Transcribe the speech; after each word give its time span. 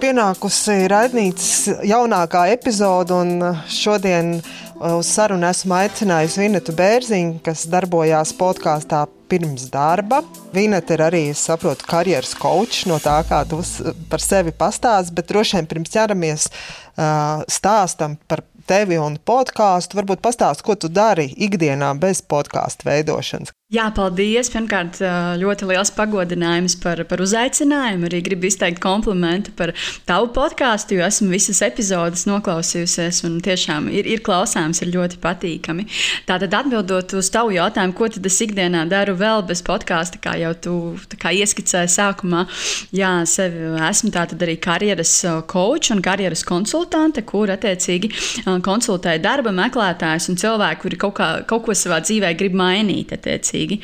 pienākusi 0.00 0.88
raidnīcas 0.90 1.84
jaunākā 1.86 2.46
epizode, 2.54 3.14
un 3.14 3.60
šodien 3.70 4.38
uz 4.80 5.10
sarunu 5.12 5.48
esmu 5.50 5.76
aicinājusi 5.76 6.40
Vinetu 6.40 6.74
Bērziņu, 6.76 7.40
kas 7.44 7.66
darbojās 7.70 8.32
podkāstā 8.38 9.04
pirms 9.30 9.68
darba. 9.70 10.22
Vineta 10.54 10.96
ir 10.96 11.04
arī, 11.06 11.22
es 11.34 11.44
saprotu, 11.46 11.86
karjeras 11.90 12.32
coach 12.38 12.86
no 12.90 12.98
tā, 13.02 13.20
kā 13.28 13.42
tu 13.48 13.60
par 14.10 14.24
sevi 14.24 14.54
pastāstīji, 14.56 15.16
bet 15.20 15.30
droši 15.30 15.58
vien 15.58 15.70
pirms 15.70 15.94
ķeramies 15.94 16.48
uh, 16.50 17.44
stāstam 17.50 18.16
par 18.30 18.44
tevi 18.70 18.98
un 19.02 19.20
podkāstu, 19.20 20.00
varbūt 20.00 20.24
pastāst, 20.24 20.64
ko 20.66 20.78
tu 20.78 20.90
dari 20.90 21.28
ikdienā 21.36 21.92
bez 22.00 22.24
podkāstu 22.26 22.88
veidošanas. 22.90 23.54
Jā, 23.70 23.84
paldies. 23.94 24.48
Pirmkārt, 24.50 24.96
ļoti 25.38 25.66
liels 25.68 25.92
pagodinājums 25.94 26.74
par, 26.82 26.98
par 27.06 27.20
uzaicinājumu. 27.22 28.08
Arī 28.08 28.18
gribu 28.26 28.48
izteikt 28.48 28.80
komplimentu 28.82 29.52
par 29.54 29.70
tavu 30.08 30.26
podkāstu, 30.34 30.96
jo 30.98 31.04
esmu 31.06 31.28
visas 31.30 31.60
epizodes 31.62 32.24
noklausījusies 32.26 33.20
un 33.28 33.36
tiešām 33.46 33.86
ir, 33.94 34.08
ir 34.10 34.24
klausāms, 34.26 34.80
ir 34.82 34.90
ļoti 34.90 35.20
patīkami. 35.22 35.84
Tātad, 36.26 36.56
atbildot 36.58 37.14
uz 37.14 37.28
tavu 37.30 37.54
jautājumu, 37.54 37.94
ko 37.94 38.08
tad 38.10 38.26
es 38.26 38.40
ikdienā 38.42 38.80
daru 38.90 39.14
vēl 39.20 39.44
bez 39.46 39.62
podkāsta, 39.62 40.18
kā 40.18 40.34
jau 40.42 40.50
tu 40.66 40.74
kā 41.22 41.30
ieskicēji 41.38 41.94
sākumā, 41.94 42.42
jā, 42.90 43.12
sevi 43.30 43.70
esmu 43.86 44.10
tātad 44.18 44.42
arī 44.48 44.58
karjeras 44.58 45.14
coach 45.46 45.92
un 45.94 46.02
karjeras 46.02 46.42
konsultante, 46.42 47.22
kur 47.22 47.54
attiecīgi 47.54 48.10
konsultēju 48.66 49.22
darba 49.30 49.54
meklētājus 49.62 50.26
un 50.34 50.42
cilvēku, 50.42 50.88
kuri 50.88 51.02
kaut, 51.06 51.16
kā, 51.22 51.32
kaut 51.46 51.68
ko 51.70 51.78
savā 51.78 52.02
dzīvē 52.02 52.34
grib 52.34 52.58
mainīt. 52.58 53.14
Attiecīgi 53.14 53.59
attiecīgi. 53.60 53.80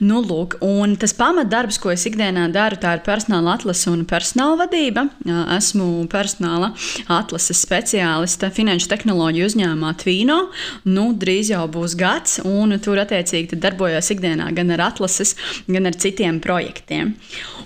Nu, 0.00 0.20
lūk, 0.24 0.58
un 0.64 0.96
tas 0.96 1.14
pamatdarbs, 1.16 1.78
ko 1.82 1.90
es 1.92 2.06
ikdienā 2.06 2.48
daru, 2.52 2.78
tā 2.80 2.96
ir 2.96 3.04
personāla 3.06 3.56
atlase 3.56 3.90
un 3.90 4.04
personāla 4.06 4.64
vadība. 4.64 5.08
Esmu 5.56 6.06
personāla 6.12 6.72
atlases 7.08 7.62
speciāliste 7.64 8.50
finanšu 8.50 8.90
tehnoloģiju 8.92 9.50
uzņēmumā 9.50 9.94
Tvīno. 10.02 10.38
Nu, 10.84 11.12
drīz 11.14 11.52
jau 11.52 11.66
būs 11.68 11.96
gads, 11.98 12.40
un 12.44 12.76
tur 12.82 13.00
attiecīgi 13.02 13.58
darbojos 13.58 14.12
ikdienā 14.14 14.52
gan 14.56 14.70
ar 14.76 14.86
atlases, 14.90 15.36
gan 15.66 15.86
ar 15.86 15.96
citiem 15.96 16.40
projektiem. 16.40 17.16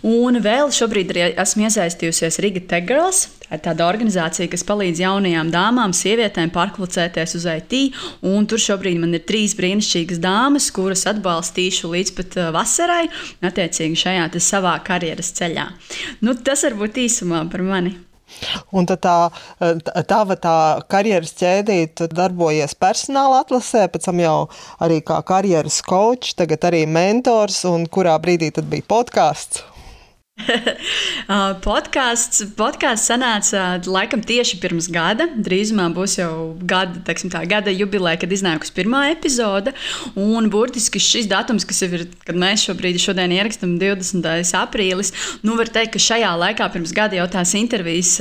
Un 0.06 0.40
vēl 0.40 0.72
šobrīd 0.72 1.12
esmu 1.36 1.68
iesaistījusies 1.68 2.40
Riga 2.40 2.62
ir 2.62 3.30
tāda 3.58 3.86
organizācija, 3.90 4.50
kas 4.52 4.64
palīdz 4.68 5.02
jaunajām 5.02 5.50
dāmām, 5.54 5.94
sievietēm 5.96 6.52
pārkvalificēties 6.54 7.36
uz 7.40 7.46
IT. 7.50 7.78
Tur 8.50 8.62
šobrīd 8.62 9.00
man 9.02 9.16
ir 9.18 9.24
trīs 9.26 9.56
brīnišķīgas 9.58 10.20
dāmas, 10.22 10.70
kuras 10.74 11.06
atbalstīšu 11.10 11.90
līdz 11.94 12.14
pat 12.18 12.38
uh, 12.38 12.52
vasarai, 12.54 13.06
attiecīgi 13.42 13.98
šajā 14.04 14.28
savā 14.40 14.76
karjeras 14.86 15.34
ceļā. 15.38 15.66
Nu, 16.22 16.36
tas 16.38 16.64
varbūt 16.68 17.02
īsumā 17.06 17.44
par 17.50 17.66
mani. 17.66 17.96
Un 18.70 18.86
tā 18.86 18.96
tava 19.00 20.36
tā 20.38 20.56
karjeras 20.90 21.32
ķēdīte 21.40 22.06
darbojies 22.14 22.76
personāla 22.78 23.42
atlasē, 23.44 23.88
pēc 23.90 24.06
tam 24.06 24.22
jau 24.22 24.36
arī 24.86 25.00
kā 25.06 25.18
karjeras 25.26 25.80
coach, 25.86 26.36
tagad 26.38 26.70
arī 26.70 26.84
mentors, 26.86 27.64
un 27.68 27.88
kurā 27.90 28.14
brīdī 28.22 28.52
tad 28.54 28.70
bija 28.70 28.86
podkāsts? 28.94 29.64
Uh, 31.30 31.52
podkāsts, 31.62 32.42
podkāsts 32.58 33.06
sanāca 33.06 33.76
laikam 33.86 34.22
tieši 34.26 34.56
pirms 34.62 34.88
gada. 34.90 35.28
Drīzumā 35.30 35.84
būs 35.94 36.16
jau 36.18 36.56
gada, 36.66 36.98
tā, 37.06 37.44
gada 37.46 37.70
jubileja, 37.70 38.18
kad 38.24 38.34
iznākusi 38.34 38.74
pirmā 38.74 39.04
epizode. 39.12 39.74
Un 40.18 40.50
burtiski 40.50 40.98
šis 41.02 41.30
datums, 41.30 41.66
kas 41.68 41.84
ir, 41.86 42.08
kad 42.26 42.38
mēs 42.40 42.66
šobrīd 42.66 42.98
šodien 42.98 43.36
ierakstām 43.36 43.78
20. 43.78 44.26
aprīlis, 44.58 45.14
nu 45.46 45.54
var 45.60 45.70
teikt, 45.70 45.94
ka 45.94 46.06
šajā 46.10 46.34
laikā 46.42 46.70
pirms 46.74 46.96
gada 46.96 47.20
jau 47.20 47.30
tās 47.30 47.54
intervijas 47.58 48.16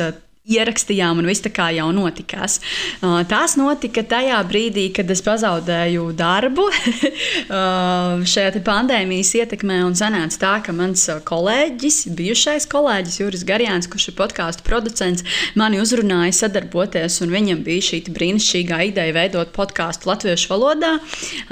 ierakstījām, 0.50 1.22
un 1.22 1.30
viss 1.30 1.44
tā 1.46 1.52
kā 1.54 1.70
jau 1.76 1.90
notikās. 1.96 2.60
Uh, 3.00 3.22
tās 3.30 3.56
notika 3.60 4.04
tajā 4.08 4.40
brīdī, 4.50 4.88
kad 4.96 5.10
es 5.12 5.22
pazaudēju 5.26 6.10
darbu 6.18 6.66
uh, 6.72 8.24
šajā 8.26 8.64
pandēmijas 8.66 9.34
ietekmē, 9.40 9.82
un 9.86 9.98
sanāca 9.98 10.42
tā, 10.42 10.54
ka 10.66 10.76
mans 10.76 11.06
kolēģis, 11.28 12.02
bijušais 12.18 12.68
kolēģis 12.72 13.20
Juris 13.22 13.46
Garjāns, 13.48 13.90
kurš 13.92 14.10
ir 14.12 14.18
podkāstu 14.20 14.66
producents, 14.68 15.26
mani 15.60 15.82
uzrunāja 15.84 16.36
sadarboties, 16.42 17.20
un 17.24 17.34
viņam 17.36 17.64
bija 17.68 17.86
šī 17.92 18.02
brīnišķīgā 18.10 18.82
ideja 18.90 19.16
veidot 19.16 19.54
podkāstu 19.56 20.10
latviešu 20.10 20.54
valodā. 20.54 20.96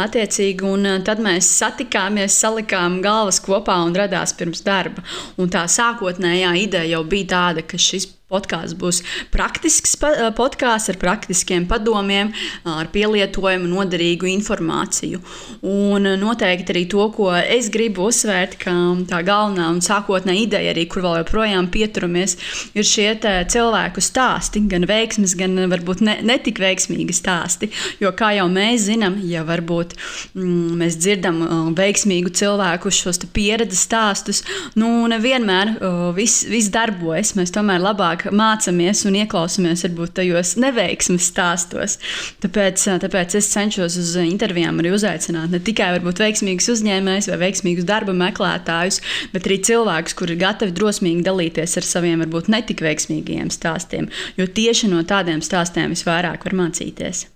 Attiecīgi, 0.01 0.66
un 0.66 0.89
uh, 0.95 1.00
tad 1.05 1.21
mēs 1.23 1.50
satikāmies, 1.61 2.38
salikām 2.41 3.01
galvas 3.05 3.41
kopā 3.44 3.77
un 3.85 3.95
radās 3.97 4.33
pirms 4.38 4.66
darba. 4.66 5.05
Un 5.38 5.51
tā 5.53 5.67
sākotnējā 5.69 6.53
ideja 6.66 6.97
jau 6.97 7.03
bija 7.07 7.31
tāda, 7.35 7.66
ka 7.67 7.79
šis 7.81 8.16
Podkāsts 8.27 8.75
būs 8.75 8.97
praktisks 9.31 9.93
podkāsts 10.35 10.91
ar 10.91 10.97
praktiskiem 10.99 11.63
padomiem, 11.69 12.33
ar 12.67 12.89
pielietojumu, 12.91 13.69
noderīgu 13.71 14.27
informāciju. 14.27 15.21
Un 15.63 16.09
noteikti 16.19 16.73
arī 16.73 16.81
to, 16.91 17.05
ko 17.15 17.29
es 17.38 17.69
gribu 17.71 18.09
uzsvērt, 18.09 18.57
ka 18.59 18.73
tā 19.07 19.21
galvenā 19.23 19.69
un 19.71 19.79
sākotnējā 19.85 20.43
ideja, 20.43 20.73
arī, 20.73 20.83
kur 20.91 21.05
vēl 21.05 21.21
joprojām 21.21 21.69
pieturamies, 21.71 22.35
ir 22.75 22.89
šie 22.89 23.05
cilvēku 23.53 24.03
stāsti, 24.03 24.65
gan 24.73 24.83
veiksmes, 24.91 25.38
gan 25.39 25.55
varbūt 25.71 26.03
ne, 26.03 26.17
netik 26.27 26.59
veiksmīgi 26.59 27.15
stāsti. 27.15 27.71
Jo, 28.03 28.11
kā 28.11 28.33
jau 28.35 28.49
mēs 28.51 28.89
zinām, 28.89 29.21
ja 29.23 29.45
varbūt 29.47 29.95
mm, 30.35 30.75
mēs 30.83 30.99
dzirdam 30.99 31.39
veiksmīgu 31.79 32.35
cilvēku 32.35 32.91
šos 32.91 33.23
pieredzes 33.31 33.88
stāstus, 33.88 34.44
nu 34.75 34.91
nevienmēr 35.15 35.77
viss 36.19 36.44
vis 36.51 36.67
darbojas. 36.75 37.38
Mēs 37.39 37.55
tomēr 37.55 37.79
labāk 37.88 38.16
vairāk 38.17 38.33
mācāmies 38.33 39.05
un 39.05 39.16
ieklausāmies 39.22 39.83
varbūt 39.85 40.16
tajos 40.17 40.55
neveiksmes 40.57 41.29
stāstos. 41.31 41.97
Tāpēc, 42.41 43.00
tāpēc 43.03 43.38
es 43.38 43.50
cenšos 43.51 43.97
uz 43.97 44.16
intervijām 44.17 44.79
arī 44.79 44.94
uzaicināt 44.94 45.51
ne 45.51 45.59
tikai 45.59 45.91
varbūt 45.97 46.19
veiksmīgus 46.19 46.69
uzņēmējus 46.73 47.29
vai 47.31 47.38
veiksmīgus 47.45 47.85
darba 47.85 48.13
meklētājus, 48.13 49.01
bet 49.33 49.47
arī 49.47 49.59
cilvēkus, 49.61 50.16
kuri 50.17 50.35
ir 50.35 50.41
gatavi 50.41 50.73
drosmīgi 50.73 51.23
dalīties 51.23 51.77
ar 51.77 51.85
saviem 51.85 52.22
varbūt 52.25 52.50
netik 52.50 52.81
veiksmīgiem 52.81 53.50
stāstiem. 53.51 54.09
Jo 54.38 54.47
tieši 54.47 54.89
no 54.91 55.03
tādiem 55.03 55.41
stāstiem 55.41 55.94
visvairāk 55.94 56.45
var 56.45 56.57
mācīties. 56.57 57.27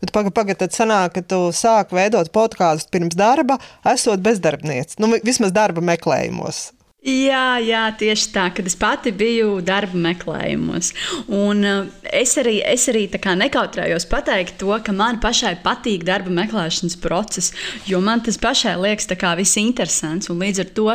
Bet 0.00 0.10
pagaidi, 0.14 0.34
paga, 0.34 0.54
tad 0.58 0.72
sanāk, 0.74 1.18
ka 1.18 1.22
tu 1.22 1.38
sāki 1.54 1.94
veidot 1.98 2.30
podkāstu 2.34 2.90
pirms 2.94 3.18
darba, 3.18 3.58
esot 3.86 4.22
bezdarbnieks, 4.24 4.96
nu, 4.98 5.12
vismaz 5.22 5.52
darba 5.54 5.84
meklējumos. 5.84 6.77
Jā, 7.06 7.60
jā, 7.62 7.84
tieši 7.94 8.32
tā, 8.34 8.48
kad 8.50 8.66
es 8.66 8.74
pati 8.74 9.12
biju 9.14 9.60
darba 9.62 9.94
meklējumos. 10.02 10.88
Un 11.30 11.60
uh, 11.62 11.84
es 12.10 12.32
arī, 12.42 12.56
es 12.66 12.88
arī 12.90 13.04
nekautrējos 13.06 14.02
pateikt 14.10 14.56
to, 14.58 14.72
ka 14.82 14.90
man 14.90 15.20
pašai 15.22 15.60
patīk 15.62 16.02
darba 16.02 16.32
meklēšanas 16.34 16.96
process, 16.98 17.52
jo 17.86 18.00
man 18.02 18.18
tas 18.26 18.34
pašai 18.42 18.74
liekas 18.82 19.06
viss 19.38 19.60
interesants. 19.62 20.26
Līdz 20.26 20.58
ar 20.64 20.72
to 20.74 20.88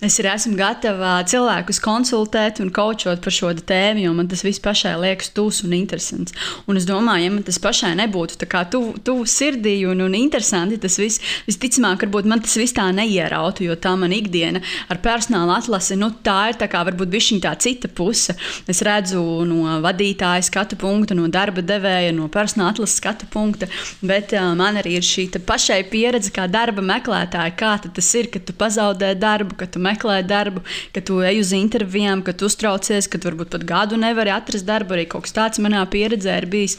es 0.00 0.16
arī 0.16 0.30
esmu 0.32 0.56
gatava 0.56 1.18
cilvēkus 1.28 1.82
konsultēt 1.84 2.62
un 2.64 2.72
kočot 2.72 3.20
par 3.20 3.36
šo 3.36 3.52
tēmu, 3.52 4.06
jo 4.06 4.14
man 4.16 4.32
tas 4.32 4.40
viss 4.40 4.64
pašai 4.64 4.96
liekas 4.96 5.28
tūs 5.36 5.60
un 5.68 5.76
interesants. 5.76 6.32
Un 6.72 6.80
es 6.80 6.88
domāju, 6.88 7.26
ja 7.26 7.34
man 7.36 7.44
tas 7.44 7.60
pašai 7.60 7.92
nebūtu 8.00 8.40
tuvu 8.48 8.96
tu 9.04 9.18
sirdī 9.28 9.84
un, 9.84 10.00
un 10.08 10.16
interesanti, 10.16 10.80
tas 10.80 10.96
viss 10.96 11.20
visticamāk, 11.44 12.08
varbūt 12.08 12.32
man 12.32 12.40
tas 12.40 12.56
viss 12.56 12.72
tā 12.72 12.88
neierautu, 12.96 13.68
jo 13.68 13.76
tā 13.76 13.92
man 14.00 14.16
ikdiena 14.16 14.64
ar 14.88 15.04
personālu 15.04 15.49
profesionāla 15.50 15.58
atlase, 15.58 15.96
nu, 15.96 16.10
tā 16.22 16.50
ir 16.50 16.58
tā 16.58 16.68
kā 16.70 16.82
varbūt 16.84 17.10
bišķiņ 17.10 17.40
tā 17.42 17.54
cita 17.58 17.88
puse. 17.88 18.34
Es 18.68 18.82
redzu 18.82 19.44
no 19.46 19.80
vadītāja 19.82 20.42
skatu 20.42 20.76
punkta, 20.76 21.14
no 21.14 21.28
darba 21.28 21.62
devēja, 21.62 22.12
no 22.12 22.28
personāla 22.28 22.72
atlases 22.72 22.98
skatu 23.00 23.26
punkta, 23.30 23.68
bet 24.02 24.32
uh, 24.32 24.54
man 24.54 24.76
arī 24.76 24.98
ir 24.98 25.02
šī 25.06 25.28
pašai 25.46 25.82
pieredze 25.90 26.30
kā 26.30 26.46
darba 26.48 26.82
meklētāja, 26.82 27.54
kā 27.56 27.78
tas 27.82 28.14
ir, 28.14 28.30
kad 28.30 28.44
tu 28.44 28.52
pazaudē 28.52 29.14
darbu, 29.18 29.56
kad 29.56 29.72
tu 29.72 29.80
meklē 29.80 30.22
darbu, 30.22 30.62
kad 30.94 31.06
tu 31.06 31.20
ej 31.22 31.40
uz 31.40 31.52
intervijām, 31.52 32.22
kad 32.22 32.38
tu 32.38 32.46
uztraucies, 32.46 33.08
kad 33.10 33.24
varbūt 33.24 33.50
pat 33.54 33.66
gadu 33.66 34.00
nevari 34.00 34.32
atrast 34.34 34.66
darbu, 34.66 34.96
arī 34.96 35.06
kaut 35.10 35.26
kas 35.26 35.36
tāds 35.36 35.62
manā 35.62 35.82
pieredzē 35.90 36.40
ir 36.40 36.48
bijis. 36.50 36.78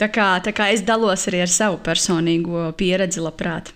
Tā 0.00 0.10
kā, 0.12 0.32
tā 0.44 0.54
kā 0.56 0.70
es 0.74 0.84
dalos 0.86 1.28
arī 1.30 1.44
ar 1.44 1.52
savu 1.52 1.80
personīgo 1.84 2.70
pieredzi 2.78 3.22
labprāt. 3.22 3.74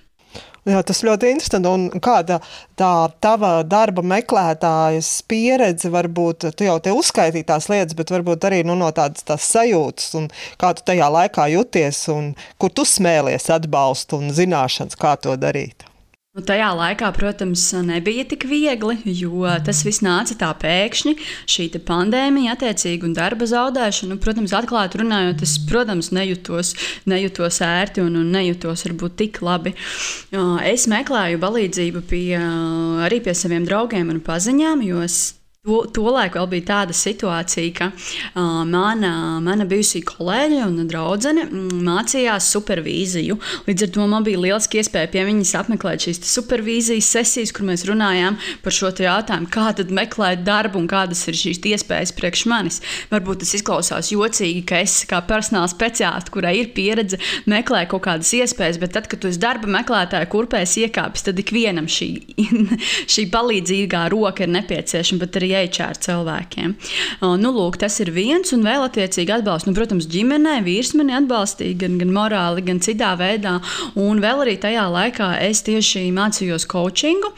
Jā, 0.65 0.81
tas 0.81 1.03
ļoti 1.05 1.29
interesanti. 1.29 1.69
Un 1.69 2.03
kāda 2.05 2.39
tā 2.81 2.93
tava 3.21 3.59
darba 3.69 4.01
meklētājas 4.15 5.11
pieredze, 5.29 5.91
varbūt 5.93 6.49
tu 6.57 6.65
jau 6.65 6.79
te 6.81 6.95
uzskaitīji 6.97 7.49
tās 7.51 7.69
lietas, 7.69 7.97
bet 7.99 8.13
varbūt 8.15 8.49
arī 8.49 8.63
nu, 8.65 8.77
no 8.81 8.89
tādas 8.97 9.27
tās 9.29 9.45
sajūtas, 9.53 10.15
un 10.21 10.31
kā 10.61 10.73
tu 10.77 10.87
tajā 10.89 11.11
laikā 11.19 11.51
jūties, 11.53 12.07
un 12.17 12.33
kur 12.57 12.73
tu 12.73 12.89
smēlies 12.89 13.51
atbalstu 13.53 14.23
un 14.23 14.33
zināšanas, 14.33 14.97
kā 14.97 15.19
to 15.21 15.37
darīt. 15.37 15.85
Nu, 16.35 16.43
tajā 16.43 16.73
laikā, 16.75 17.13
protams, 17.15 17.63
nebija 17.87 18.25
tik 18.27 18.43
viegli, 18.51 18.97
jo 19.07 19.47
tas 19.63 19.85
viss 19.87 20.03
nāca 20.03 20.35
tā 20.41 20.49
pēkšņi. 20.65 21.13
Šī 21.47 21.69
pandēmija, 21.87 22.57
attiecīgi, 22.57 23.07
un 23.07 23.13
darba 23.15 23.47
zaudēšana, 23.47 24.17
nu, 24.17 24.19
protams, 24.19 24.51
atklāti 24.59 24.99
runājot, 24.99 25.45
es, 25.47 25.53
protams, 25.71 26.11
nejūtos, 26.11 26.73
nejūtos 27.07 27.61
ērti 27.63 28.03
un, 28.03 28.19
un 28.19 28.35
nejūtos 28.35 28.83
varbūt 28.89 29.15
tik 29.23 29.41
labi. 29.47 29.77
Es 30.67 30.89
meklēju 30.91 31.39
palīdzību 31.47 32.03
pie, 32.11 32.27
arī 33.07 33.23
pie 33.23 33.39
saviem 33.39 33.71
draugiem 33.71 34.11
un 34.11 34.19
paziņām, 34.27 34.83
jo 34.91 35.07
es 35.07 35.21
To, 35.65 35.79
tolaik 35.89 36.35
vēl 36.37 36.45
bija 36.53 36.65
tāda 36.69 36.93
situācija, 36.93 37.71
ka 37.73 37.87
uh, 37.89 38.67
mana, 38.69 39.41
mana 39.41 39.65
bijusī 39.65 40.03
kolēģe 40.05 40.59
un 40.61 40.83
draudzene 40.91 41.47
mācījās 41.87 42.51
supervīziju. 42.53 43.39
Līdz 43.65 43.87
ar 43.87 43.93
to 43.95 44.09
man 44.13 44.27
bija 44.27 44.43
lieliski 44.43 44.83
iespēja 44.83 45.09
pie 45.15 45.23
viņas 45.25 45.55
apmeklēt 45.63 46.05
šīs 46.05 46.21
supervīzijas 46.29 47.09
sesijas, 47.17 47.53
kur 47.57 47.65
mēs 47.71 47.87
runājām 47.89 48.37
par 48.61 48.77
šo 48.77 48.91
jautājumu, 49.07 49.49
kā 49.55 49.71
tad 49.79 49.95
meklēt 49.97 50.43
darbu 50.45 50.83
un 50.83 50.91
kādas 50.91 51.25
ir 51.33 51.41
šīs 51.41 51.63
iespējas 51.73 52.13
priekš 52.19 52.45
manis. 52.53 52.83
Varbūt 53.09 53.41
tas 53.41 53.55
izklausās 53.57 54.13
jocīgi, 54.13 54.67
ka 54.69 54.83
es 54.85 54.99
kā 55.09 55.23
personāla 55.25 55.73
speciālists, 55.73 56.35
kurai 56.35 56.59
ir 56.61 56.75
pieredze, 56.77 57.17
meklēju 57.49 57.95
kaut 57.95 58.05
kādas 58.11 58.35
iespējas, 58.37 58.83
bet 58.85 58.93
tad, 58.99 59.09
kad 59.09 59.25
tu 59.25 59.33
esi 59.33 59.41
darba 59.41 59.73
meklētāja 59.79 60.29
kurpēs 60.29 60.77
iekāpis, 60.85 61.25
tad 61.25 61.41
ikvienam 61.41 61.89
šī, 61.89 62.13
šī 63.17 63.27
palīdzīgā 63.33 64.05
roka 64.13 64.45
ir 64.45 64.55
nepieciešama. 64.61 65.25
Arī 65.55 65.69
HR 65.69 65.99
cilvēkiem. 66.03 66.75
Nu, 67.41 67.51
lūk, 67.55 67.79
tas 67.81 67.97
ir 68.03 68.11
viens, 68.15 68.53
un 68.55 68.65
vēl 68.67 68.85
attiecīgi 68.87 69.33
atbalsts. 69.39 69.69
Nu, 69.69 69.75
protams, 69.77 70.07
ģimenē 70.11 70.59
vīrs 70.67 70.95
mani 70.99 71.15
atbalstīja 71.17 71.79
gan, 71.85 71.99
gan 72.01 72.13
morāli, 72.15 72.65
gan 72.67 72.81
citā 72.85 73.15
veidā. 73.19 73.57
Un 74.01 74.21
vēl 74.23 74.45
arī 74.45 74.57
tajā 74.61 74.85
laikā 74.93 75.31
es 75.45 75.63
tieši 75.67 76.07
mācījos 76.15 76.67
coachingu, 76.71 77.31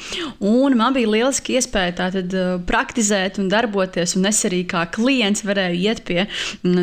un 0.47 0.77
man 0.79 0.97
bija 0.97 1.11
lieliski 1.13 1.57
iespēja 1.59 1.97
tātad 2.03 2.37
praktizēt 2.69 3.41
un 3.43 3.51
darboties. 3.53 4.17
Un 4.19 4.29
es 4.31 4.43
arī 4.49 4.63
kā 4.69 4.87
klients 4.93 5.45
varēju 5.47 5.81
iet 5.83 6.03
pie 6.07 6.27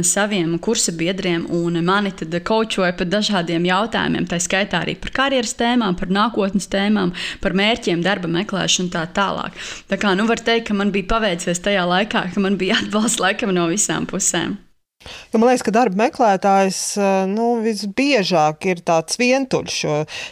saviem 0.08 0.58
kursa 0.64 0.94
biedriem, 0.96 1.48
un 1.54 1.80
mani 1.86 2.14
tad 2.18 2.36
coachoja 2.46 2.94
par 2.98 3.10
dažādiem 3.12 3.68
jautājumiem, 3.70 4.28
tā 4.30 4.40
skaitā 4.44 4.84
arī 4.84 4.96
par 5.02 5.14
karjeras 5.16 5.56
tēmām, 5.60 5.98
par 6.00 6.12
nākotnes 6.14 6.70
tēmām, 6.72 7.14
par 7.44 7.58
mērķiem, 7.58 8.04
darba 8.06 8.30
meklēšanu 8.32 8.84
un 8.84 8.92
tā 8.92 9.04
tālāk. 9.16 9.56
Tā 9.90 10.00
kā 10.02 10.12
nu 10.18 10.26
var 10.28 10.42
teikt, 10.44 10.68
ka 10.68 10.76
man 10.78 10.92
bija 10.94 11.08
paveicies 11.24 11.64
tajā 11.64 11.86
laikā, 11.88 12.28
ka 12.34 12.44
man 12.44 12.60
bija 12.60 12.82
atbalsts 12.84 13.22
laikam 13.24 13.54
no 13.56 13.70
visām 13.72 14.08
pusēm. 14.10 14.58
Jo 15.34 15.42
man 15.42 15.50
liekas, 15.50 15.66
ka 15.66 15.74
darba 15.76 16.00
meklētājs 16.06 16.82
eh, 16.98 17.12
nu, 17.32 17.50
visbiežāk 17.64 18.68
ir 18.72 18.84
tāds 18.86 19.20
vientuļš. 19.22 19.78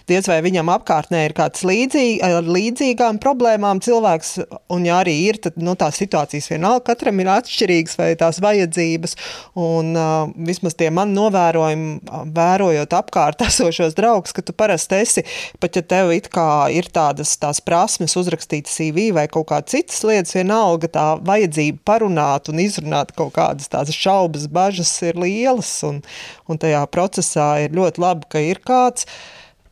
Diez 0.09 0.29
vai 0.29 0.39
viņam 0.45 0.71
apkārtnē 0.75 1.25
ir 1.27 1.35
kāds 1.37 1.65
līdzīgi, 1.67 2.19
ar 2.25 2.47
līdzīgām 2.47 3.19
problēmām 3.21 3.81
cilvēks, 3.83 4.33
un 4.73 4.85
ja 4.87 5.01
arī 5.01 5.17
ir, 5.29 5.41
tad 5.43 5.57
nu, 5.61 5.75
tās 5.79 5.99
situācijas 6.01 6.51
vienalga 6.51 6.91
katram 6.91 7.19
ir 7.21 7.31
atšķirīgas 7.35 7.97
vai 7.99 8.11
tās 8.19 8.41
vajadzības. 8.43 9.15
Un 9.61 9.93
uh, 9.97 10.31
vismaz 10.47 10.75
tie 10.79 10.89
man 10.93 11.13
novērojumi, 11.15 11.99
vērojot 12.35 12.95
apkārt 12.97 13.43
esošos 13.49 13.95
draugus, 13.97 14.35
ka 14.35 14.43
tu 14.45 14.55
parasti 14.57 15.01
esi, 15.01 15.25
pat 15.61 15.79
ja 15.79 15.85
tev 15.85 16.11
kā 16.31 16.47
ir 16.73 16.89
tādas 16.93 17.33
tās 17.39 17.61
prasmes 17.63 18.15
uzrakstīt 18.19 18.69
CV 18.69 19.09
vai 19.15 19.27
kaut 19.31 19.47
kādas 19.51 19.73
citas 19.75 20.01
lietas, 20.07 20.35
vienalga 20.35 20.89
tā 20.91 21.05
vajadzība 21.25 21.81
parunāt 21.87 22.49
un 22.51 22.61
izrunāt 22.63 23.13
kaut 23.17 23.33
kādas 23.37 23.71
tādas 23.71 23.95
šaubas, 23.97 24.47
bažas 24.61 24.93
ir 25.07 25.19
lielas, 25.19 25.73
un, 25.87 26.01
un 26.47 26.61
tajā 26.61 26.85
procesā 26.93 27.51
ir 27.65 27.77
ļoti 27.77 28.05
labi, 28.05 28.29
ka 28.31 28.45
ir 28.45 28.61
kāds. 28.65 29.09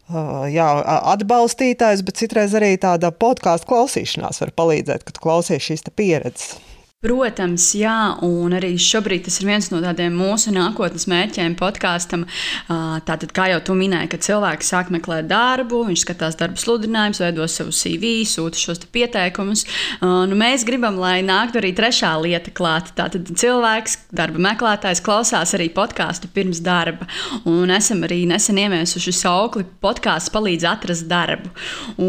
Uh, 0.10 0.48
jā, 0.50 0.66
atbalstītājs, 1.14 2.02
bet 2.02 2.18
citreiz 2.18 2.56
arī 2.58 2.74
tāda 2.82 3.12
podkāstu 3.14 3.70
klausīšanās 3.70 4.42
var 4.42 4.56
palīdzēt, 4.58 5.06
kad 5.06 5.22
klausies 5.22 5.68
šīs 5.70 5.86
pieredzes. 5.94 6.58
Protams, 7.00 7.64
jā, 7.80 8.20
un 8.28 8.52
arī 8.58 8.74
šobrīd 8.76 9.22
tas 9.24 9.38
ir 9.40 9.46
viens 9.48 9.70
no 9.72 9.78
tādiem 9.80 10.12
mūsu 10.20 10.52
nākotnes 10.52 11.06
mērķiem 11.08 11.54
podkāstam. 11.56 12.26
Tātad, 12.68 13.30
kā 13.32 13.46
jau 13.54 13.62
tu 13.70 13.76
minēji, 13.80 14.10
kad 14.12 14.26
cilvēks 14.26 14.72
sāk 14.74 14.90
meklēt 14.92 15.30
darbu, 15.30 15.86
viņš 15.88 16.04
skatās 16.04 16.36
darba 16.36 16.60
sludinājumus, 16.60 17.22
veido 17.24 17.48
savu 17.48 17.72
CV, 17.72 18.12
sūta 18.28 18.60
šos 18.60 18.84
pieteikumus. 18.92 19.64
Nu, 20.04 20.36
mēs 20.42 20.66
gribam, 20.68 20.98
lai 21.00 21.22
nāktu 21.24 21.62
arī 21.62 21.70
trešā 21.78 22.10
lieta 22.20 22.52
klāta. 22.52 22.92
Tātad 22.98 23.32
cilvēks, 23.32 23.96
darba 24.20 24.44
meklētājs, 24.50 25.00
klausās 25.00 25.56
arī 25.56 25.70
podkāstu 25.72 26.28
pirms 26.36 26.60
darba. 26.68 27.08
Un 27.48 27.72
esam 27.72 28.04
arī 28.10 28.26
nesen 28.28 28.60
ieviesuši 28.60 29.16
saukli 29.22 29.64
podkāsts 29.80 30.36
palīdz 30.36 30.68
atrast 30.76 31.08
darbu. 31.08 31.56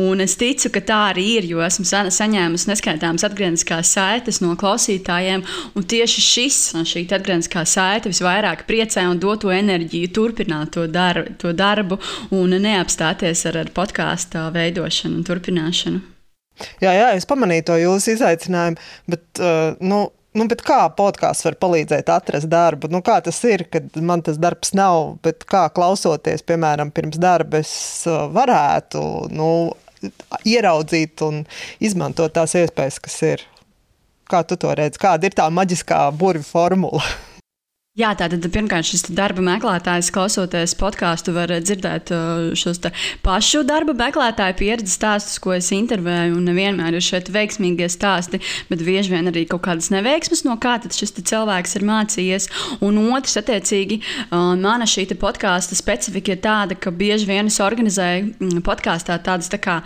Un 0.00 0.26
es 0.26 0.34
ticu, 0.43 0.75
ka 0.75 0.82
tā 0.90 1.00
arī 1.14 1.28
ir, 1.36 1.48
jo 1.54 1.62
esmu 1.62 1.86
saņēmusi 1.86 2.75
neskaitāmas 2.75 3.31
atgriezniskās 3.31 3.94
saites 3.94 4.43
no 4.43 4.58
klausītājiem 4.58 4.78
klausītājiem. 4.81 5.44
Un 5.77 5.85
tieši 5.85 6.21
šis, 6.25 6.59
šī 6.88 7.05
atgriezniskā 7.11 7.65
saite 7.67 8.11
visvairāk 8.11 8.67
priecē 8.67 9.06
un 9.09 9.19
dod 9.21 9.41
to 9.41 9.50
enerģiju, 9.53 10.12
turpināt 10.12 10.73
to, 10.75 10.87
dar, 10.87 11.27
to 11.38 11.53
darbu 11.53 11.99
un 12.31 12.50
neapstāties 12.50 13.47
ar, 13.47 13.61
ar 13.65 13.71
podkāstu 13.75 14.50
veidošanu 14.55 15.21
un 15.21 15.25
turpināšanu. 15.25 16.00
Jā, 16.81 16.93
jā, 16.93 17.12
es 17.17 17.25
pamanīju 17.25 17.71
to 17.71 17.77
jūsu 17.81 18.17
izaicinājumu, 18.17 18.81
bet, 19.09 19.27
uh, 19.41 19.77
nu, 19.81 20.09
Nu, 20.31 20.44
kā 20.47 20.85
podkāsts 20.94 21.43
var 21.43 21.56
palīdzēt 21.59 22.06
atrast 22.15 22.47
darbu? 22.47 22.87
Nu, 22.87 23.00
kā 23.03 23.17
tas 23.19 23.35
ir, 23.43 23.65
kad 23.67 23.97
man 23.99 24.23
tas 24.23 24.37
darbs 24.38 24.71
nav, 24.79 25.17
bet 25.27 25.43
kā 25.43 25.65
klausoties, 25.75 26.44
piemēram, 26.47 26.93
pirms 26.94 27.19
darba, 27.19 27.59
es 27.65 27.73
uh, 28.06 28.29
varētu 28.31 29.03
nu, 29.35 29.49
ieraudzīt 30.47 31.27
un 31.27 31.43
izmantot 31.82 32.38
tās 32.38 32.55
iespējas, 32.62 33.00
kas 33.03 33.19
ir? 33.27 33.43
Kā 34.31 34.44
tu 34.47 34.55
to 34.61 34.71
redzi? 34.79 35.00
Kāda 35.03 35.27
ir 35.27 35.35
tā 35.35 35.49
maģiskā 35.50 36.05
burvju 36.15 36.47
formula? 36.47 37.03
Jā, 37.99 38.12
tātad 38.15 38.44
pirmkārt 38.55 38.87
šis 38.87 39.09
darba 39.19 39.43
meklētājs, 39.43 40.12
klausoties 40.15 40.77
podkāstu, 40.79 41.32
var 41.35 41.50
dzirdēt 41.50 42.12
uh, 42.15 42.44
šos 42.55 42.79
pašu 43.25 43.65
darba 43.67 43.97
meklētāju 43.99 44.56
pieredzes 44.61 44.94
stāstus, 44.94 45.41
ko 45.43 45.56
es 45.56 45.73
intervēju. 45.75 46.37
Un 46.38 46.47
nevienmēr 46.47 46.94
ir 46.94 47.03
šeit 47.03 47.32
veiksmīgie 47.35 47.91
stāsti, 47.91 48.38
bet 48.71 48.87
bieži 48.87 49.11
vien 49.17 49.32
arī 49.32 49.43
kaut 49.50 49.65
kādas 49.67 49.91
neveiksmes, 49.91 50.47
no 50.47 50.55
kā 50.62 50.79
šis 50.87 51.17
cilvēks 51.19 51.77
ir 51.81 51.88
mācījies. 51.91 52.49
Un 52.87 53.03
otrs, 53.11 53.37
attiecīgi, 53.43 53.99
uh, 54.31 54.55
mana 54.55 54.87
šī 54.87 55.11
podkāstu 55.19 55.75
specifika 55.75 56.38
ir 56.38 56.44
tāda, 56.47 56.79
ka 56.79 56.94
bieži 56.94 57.27
vien 57.35 57.50
es 57.50 57.59
organizēju 57.59 58.31
mm, 58.38 58.65
podkāstā 58.71 59.19
tādas 59.19 59.50
tā 59.50 59.59
kā 59.59 59.81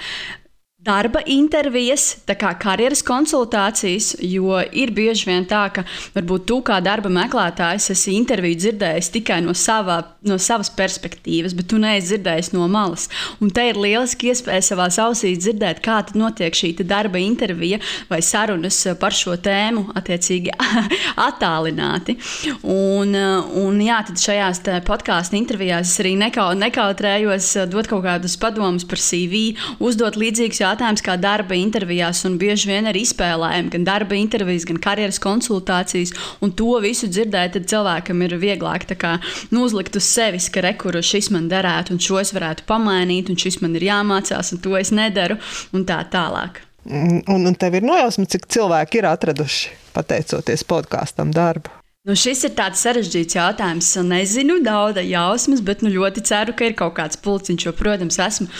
darba 0.84 1.22
intervijas, 1.30 2.18
tā 2.28 2.36
kā 2.38 2.52
karjeras 2.60 3.02
konsultācijas, 3.06 4.14
jo 4.20 4.58
ir 4.72 4.92
bieži 4.94 5.30
vien 5.30 5.46
tā, 5.48 5.64
ka 5.72 5.84
varbūt 6.14 6.46
tu 6.50 6.60
kā 6.66 6.80
darba 6.84 7.10
meklētājs 7.12 7.90
esi 7.94 8.14
interviju 8.18 8.58
dzirdējis 8.60 9.10
tikai 9.14 9.40
no, 9.44 9.54
savā, 9.56 10.00
no 10.28 10.36
savas 10.42 10.70
perspektīvas, 10.76 11.54
bet 11.56 11.70
tu 11.72 11.80
neesi 11.80 12.10
dzirdējis 12.12 12.52
no 12.56 12.68
malas. 12.68 13.08
Un 13.40 13.52
te 13.54 13.64
ir 13.70 13.80
lieliski 13.80 14.32
iespēja 14.32 14.64
savā 14.68 14.90
ausīs 15.06 15.40
dzirdēt, 15.40 15.80
kā 15.84 16.02
notiek 16.18 16.54
šī 16.54 16.74
darba 16.84 17.20
intervija 17.22 17.80
vai 18.10 18.20
sarunas 18.22 18.82
par 19.00 19.16
šo 19.16 19.38
tēmu, 19.40 19.86
attiecīgi 19.96 20.52
attālināti. 21.28 22.18
Un, 22.60 23.16
un 23.64 23.80
jā, 23.80 24.02
tad 24.10 24.20
šajās 24.20 24.62
podkāstu 24.84 25.38
intervijās 25.40 25.94
es 25.94 26.04
arī 26.04 26.14
nekau, 26.20 26.50
nekautrējos 26.58 27.50
dot 27.72 27.88
kaut 27.88 28.04
kādus 28.04 28.36
padomus 28.40 28.84
par 28.88 29.00
CV, 29.00 29.54
uzdot 29.80 30.20
līdzīgus 30.20 30.60
jautājumus 30.60 30.73
jautājums 30.74 31.02
kā 31.04 31.14
darba 31.20 31.56
intervijās, 31.58 32.24
un 32.26 32.38
bieži 32.40 32.70
vien 32.72 32.90
arī 32.90 33.04
izspēlējam 33.06 33.70
gan 33.72 33.86
darba 33.86 34.18
intervijas, 34.18 34.66
gan 34.68 34.80
karjeras 34.82 35.20
konsultācijas, 35.22 36.14
un 36.42 36.52
to 36.52 36.74
visu 36.82 37.08
dzirdēt, 37.08 37.54
tad 37.54 37.70
cilvēkam 37.70 38.24
ir 38.26 38.36
vieglāk 38.42 38.86
kā, 38.98 39.16
nu, 39.54 39.64
uzlikt 39.64 39.96
uz 39.96 40.06
sevis, 40.06 40.50
ka 40.50 40.64
rekuru 40.64 41.02
šis 41.02 41.30
man 41.34 41.48
derētu, 41.48 41.94
un 41.94 42.02
šo 42.02 42.20
es 42.20 42.34
varētu 42.34 42.66
pamainīt, 42.68 43.30
un 43.30 43.38
šis 43.40 43.60
man 43.62 43.76
ir 43.78 43.88
jāmācās, 43.88 44.52
un 44.54 44.62
to 44.64 44.76
es 44.78 44.92
nedaru, 44.94 45.38
un 45.72 45.86
tā 45.88 46.02
tālāk. 46.10 46.60
Un, 46.84 47.46
un 47.48 47.54
tev 47.56 47.78
ir 47.78 47.86
nojausma, 47.86 48.26
cik 48.28 48.44
cilvēki 48.52 49.00
ir 49.00 49.08
atraduši, 49.08 49.72
pateicoties 49.96 50.66
podkāstam, 50.68 51.32
darbu. 51.32 51.72
Nu, 52.04 52.12
šis 52.12 52.42
ir 52.44 52.52
tāds 52.52 52.82
sarežģīts 52.84 53.38
jautājums. 53.38 53.86
Nezinu, 54.04 54.58
daudz 54.60 55.00
jausmas, 55.00 55.62
bet 55.64 55.80
nu, 55.80 55.88
ļoti 55.94 56.20
ceru, 56.28 56.52
ka 56.52 56.68
ir 56.68 56.76
kaut 56.76 56.98
kāds 56.98 57.16
pulciņš, 57.24 57.64
jo, 57.64 57.72
protams, 57.78 58.20
esmu 58.20 58.50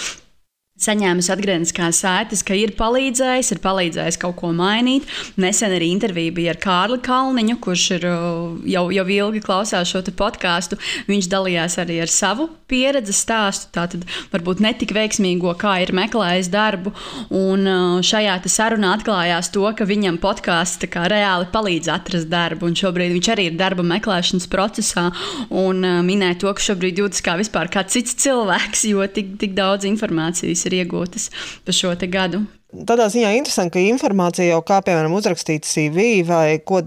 saņēmusi 0.75 1.31
atgriezniskās 1.31 2.00
saites, 2.02 2.40
ka 2.43 2.57
ir 2.59 2.73
palīdzējis, 2.75 3.52
ir 3.54 3.61
palīdzējis 3.62 4.16
kaut 4.19 4.35
ko 4.40 4.49
mainīt. 4.50 5.07
Nesen 5.38 5.71
arī 5.71 5.93
intervija 5.95 6.35
bija 6.35 6.50
ar 6.50 6.59
Kārli 6.59 6.99
Kalniņu, 7.04 7.61
kurš 7.62 7.85
ir, 7.95 8.07
uh, 8.11 8.57
jau, 8.66 8.88
jau 8.90 9.04
ilgi 9.07 9.43
klausās 9.45 9.93
šo 9.93 10.02
podkāstu. 10.19 10.75
Viņš 11.07 11.28
dalījās 11.31 11.78
arī 11.78 12.00
ar 12.02 12.11
savu 12.11 12.49
pieredzes 12.66 13.21
stāstu, 13.23 13.69
tātad 13.76 14.02
varbūt 14.33 14.64
netik 14.64 14.90
veiksmīgo, 14.97 15.52
kā 15.61 15.76
ir 15.85 15.95
meklējis 15.95 16.50
darbu. 16.50 16.90
Un 17.31 17.71
uh, 17.71 18.02
šajā 18.02 18.40
sarunā 18.50 18.97
atklājās 18.99 19.52
to, 19.54 19.62
ka 19.78 19.87
viņam 19.87 20.19
podkāsts 20.19 20.90
reāli 20.90 21.47
palīdz 21.54 21.93
atrast 21.95 22.33
darbu. 22.35 22.66
Un 22.66 22.75
šobrīd 22.75 23.14
viņš 23.14 23.31
arī 23.37 23.47
ir 23.52 23.61
darba 23.62 23.87
meklēšanas 23.87 24.50
procesā 24.50 25.07
un 25.54 25.87
uh, 25.87 26.02
minēja 26.02 26.40
to, 26.43 26.50
ka 26.50 26.66
šobrīd 26.73 26.99
jūtas 27.04 27.23
kā 27.23 27.38
vispār 27.38 27.71
kā 27.71 27.87
cits 27.87 28.19
cilvēks, 28.26 28.88
jo 28.90 29.07
tik, 29.07 29.37
tik 29.38 29.54
daudz 29.54 29.87
informācijas 29.87 30.63
ir 30.71 30.80
iegūtas 30.83 31.30
pa 31.64 31.75
šo 31.75 31.94
gadu. 32.09 32.44
Tādā 32.75 33.06
ziņā 33.12 33.30
interesanti, 33.38 33.76
ka 33.76 33.83
informācija 33.87 34.49
jau 34.49 34.62
kā 34.66 34.80
piemēram 34.83 35.14
uzrakstīt 35.14 35.66
CV 35.68 36.25
vai 36.26 36.59
ko, 36.66 36.80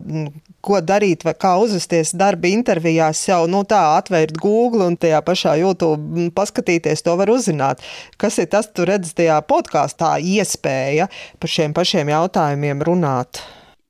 ko 0.59 0.81
darīt, 0.83 1.23
vai 1.23 1.31
kā 1.39 1.53
uzvesties 1.63 2.11
darba 2.19 2.49
intervijās, 2.51 3.23
jau 3.29 3.45
nu, 3.47 3.63
tā 3.63 3.79
atvērt 3.95 4.35
Google 4.41 4.89
un 4.91 4.97
tajā 4.99 5.21
pašā 5.23 5.55
YouTube 5.61 6.27
paskatīties, 6.35 7.05
to 7.05 7.15
var 7.19 7.31
uzzināt. 7.31 7.83
Kas 8.19 8.39
ir 8.43 8.49
tas, 8.51 8.67
tu 8.67 8.87
redz 8.87 9.15
tajā 9.15 9.39
podkāstā 9.47 10.17
iespēja 10.19 11.07
par 11.39 11.55
šiem 11.55 11.77
pašiem 11.77 12.11
jautājumiem 12.11 12.83
runāt? 12.89 13.45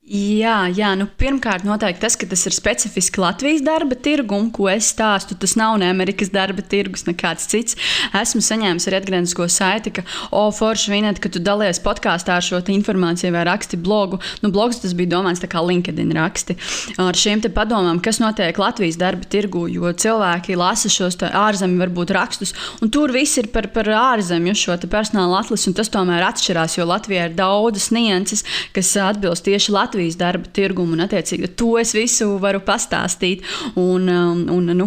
Jā, 0.08 0.62
jā 0.72 0.94
nu, 0.96 1.04
pirmkārt, 1.20 1.66
noteikti 1.68 2.00
tas, 2.00 2.14
ka 2.16 2.24
tas 2.30 2.40
ir 2.48 2.54
specifiski 2.56 3.20
Latvijas 3.20 3.60
darba 3.60 3.92
tirgus, 3.92 4.46
ko 4.56 4.70
es 4.72 4.86
stāstu. 4.94 5.36
Tas 5.36 5.52
nav 5.60 5.74
ne 5.82 5.90
Amerikas 5.92 6.30
darba 6.32 6.62
tirgus, 6.64 7.02
nekāds 7.04 7.44
cits. 7.50 7.76
Esmu 8.16 8.40
saņēmis 8.40 8.88
arī 8.88 8.96
atgrieznisko 9.02 9.44
saiti, 9.52 9.92
ka, 9.98 10.04
o, 10.32 10.46
forši 10.54 10.94
vienot, 10.94 11.20
ka 11.20 11.28
tu 11.28 11.42
dalies 11.44 11.80
podkāstā 11.84 12.38
ar 12.38 12.46
šo 12.46 12.62
informāciju 12.72 13.34
vai 13.34 13.42
raksti 13.50 13.76
blogu. 13.76 14.16
Nu, 14.40 14.48
blogs 14.54 14.80
tas 14.80 14.94
bija 14.96 15.12
domāts 15.12 15.44
kā 15.44 15.60
LinkedIn 15.60 16.16
raksti. 16.16 16.56
Ar 17.04 17.20
šiem 17.20 17.44
padomām, 17.52 18.00
kas 18.00 18.22
notiek 18.24 18.56
Latvijas 18.56 18.96
darba 18.96 19.28
tirgu, 19.28 19.66
jo 19.68 19.92
cilvēki 19.92 20.56
lasa 20.56 20.88
šos 20.88 21.20
ārzemju 21.28 21.82
varbūt 21.84 22.14
rakstus, 22.16 22.54
un 22.80 22.88
tur 22.88 23.12
viss 23.12 23.36
ir 23.36 23.50
par, 23.52 23.68
par 23.76 23.92
ārzemju 23.92 24.56
šo 24.56 24.80
personāla 24.88 25.42
atlasi, 25.42 25.68
un 25.68 25.76
tas 25.76 25.92
tomēr 25.92 26.24
atšķirās, 26.30 26.80
jo 26.80 26.88
Latvijā 26.88 27.28
ir 27.28 27.36
daudzas 27.36 27.90
nianses, 27.92 28.46
kas 28.72 28.96
atbilst 29.04 29.44
tieši 29.44 29.76
Latvijas. 29.76 29.97
Latvijas 29.98 30.18
darba 30.18 30.46
tirgumu, 30.54 30.94
un 30.94 31.02
attiecīgi 31.02 31.56
to 31.58 31.72
es 31.80 31.90
visu 31.96 32.36
varu 32.38 32.60
pastāstīt. 32.62 33.42
Un, 33.74 34.06
um, 34.06 34.44
un, 34.54 34.70
nu, 34.78 34.86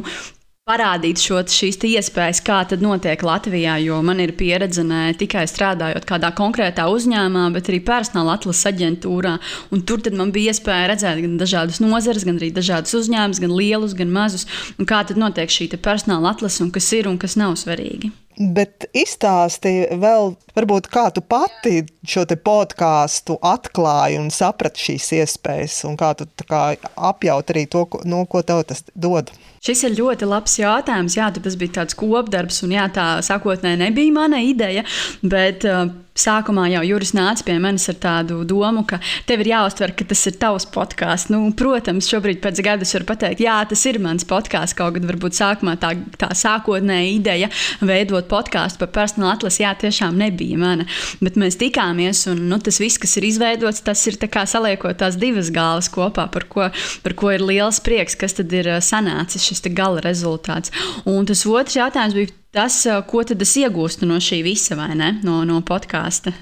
parādīt 0.64 1.20
šo, 1.20 1.42
šīs 1.52 1.82
iespējas, 1.84 2.40
kā 2.48 2.62
tas 2.70 2.80
notiek 2.80 3.20
Latvijā. 3.20 3.76
Jo 3.84 4.00
man 4.06 4.22
ir 4.24 4.32
pieredze 4.40 4.86
ne 4.88 5.12
tikai 5.20 5.44
strādājot 5.52 6.08
kādā 6.08 6.32
konkrētā 6.38 6.88
uzņēmumā, 6.88 7.50
bet 7.52 7.68
arī 7.68 7.82
personāla 7.84 8.38
atlases 8.38 8.72
aģentūrā. 8.72 9.36
Un 9.76 9.84
tur 9.84 10.00
man 10.16 10.32
bija 10.32 10.56
iespēja 10.56 10.88
redzēt 10.94 11.20
gan 11.26 11.38
dažādas 11.42 11.84
nozares, 11.84 12.24
gan 12.24 12.40
arī 12.40 12.54
dažādas 12.56 12.96
uzņēmumus, 13.02 13.44
gan 13.44 13.58
lielus, 13.58 13.98
gan 14.00 14.16
mazus. 14.16 14.48
Un 14.80 14.88
kā 14.88 15.04
tad 15.04 15.20
notiek 15.20 15.52
šī 15.52 15.74
personāla 15.76 16.32
atlase 16.32 16.64
un 16.64 16.72
kas 16.72 16.88
ir 16.96 17.12
un 17.12 17.20
kas 17.20 17.36
nav 17.36 17.60
svarīgi. 17.60 18.14
Bet 18.40 18.88
izstāstīja 18.96 19.98
vēl, 20.00 20.36
varbūt, 20.56 20.88
kā 20.92 21.10
tu 21.14 21.22
pati 21.22 21.84
šo 22.08 22.24
podkāstu 22.44 23.38
atklāji 23.44 24.20
un 24.22 24.30
saprati 24.34 24.88
šīs 24.88 25.12
iespējas, 25.20 25.82
un 25.90 25.98
kā 26.00 26.14
tu 26.18 26.28
kā 26.48 26.64
apjaut 26.96 27.52
arī 27.54 27.66
to, 27.70 27.86
no, 28.08 28.24
ko 28.26 28.42
tev 28.42 28.64
tas 28.70 28.86
dod. 28.96 29.34
Šis 29.62 29.84
ir 29.86 29.94
ļoti 29.94 30.26
labs 30.26 30.56
jautājums. 30.58 31.14
Jā, 31.20 31.28
tas 31.36 31.54
bija 31.62 31.76
tāds 31.76 31.94
kopdarbs, 31.94 32.64
un 32.66 32.72
jā, 32.74 32.88
tā 32.90 33.06
sākotnēji 33.22 33.78
nebija 33.84 34.16
mana 34.16 34.40
ideja. 34.42 34.82
Bet, 35.22 35.68
uh, 35.70 35.92
Sākumā 36.12 36.66
jau 36.68 36.82
Juris 36.84 37.14
nāca 37.16 37.46
pie 37.48 37.54
manis 37.64 37.88
ar 37.88 37.96
tādu 38.04 38.42
domu, 38.44 38.82
ka 38.84 38.98
tev 39.30 39.46
ir 39.46 39.54
jāuztver, 39.54 39.94
ka 39.96 40.04
tas 40.10 40.20
ir 40.28 40.36
tavs 40.42 40.66
podkāsts. 40.74 41.30
Nu, 41.32 41.40
protams, 41.56 42.10
šobrīd 42.12 42.42
pēc 42.44 42.60
gada 42.66 42.84
es 42.84 42.92
varu 42.98 43.08
pateikt, 43.08 43.40
jā, 43.46 43.56
tas 43.70 43.84
ir 43.88 44.00
mans 44.04 44.28
podkāsts. 44.28 44.76
Kaut 44.76 44.98
gan 44.98 45.08
varbūt 45.08 45.38
sākumā 45.38 45.78
tā, 45.80 45.94
tā 46.20 46.34
sākotnēja 46.36 47.14
ideja 47.16 47.50
veidot 47.80 48.28
podkāstu 48.32 48.84
par 48.84 48.92
personāla 48.98 49.38
atlasi, 49.38 49.64
jā, 49.64 49.72
tiešām 49.86 50.20
nebija 50.20 50.60
mana. 50.60 50.88
Bet 51.24 51.40
mēs 51.40 51.56
tikāmies, 51.62 52.26
un 52.34 52.44
nu, 52.52 52.60
tas 52.60 52.82
viss, 52.84 53.00
kas 53.00 53.16
ir 53.22 53.30
izveidots, 53.32 53.80
tas 53.88 54.04
ir 54.12 54.20
saliekot 54.20 55.00
tās 55.00 55.16
divas 55.16 55.48
galvas 55.54 55.88
kopā, 55.90 56.28
par 56.34 56.48
ko, 56.52 56.68
par 57.06 57.16
ko 57.16 57.32
ir 57.32 57.46
liels 57.46 57.80
prieks, 57.80 58.20
kas 58.20 58.36
tad 58.36 58.52
ir 58.52 58.68
sanācis 58.84 59.48
šis 59.52 59.68
gala 59.78 60.04
rezultāts. 60.04 60.74
Un 61.06 61.28
tas 61.30 61.44
otrs 61.46 61.78
jautājums 61.78 62.18
bija 62.18 62.34
tas, 62.52 62.76
ko 63.08 63.22
tad 63.24 63.40
es 63.46 63.54
iegūstu 63.56 64.04
no 64.08 64.18
šī 64.20 64.42
visa, 64.44 64.76
vai 64.76 64.92
ne? 65.00 65.14
No, 65.24 65.38
no 65.48 65.62
podkāsta. 65.64 66.34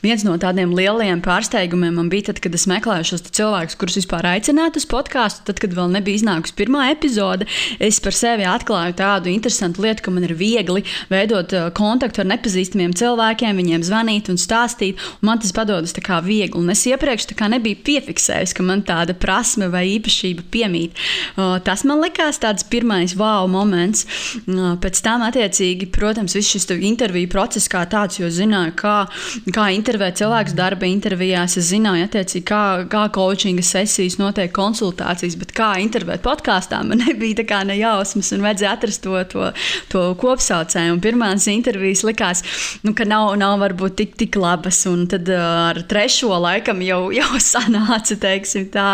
Viens 0.00 0.22
no 0.24 0.32
tādiem 0.40 0.70
lielajiem 0.72 1.20
pārsteigumiem 1.20 1.98
man 2.00 2.08
bija 2.08 2.30
tad, 2.30 2.38
kad 2.40 2.54
es 2.56 2.64
meklēju 2.70 3.10
šos 3.10 3.26
cilvēkus, 3.36 3.76
kurus 3.76 3.98
vispār 4.00 4.24
aicināt 4.30 4.78
uz 4.80 4.86
podkāstu. 4.88 5.44
Tad, 5.50 5.60
kad 5.60 5.76
vēl 5.76 5.92
nebija 5.92 6.22
iznākusi 6.22 6.56
pirmā 6.56 6.86
epizode, 6.94 7.44
es 7.84 8.00
par 8.00 8.16
sevi 8.16 8.46
atklāju 8.48 8.96
tādu 8.96 9.28
interesantu 9.28 9.84
lietu, 9.84 10.06
ka 10.06 10.14
man 10.14 10.24
ir 10.24 10.32
viegli 10.40 10.86
veidot 11.12 11.52
kontaktu 11.76 12.24
ar 12.24 12.30
nepazīstamiem 12.32 12.96
cilvēkiem, 12.96 13.60
viņiem 13.60 13.84
zvanīt 13.84 14.32
un 14.32 14.40
stāstīt. 14.40 15.04
Un 15.20 15.28
man 15.28 15.44
tas 15.44 15.52
padodas 15.52 15.92
tā 15.92 16.04
kā 16.04 16.22
viegli. 16.24 16.56
Un 16.56 16.72
es 16.72 16.86
iepriekš 16.88 17.28
nebiju 17.48 17.82
piefiksējis, 17.84 18.56
ka 18.56 18.64
man 18.64 18.86
tāda 18.88 19.12
prasme 19.12 19.68
vai 19.72 19.84
īpašība 19.98 20.48
piemīt. 20.48 20.96
Tas 21.36 21.84
man 21.84 22.00
likās 22.00 22.40
tāds 22.40 22.64
pirmais 22.64 23.12
wow 23.20 23.44
moments. 23.52 24.08
Pēc 24.48 25.04
tam 25.04 25.28
attiecībā 25.28 25.57
attiecīgi, 25.58 25.88
protams, 25.90 26.34
viss 26.36 26.52
šis 26.54 26.68
interviju 26.78 27.28
process 27.30 27.68
kā 27.68 27.84
tāds, 27.90 28.18
jo 28.20 28.28
zināju, 28.30 28.74
kā, 28.78 29.08
kā 29.54 29.68
intervēt 29.74 30.18
cilvēkus 30.20 30.54
darba 30.54 30.86
intervijās, 30.86 31.56
es 31.58 31.70
zināju, 31.72 32.06
attiecīgi, 32.06 32.44
kā, 32.46 32.86
kā 32.90 33.08
coachinga 33.10 33.62
sesijas 33.62 34.18
notiek, 34.18 34.52
konsultācijas, 34.54 35.36
bet 35.38 35.52
kā 35.56 35.74
intervēt 35.82 36.22
podkāstā, 36.22 36.82
man 36.86 37.02
nebija 37.06 37.40
tā 37.40 37.46
kā 37.48 37.62
ne 37.66 37.78
jausmas 37.78 38.30
un 38.32 38.44
vajadzēja 38.46 38.74
atrast 38.76 39.02
to, 39.02 39.16
to, 39.32 39.50
to 39.90 40.04
kopsaucēju. 40.20 40.98
Pirmās 41.02 41.48
intervijas 41.50 42.04
likās, 42.06 42.44
nu, 42.84 42.94
ka 42.94 43.06
nav, 43.08 43.34
nav 43.40 43.58
varbūt 43.62 43.98
tik, 43.98 44.16
tik 44.20 44.38
labas, 44.38 44.84
un 44.90 45.06
tad 45.10 45.28
ar 45.34 45.82
trešo 45.88 46.38
laikam 46.38 46.82
jau, 46.86 47.08
jau 47.18 47.42
sanāca, 47.42 48.18
teiksim 48.18 48.68
tā, 48.74 48.88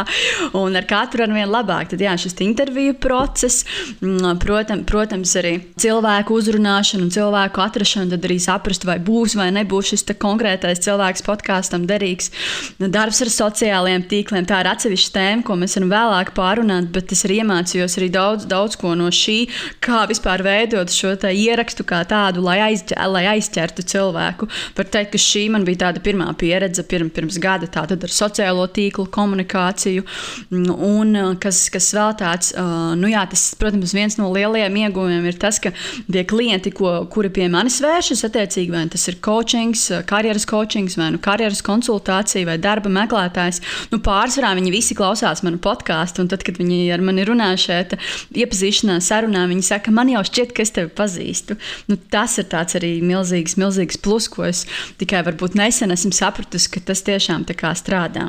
un 0.57 0.77
ar 0.77 0.89
katru 0.89 1.27
ar 1.27 1.35
vien 1.35 1.51
labāk. 1.51 1.93
Tad 1.93 2.03
jā, 2.03 2.17
šis 2.21 2.39
interviju 2.45 2.97
process, 3.03 3.65
mm, 4.01 4.41
protams, 4.41 5.37
arī 5.41 5.57
cilvēku 5.81 6.35
uzrunāšana 6.39 6.54
uzrunāšanu 6.55 7.09
un 7.09 7.13
cilvēku 7.13 7.63
atrašanu, 7.65 8.11
tad 8.15 8.27
arī 8.27 8.39
saprast, 8.43 8.85
vai 8.87 8.99
būs 9.03 9.35
vai 9.39 9.51
nebūs 9.55 9.93
šis 9.93 10.07
konkrētais 10.21 10.83
cilvēks 10.85 11.25
podkāstam 11.27 11.87
derīgs. 11.89 12.31
Darbs 12.79 13.21
ar 13.25 13.31
sociālajiem 13.33 14.07
tīkliem 14.11 14.47
tā 14.47 14.61
ir 14.63 14.71
atsevišķa 14.71 15.13
tēma, 15.15 15.45
ko 15.47 15.57
mēs 15.59 15.77
varam 15.79 15.91
vēlāk 15.93 16.33
pārunāt, 16.37 16.91
bet 16.95 17.13
es 17.13 17.25
arī 17.27 17.41
iemācījos 17.43 17.99
arī 17.99 18.11
daudz, 18.15 18.47
daudz 18.51 18.79
ko 18.81 18.95
no 18.99 19.11
šī, 19.11 19.49
kā 19.85 20.05
vispār 20.11 20.45
veidot 20.45 20.93
šo 20.93 21.15
ierakstu 21.15 21.87
kā 21.89 22.03
tādu, 22.09 22.45
lai, 22.45 22.59
aizķer, 22.69 23.01
lai 23.11 23.25
aizķertu 23.35 23.85
cilvēku. 23.95 24.49
Var 24.77 24.91
teikt, 24.93 25.15
ka 25.15 25.23
šī 25.23 25.47
man 25.55 25.67
bija 25.67 25.87
tāda 25.87 26.03
pirmā 26.05 26.29
pieredze 26.39 26.85
pirms, 26.87 27.15
pirms 27.15 27.39
gada 27.43 27.69
ar 27.75 28.13
sociālo 28.13 28.67
tīklu 28.71 29.09
komunikāciju, 29.15 30.05
un 30.53 31.37
kas, 31.43 31.67
kas 31.73 31.91
vēl 31.97 32.15
tāds, 32.21 32.53
nu 33.01 33.11
jā, 33.11 33.25
tas, 33.31 33.47
protams, 33.59 33.95
viens 33.97 34.19
no 34.21 34.31
lielajiem 34.35 34.81
iegūmiem 34.85 35.27
ir 35.31 35.39
tas, 35.41 35.61
ka 35.63 35.73
tie 36.11 36.25
klienti 36.29 36.44
klienti, 36.45 36.71
ko, 36.75 36.91
kuri 37.11 37.31
pie 37.33 37.47
manis 37.49 37.79
vēršas, 37.83 38.25
attiecīgi, 38.29 38.73
vai 38.73 38.85
tas 38.93 39.07
ir 39.09 39.17
coachings, 39.25 39.87
karjeras 40.09 40.45
coachings, 40.49 40.99
vai 41.01 41.11
nu 41.15 41.21
karjeras 41.23 41.63
konsultācija, 41.65 42.45
vai 42.49 42.59
darba 42.61 42.93
meklētājs, 42.93 43.63
nu, 43.93 44.01
pārsvarā 44.05 44.53
viņi 44.59 44.73
visi 44.75 44.97
klausās 44.99 45.45
manu 45.47 45.61
podkāstu, 45.65 46.27
tad, 46.29 46.45
kad 46.45 46.61
viņi 46.61 46.93
ar 46.95 47.05
mani 47.05 47.25
runā 47.25 47.55
šeit, 47.61 47.97
iepazīšanās 48.37 49.09
sarunā, 49.09 49.47
viņi 49.49 49.65
saka, 49.71 49.95
man 49.95 50.13
jau 50.13 50.25
šķiet, 50.27 50.55
ka 50.55 50.65
es 50.65 50.75
tevi 50.77 50.93
pazīstu. 50.93 51.57
Nu, 51.89 51.97
tas 52.13 52.37
ir 52.43 52.53
arī 52.81 52.95
milzīgs, 53.05 53.57
milzīgs 53.61 54.01
plus, 54.05 54.29
ko 54.29 54.49
es 54.51 54.65
tikai 55.01 55.25
varbūt 55.27 55.57
nesen 55.59 55.95
esmu 55.95 56.13
sapratusi, 56.15 56.75
ka 56.77 56.85
tas 56.93 57.05
tiešām 57.07 57.49
tā 57.49 57.57
kā 57.57 57.73
strādā. 57.79 58.29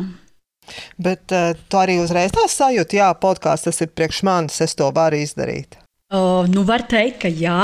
Bet 0.98 1.30
uh, 1.36 1.52
tu 1.70 1.78
arī 1.78 2.00
uzreiz 2.02 2.34
tā 2.34 2.48
sajūti, 2.50 2.98
jā, 2.98 3.12
podkāsts 3.22 3.70
tas 3.70 3.84
ir 3.86 3.92
priekš 3.94 4.24
manis, 4.26 4.62
es 4.66 4.74
to 4.78 4.90
varu 4.96 5.20
izdarīt. 5.22 5.85
Uh, 6.14 6.46
nu, 6.54 6.62
var 6.62 6.84
teikt, 6.86 7.18
ka 7.24 7.30
jā. 7.34 7.62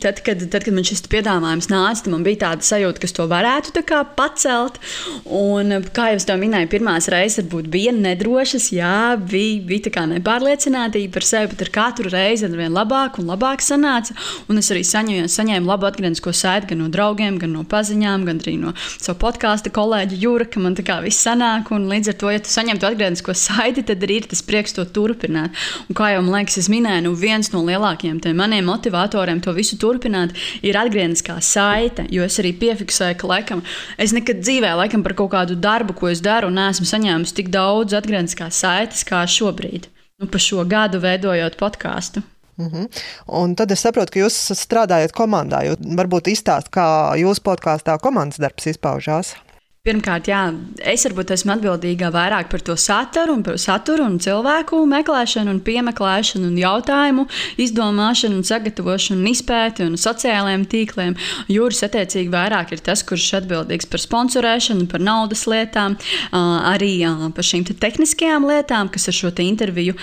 Tad, 0.00 0.20
kad, 0.20 0.40
tad, 0.50 0.64
kad 0.66 0.74
man 0.74 0.84
šis 0.84 1.04
piedāvājums 1.08 1.68
nāca, 1.70 2.10
man 2.12 2.24
bija 2.26 2.42
tāda 2.42 2.66
sajūta, 2.66 3.00
ka 3.00 3.08
to 3.16 3.24
varētu 3.30 3.82
pacelt. 4.16 4.78
Un, 5.24 5.72
kā 5.94 6.10
jau 6.12 6.18
es 6.20 6.26
to 6.28 6.36
minēju, 6.38 6.68
pirmās 6.72 7.08
reizes 7.12 7.40
varbūt 7.42 7.70
bija 7.72 7.92
nedrošas, 7.96 8.68
jā, 8.74 9.16
bija, 9.16 9.60
bija 9.68 9.86
tā 9.86 9.92
kā 9.94 10.04
nepārliecinātība 10.10 11.14
par 11.16 11.26
sevi, 11.26 11.50
bet 11.52 11.64
ar 11.66 11.70
katru 11.74 12.12
reizi 12.12 12.46
ar 12.46 12.56
vien 12.58 12.74
labāk 12.74 13.18
un 13.20 13.30
labāk 13.32 13.64
sanāca. 13.64 14.16
Un 14.52 14.60
es 14.60 14.68
arī 14.74 14.82
saņēmu, 14.86 15.30
saņēmu 15.32 15.70
labu 15.70 15.88
atgrieznisko 15.88 16.34
saiti 16.36 16.72
gan 16.72 16.82
no 16.84 16.90
draugiem, 16.92 17.38
gan 17.40 17.54
no 17.56 17.64
paziņām, 17.68 18.26
gan 18.28 18.42
arī 18.44 18.58
no 18.60 18.74
savu 18.92 19.18
podkāstu 19.24 19.72
kolēģa 19.72 20.20
Jūra, 20.22 20.48
ka 20.52 20.60
man 20.60 20.76
tā 20.78 20.84
kā 20.86 20.98
viss 21.04 21.24
sanāk. 21.24 21.72
Un 21.72 21.88
līdz 21.90 22.12
ar 22.12 22.18
to, 22.20 22.32
ja 22.34 22.42
tu 22.42 22.52
saņem 22.52 22.82
to 22.82 22.90
atgrieznisko 22.90 23.36
saiti, 23.38 23.86
tad 23.88 24.04
arī 24.04 24.20
ir 24.20 24.28
tas 24.30 24.44
prieks 24.44 24.76
to 24.76 24.84
turpināt. 24.84 25.56
Un 25.88 25.96
kā 25.98 26.12
jau 26.12 26.22
man 26.26 26.40
liekas, 26.40 26.60
es 26.60 26.70
minēju, 26.72 27.06
nu 27.08 27.16
viens 27.18 27.52
no 27.54 27.64
lielākajiem 27.64 28.20
maniem 28.36 28.66
motivatoriem 28.68 29.40
to 29.44 29.52
visu 29.54 29.61
turpināt 29.80 30.34
ir 30.62 30.76
atgriezniskā 30.76 31.38
saite. 31.44 32.06
Jo 32.10 32.26
es 32.26 32.38
arī 32.42 32.52
piefiksēju, 32.58 33.18
ka 33.20 33.30
laikam, 33.30 33.62
es 33.98 34.12
nekad 34.12 34.42
dzīvē 34.42 34.74
laikam, 34.82 35.02
par 35.02 35.14
kaut 35.18 35.32
kādu 35.36 35.56
darbu, 35.56 35.94
ko 35.98 36.10
es 36.12 36.20
daru, 36.24 36.50
neesmu 36.50 36.88
saņēmusi 36.88 37.38
tik 37.38 37.52
daudz 37.54 37.94
atgriezniskās 37.98 38.60
saites 38.64 39.06
kā 39.08 39.22
šobrīd. 39.28 39.88
Nu, 40.22 40.28
pa 40.30 40.38
šo 40.38 40.64
gadu 40.68 41.00
veidojot 41.02 41.56
podkāstu. 41.58 42.22
Mm 42.56 42.68
-hmm. 42.68 42.86
Un 43.26 43.54
tad 43.54 43.70
es 43.70 43.80
saprotu, 43.80 44.12
ka 44.12 44.20
jūs 44.20 44.36
strādājat 44.54 45.12
komandā. 45.12 45.76
Varbūt 45.78 46.28
izstāstīt, 46.28 46.70
kā 46.70 47.16
jūsu 47.16 47.40
podkāstā 47.42 47.98
komandas 47.98 48.38
darbs 48.38 48.66
izpaužās. 48.66 49.34
Pirmkārt, 49.82 50.28
jā, 50.30 50.40
es 50.86 51.02
varbūt 51.08 51.32
esmu 51.34 51.56
atbildīga 51.56 52.12
vairāk 52.14 52.46
par 52.52 52.62
to 52.62 52.76
saturu, 52.78 53.32
un 53.34 53.40
par 53.42 53.56
saturu 53.58 54.04
un 54.06 54.20
cilvēku 54.22 54.78
meklēšanu, 54.86 55.50
un 55.50 55.56
piemeklēšanu, 55.66 56.52
un 56.52 56.60
jautājumu 56.60 57.24
izdomāšanu, 57.64 58.36
un 58.38 58.46
sagatavošanu, 58.46 59.18
un 59.18 59.30
izpēti 59.32 59.82
un 59.82 59.96
sociālajiem 59.98 60.66
tīkliem. 60.70 61.16
Jūras 61.50 61.82
attiecīgi 61.88 62.30
vairāk 62.30 62.76
ir 62.76 62.84
tas, 62.86 63.02
kurš 63.02 63.26
atbildīgs 63.40 63.90
par 63.90 64.04
sponsorēšanu, 64.04 64.86
par 64.92 65.02
naudas 65.02 65.42
lietām, 65.50 65.98
arī 66.30 66.92
par 67.34 67.50
šīm 67.50 67.66
te 67.66 67.74
tehniskajām 67.82 68.46
lietām, 68.52 68.92
kas 68.94 69.10
ar 69.10 69.18
šo 69.18 69.34
interviju 69.42 69.98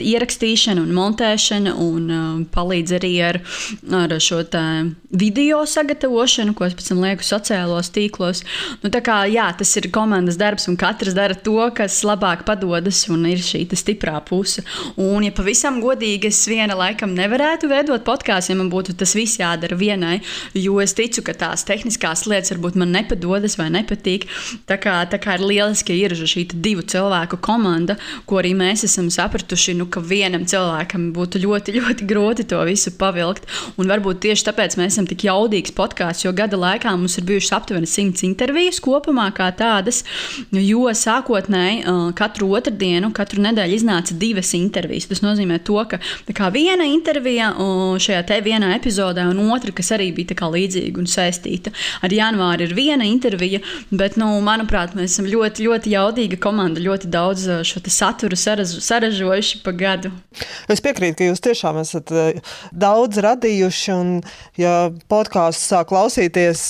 ierakstīšanu 0.00 0.86
un 0.86 0.96
montēšanu, 0.96 1.76
un 1.90 2.48
palīdz 2.56 2.96
arī 3.02 3.12
ar, 3.28 3.42
ar 4.00 4.16
šo 4.16 4.40
video 5.12 5.60
sagatavošanu, 5.68 6.56
ko 6.56 6.70
es 6.70 6.80
pēc 6.80 6.88
tam 6.88 7.04
lieku 7.04 7.28
sociālos 7.28 7.92
tīklos. 7.92 8.46
Nu, 8.80 8.93
kā, 9.04 9.24
jā, 9.30 9.46
tas 9.58 9.70
ir 9.80 9.88
komandas 9.94 10.38
darbs, 10.40 10.68
un 10.70 10.76
katrs 10.78 11.16
dara 11.16 11.34
to, 11.34 11.56
kas 11.74 12.02
labāk 12.06 12.44
padodas, 12.46 13.04
un 13.10 13.24
ir 13.30 13.42
šī 13.42 13.64
stiprā 13.74 14.20
puse. 14.26 14.62
Un, 15.00 15.24
ja 15.26 15.32
pavisam 15.34 15.80
godīgi, 15.82 16.30
es 16.30 16.44
viena 16.50 16.76
laikam 16.78 17.14
nevarētu 17.16 17.70
veidot 17.70 18.04
podkāstu, 18.06 18.52
ja 18.52 18.58
man 18.60 18.70
būtu 18.72 18.94
tas 19.00 19.14
viss 19.16 19.40
jādara 19.40 19.76
vienai, 19.78 20.20
jo 20.54 20.78
es 20.82 20.94
ticu, 20.94 21.24
ka 21.26 21.34
tās 21.38 21.66
tehniskās 21.66 22.26
lietas 22.30 22.54
varbūt 22.54 22.78
man 22.78 22.92
nepadodas 22.94 23.58
vai 23.58 23.70
nepatīk. 23.74 24.28
Tā 24.68 24.78
kā, 24.78 25.00
tā 25.10 25.18
kā 25.22 25.38
ir 25.38 25.46
lieliski, 25.48 25.90
ka 25.90 25.98
ir 25.98 26.14
šī 26.14 26.46
divu 26.54 26.84
cilvēku 26.86 27.40
komanda, 27.44 27.96
ko 28.28 28.38
arī 28.42 28.54
mēs 28.58 28.86
esam 28.86 29.10
sapratuši, 29.12 29.76
nu, 29.80 29.88
ka 29.90 30.02
vienam 30.04 30.46
cilvēkam 30.48 31.10
būtu 31.16 31.42
ļoti, 31.42 31.76
ļoti 31.80 32.08
grūti 32.08 32.46
to 32.52 32.62
visu 32.68 32.94
pavilkt. 33.00 33.48
Un 33.80 33.90
varbūt 33.90 34.22
tieši 34.24 34.48
tāpēc 34.50 34.78
mēs 34.80 34.94
esam 34.94 35.08
tik 35.10 35.26
jaudīgs 35.26 35.74
podkāsts, 35.76 36.26
jo 36.26 36.34
gada 36.36 36.58
laikā 36.60 36.94
mums 36.94 37.18
ir 37.18 37.26
bijušas 37.28 37.56
aptuveni 37.58 37.90
simts 37.90 38.24
intervijas 38.26 38.80
kopumā 38.84 39.30
kā 39.36 39.48
tādas, 39.56 40.02
jo 40.52 40.92
sākotnēji 40.92 41.82
katru 42.18 42.50
otrdienu, 42.58 43.10
katru 43.16 43.42
nedēļu 43.44 43.78
iznāca 43.80 44.16
divas 44.20 44.52
intervijas. 44.56 45.08
Tas 45.10 45.24
nozīmē 45.24 45.60
to, 45.64 45.80
ka 45.88 46.50
viena 46.54 46.86
intervija 46.88 47.52
šajā 48.04 48.22
te 48.28 48.40
vienā 48.44 48.74
epizodē, 48.76 49.26
un 49.30 49.40
otra, 49.54 49.72
kas 49.74 49.94
arī 49.96 50.10
bija 50.16 50.50
līdzīga 50.54 51.00
un 51.00 51.08
saistīta 51.08 51.72
ar 52.04 52.12
janvāru, 52.12 52.66
ir 52.66 52.74
viena 52.76 53.06
intervija, 53.08 53.60
bet, 53.90 54.18
nu, 54.20 54.28
manuprāt, 54.44 54.94
mēs 54.98 55.14
esam 55.14 55.28
ļoti, 55.30 55.64
ļoti 55.68 55.94
jaudīga 55.94 56.38
komanda, 56.42 56.82
ļoti 56.84 57.10
daudz 57.12 57.46
šo 57.66 57.82
saturu 57.88 58.36
saraž, 58.38 58.76
saražojuši 58.84 59.62
pa 59.64 59.74
gadu. 59.76 60.12
Es 60.70 60.82
piekrītu, 60.84 61.18
ka 61.20 61.28
jūs 61.30 61.42
tiešām 61.44 61.80
esat 61.82 62.12
daudz 62.72 63.20
radījuši, 63.24 63.94
un 63.94 64.14
ja 64.60 64.90
podkāsts 65.10 65.70
sāk 65.72 65.90
klausīties 65.92 66.64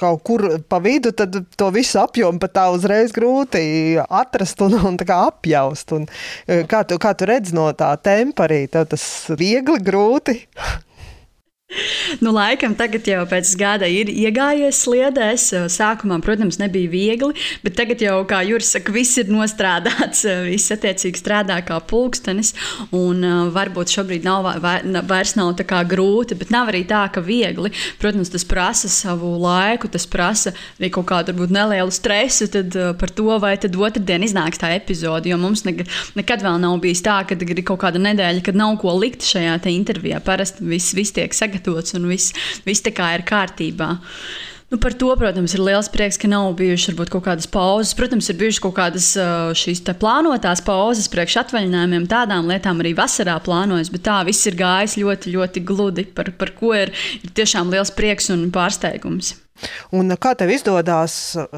kaut 0.00 0.24
kur 0.26 0.46
pa 0.68 0.80
vidu, 0.84 1.12
tad 1.16 1.40
to 1.56 1.70
visu 1.74 2.00
apjomu 2.02 2.40
pat 2.42 2.54
tā 2.58 2.66
uzreiz 2.74 3.14
grūti 3.14 3.62
atrast 4.02 4.60
un, 4.66 4.76
un 4.90 4.98
apjaust. 4.98 5.94
Un, 5.96 6.06
kā, 6.70 6.82
tu, 6.88 6.98
kā 7.00 7.14
tu 7.14 7.28
redz 7.30 7.54
no 7.56 7.70
tā 7.72 7.94
tempa 8.02 8.48
arī, 8.48 8.66
tev 8.72 8.88
tas 8.92 9.04
viegli, 9.38 9.80
grūti? 9.84 10.40
Nu, 12.24 12.32
laikam 12.32 12.72
tagad 12.78 13.06
jau 13.08 13.22
pēc 13.28 13.50
gada 13.60 13.88
ir 13.90 14.08
iegājies 14.08 14.80
sliedēs. 14.84 15.44
Sākumā, 15.72 16.18
protams, 16.24 16.58
nebija 16.60 16.90
viegli, 16.90 17.34
bet 17.64 17.76
tagad 17.78 18.02
jau, 18.02 18.16
kā 18.28 18.40
Juris 18.48 18.72
saka, 18.74 18.92
viss 18.94 19.18
ir 19.20 19.28
nostrādāts, 19.32 20.24
viss 20.48 20.72
attiecīgi 20.72 21.20
strādā 21.20 21.58
kā 21.66 21.78
pulkstenis. 21.90 22.54
Un 22.96 23.20
uh, 23.26 23.42
varbūt 23.52 23.92
šobrīd 23.92 24.24
nav, 24.26 24.48
vairs 25.08 25.34
nav 25.38 25.54
tā 25.58 25.66
kā 25.68 25.82
grūti, 25.88 26.38
bet 26.38 26.52
nav 26.54 26.72
arī 26.72 26.84
tā, 26.88 27.04
ka 27.12 27.22
viegli. 27.24 27.72
Protams, 28.00 28.32
tas 28.32 28.46
prasa 28.48 28.90
savu 28.92 29.34
laiku, 29.42 29.90
tas 29.92 30.08
prasa 30.08 30.54
arī 30.78 30.92
kaut 30.94 31.10
kādu 31.12 31.34
varbūt 31.34 31.54
nelielu 31.54 31.92
stresu 31.94 32.48
par 32.98 33.12
to, 33.12 33.28
vai 33.42 33.54
tad 33.60 33.76
otrdien 33.76 34.24
iznāks 34.24 34.60
tā 34.60 34.72
epizode. 34.76 35.28
Jo 35.28 35.36
mums 35.40 35.66
nekad, 35.68 35.90
nekad 36.16 36.44
vēl 36.46 36.56
nav 36.64 36.78
bijis 36.82 37.04
tā, 37.04 37.20
ka 37.28 37.36
ir 37.36 37.62
kaut 37.68 37.82
kāda 37.84 38.00
nedēļa, 38.02 38.44
kad 38.46 38.56
nav 38.58 38.78
ko 38.80 38.96
likt 38.96 39.26
šajā 39.28 39.58
intervijā. 39.68 40.22
Parasti 40.24 40.64
viss, 40.64 40.96
viss 40.96 41.14
tiek 41.14 41.34
sagatavots 41.36 41.57
sagatavots 41.58 41.96
un 41.98 42.08
viss, 42.08 42.32
viss 42.64 42.84
tā 42.84 42.94
kā 42.94 43.14
ir 43.16 43.26
kārtībā. 43.26 43.96
Nu, 44.68 44.76
par 44.76 44.92
to, 44.92 45.08
protams, 45.16 45.54
ir 45.56 45.62
liels 45.64 45.88
prieks, 45.88 46.18
ka 46.20 46.28
nav 46.28 46.50
bijušas 46.58 46.90
varbūt 46.90 47.10
kaut 47.14 47.24
kādas 47.24 47.48
pauzes. 47.48 47.94
Protams, 47.96 48.26
ir 48.28 48.36
bijušas 48.36 48.60
kaut 48.60 48.74
kādas 48.76 49.06
šīs 49.56 49.80
plānotās 49.96 50.60
pauzes 50.66 51.08
priekš 51.08 51.38
atvaļinājumiem, 51.46 52.04
tādām 52.10 52.50
lietām 52.52 52.84
arī 52.84 52.92
vasarā 52.98 53.38
plānojas, 53.40 53.88
bet 53.94 54.04
tā 54.10 54.18
viss 54.28 54.44
ir 54.50 54.58
gājis 54.60 54.98
ļoti, 55.00 55.32
ļoti 55.38 55.64
gludi, 55.64 56.04
par, 56.12 56.28
par 56.36 56.52
ko 56.58 56.74
ir, 56.76 56.92
ir 57.22 57.32
tiešām 57.32 57.72
liels 57.72 57.94
prieks 57.96 58.28
un 58.36 58.50
pārsteigums. 58.52 59.38
Un 59.90 60.12
kā 60.20 60.34
tev 60.38 60.52
izdodas 60.52 61.16
uh, 61.34 61.48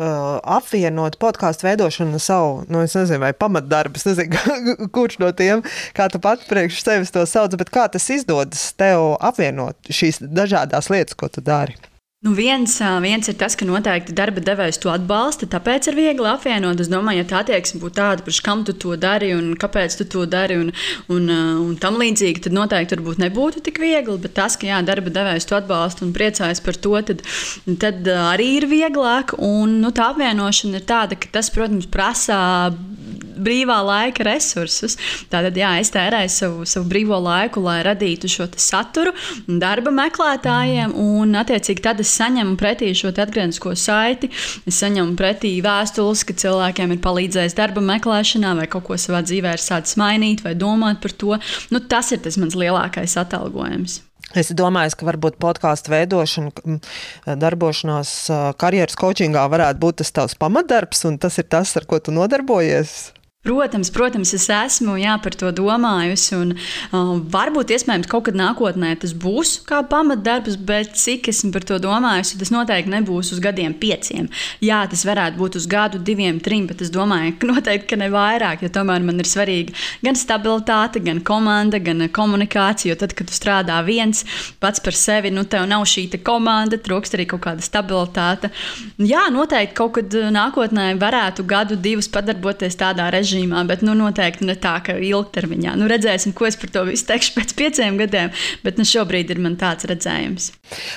apvienot 0.47 1.19
podkāstu 1.21 1.67
veidošanu 1.67 2.15
ar 2.17 2.23
savu, 2.25 2.55
nu, 2.71 2.87
nezinu, 2.87 3.19
vai 3.27 3.35
pamatdarbu, 3.35 4.07
nezinu, 4.07 4.89
kurš 4.95 5.19
no 5.21 5.35
tiem, 5.35 5.67
kā 5.99 6.07
tu 6.15 6.23
pats 6.23 6.47
priekš 6.47 6.79
sevis 6.87 7.11
to 7.11 7.27
sauc, 7.27 7.59
bet 7.59 7.75
kā 7.75 7.91
tas 7.91 8.07
izdodas 8.15 8.71
tev 8.79 9.17
apvienot 9.19 9.91
šīs 9.91 10.23
dažādas 10.31 10.95
lietas, 10.95 11.19
ko 11.19 11.27
tu 11.27 11.43
dari? 11.43 11.75
Nu 12.21 12.35
viens, 12.37 12.75
viens 13.01 13.29
ir 13.33 13.37
tas, 13.41 13.55
ka 13.57 13.65
noteikti 13.65 14.13
darba 14.13 14.43
devējs 14.45 14.77
to 14.83 14.91
atbalsta, 14.93 15.47
tāpēc 15.49 15.87
ir 15.89 15.97
viegli 15.97 16.27
apvienot. 16.29 16.83
Es 16.85 16.91
domāju, 16.93 17.23
ja 17.23 17.29
tā 17.31 17.39
attieksme 17.41 17.81
būtu 17.81 17.97
tāda, 17.97 18.27
par 18.27 18.41
kam 18.45 18.65
tu 18.69 18.75
to 18.77 18.93
dari 19.01 19.31
un 19.33 19.55
kāpēc 19.57 19.97
tu 19.97 20.05
to 20.05 20.27
dari 20.29 20.59
un, 20.61 20.69
un, 21.09 21.31
un 21.33 21.79
tam 21.81 21.97
līdzīgi, 21.97 22.43
tad 22.45 22.53
noteikti 22.59 23.01
nebūtu 23.25 23.65
tik 23.65 23.81
viegli. 23.81 24.19
Bet 24.21 24.37
tas, 24.37 24.59
ka 24.61 24.69
jā, 24.69 24.83
darba 24.85 25.09
devējs 25.17 25.49
to 25.49 25.57
atbalsta 25.57 26.05
un 26.05 26.13
priecājas 26.13 26.61
par 26.61 26.77
to, 26.77 26.93
tad, 27.09 27.25
tad 27.81 28.13
arī 28.13 28.51
ir 28.59 28.69
vieglāk. 28.69 29.39
Un, 29.41 29.79
nu, 29.81 29.89
tā 29.89 30.13
apvienošana 30.13 30.77
ir 30.77 30.85
tāda, 30.93 31.17
ka 31.17 31.33
tas, 31.41 31.49
protams, 31.57 31.89
prasa 31.89 32.37
brīvā 33.41 33.79
laika 33.85 34.25
resursus. 34.27 34.97
Tātad, 35.33 35.57
jā, 35.57 35.73
es 35.81 35.93
tērēju 35.95 36.33
savu, 36.35 36.67
savu 36.69 36.89
brīvo 36.91 37.17
laiku, 37.23 37.63
lai 37.65 37.81
radītu 37.87 38.31
šo 38.31 38.49
saturu 38.61 39.15
darba 39.49 39.93
meklētājiem, 39.95 40.95
un, 41.01 41.35
attiecīgi, 41.41 41.85
tad 41.85 42.03
es 42.05 42.10
saņemu 42.19 42.57
pretī 42.61 42.91
šo 42.97 43.13
atgrieznisko 43.13 43.75
saiti. 43.79 44.31
Es 44.69 44.81
saņemu 44.83 45.17
pretī 45.19 45.55
vēstules, 45.65 46.27
ka 46.27 46.37
cilvēkiem 46.43 46.97
ir 46.97 47.03
palīdzējis 47.05 47.57
darba 47.59 47.85
meklēšanā, 47.85 48.55
vai 48.59 48.69
kaut 48.71 48.89
ko 48.89 48.99
savā 49.01 49.23
dzīvē 49.27 49.57
ir 49.57 49.65
sācis 49.65 49.99
mainīt, 50.01 50.45
vai 50.47 50.57
domāt 50.59 51.03
par 51.05 51.17
to. 51.17 51.41
Nu, 51.71 51.81
tas 51.81 52.13
ir 52.15 52.23
tas 52.25 52.39
mans 52.41 52.59
lielākais 52.59 53.17
atalgojums. 53.21 54.01
Es 54.31 54.53
domāju, 54.55 54.95
ka 54.95 55.07
varbūt 55.09 55.41
podkāstu 55.43 55.91
veidošana, 55.91 56.77
darbošanās 57.41 58.13
karjeras 58.63 58.99
coachingā 58.99 59.43
varētu 59.51 59.83
būt 59.83 60.03
tas 60.05 60.15
tavs 60.15 60.37
pamatdarbs, 60.39 61.03
un 61.09 61.19
tas 61.19 61.41
ir 61.43 61.49
tas, 61.51 61.75
ar 61.81 61.89
ko 61.91 61.99
tu 61.99 62.15
nodarbojies. 62.15 63.11
Protams, 63.41 63.89
protams, 63.89 64.35
es 64.37 64.51
esmu 64.53 64.99
jā, 65.01 65.15
par 65.25 65.33
to 65.33 65.49
domājusi. 65.57 66.35
Un, 66.37 66.51
uh, 66.93 67.13
varbūt 67.33 67.71
iespējams 67.73 68.09
kaut 68.13 68.27
kad 68.27 68.37
nākotnē 68.37 68.91
tas 69.01 69.15
būs 69.17 69.55
kā 69.65 69.79
pamatdarbs, 69.89 70.59
bet 70.69 70.91
cik 71.01 71.31
esmu 71.33 71.49
par 71.55 71.65
to 71.65 71.79
domājusi, 71.81 72.37
tas 72.37 72.53
noteikti 72.53 72.93
nebūs 72.93 73.31
uz 73.33 73.41
gadiem 73.41 73.73
pieciem. 73.81 74.29
Jā, 74.61 74.83
tas 74.93 75.07
varētu 75.09 75.41
būt 75.41 75.57
uz 75.57 75.69
gadu, 75.73 75.97
diviem, 76.05 76.37
trim, 76.45 76.67
bet 76.69 76.85
es 76.85 76.93
domāju, 76.93 77.33
ka 77.41 77.49
noteikti 77.55 77.89
ka 77.95 77.99
ne 78.03 78.11
vairāk, 78.13 78.67
jo 78.67 78.71
tomēr 78.75 79.07
man 79.09 79.25
ir 79.25 79.33
svarīga 79.33 79.73
gan 80.05 80.21
stabilitāte, 80.21 81.01
gan 81.09 81.25
komanda, 81.25 81.81
gan 81.81 82.11
komunikācija. 82.13 82.93
Jo 82.93 83.01
tad, 83.01 83.17
kad 83.17 83.33
tu 83.33 83.39
strādā 83.39 83.81
viens 83.89 84.21
pats 84.61 84.85
par 84.85 84.93
sevi, 84.93 85.33
nu 85.33 85.47
tev 85.49 85.65
nav 85.73 85.89
šī 85.89 86.11
komanda, 86.21 86.77
trūkst 86.77 87.17
arī 87.17 87.31
kaut 87.33 87.47
kāda 87.49 87.65
stabilitāte. 87.65 88.53
Jā, 89.01 89.31
noteikti 89.33 89.81
kaut 89.81 89.97
kad 89.97 90.21
nākotnē 90.37 90.91
varētu 91.01 91.49
gadu, 91.49 91.81
divus 91.81 92.13
padarboties 92.13 92.77
tādā 92.77 93.09
režīmā 93.09 93.30
režīmā, 93.31 93.63
bet 93.69 93.85
nu, 93.87 93.95
noteikti 93.99 94.47
ne 94.49 94.57
tā, 94.59 94.77
ka 94.85 94.97
ilgtermiņā. 94.99 95.77
Nu, 95.79 95.89
redzēsim, 95.91 96.35
ko 96.37 96.49
es 96.51 96.59
par 96.61 96.73
to 96.75 96.85
visu 96.89 97.07
teikšu 97.09 97.37
pēc 97.39 97.55
pieciem 97.59 98.01
gadiem, 98.01 98.35
bet 98.65 98.81
nu, 98.81 98.87
šobrīd 98.89 99.31
ir 99.31 99.43
man 99.43 99.57
tāds 99.61 99.87
redzējums. 99.91 100.51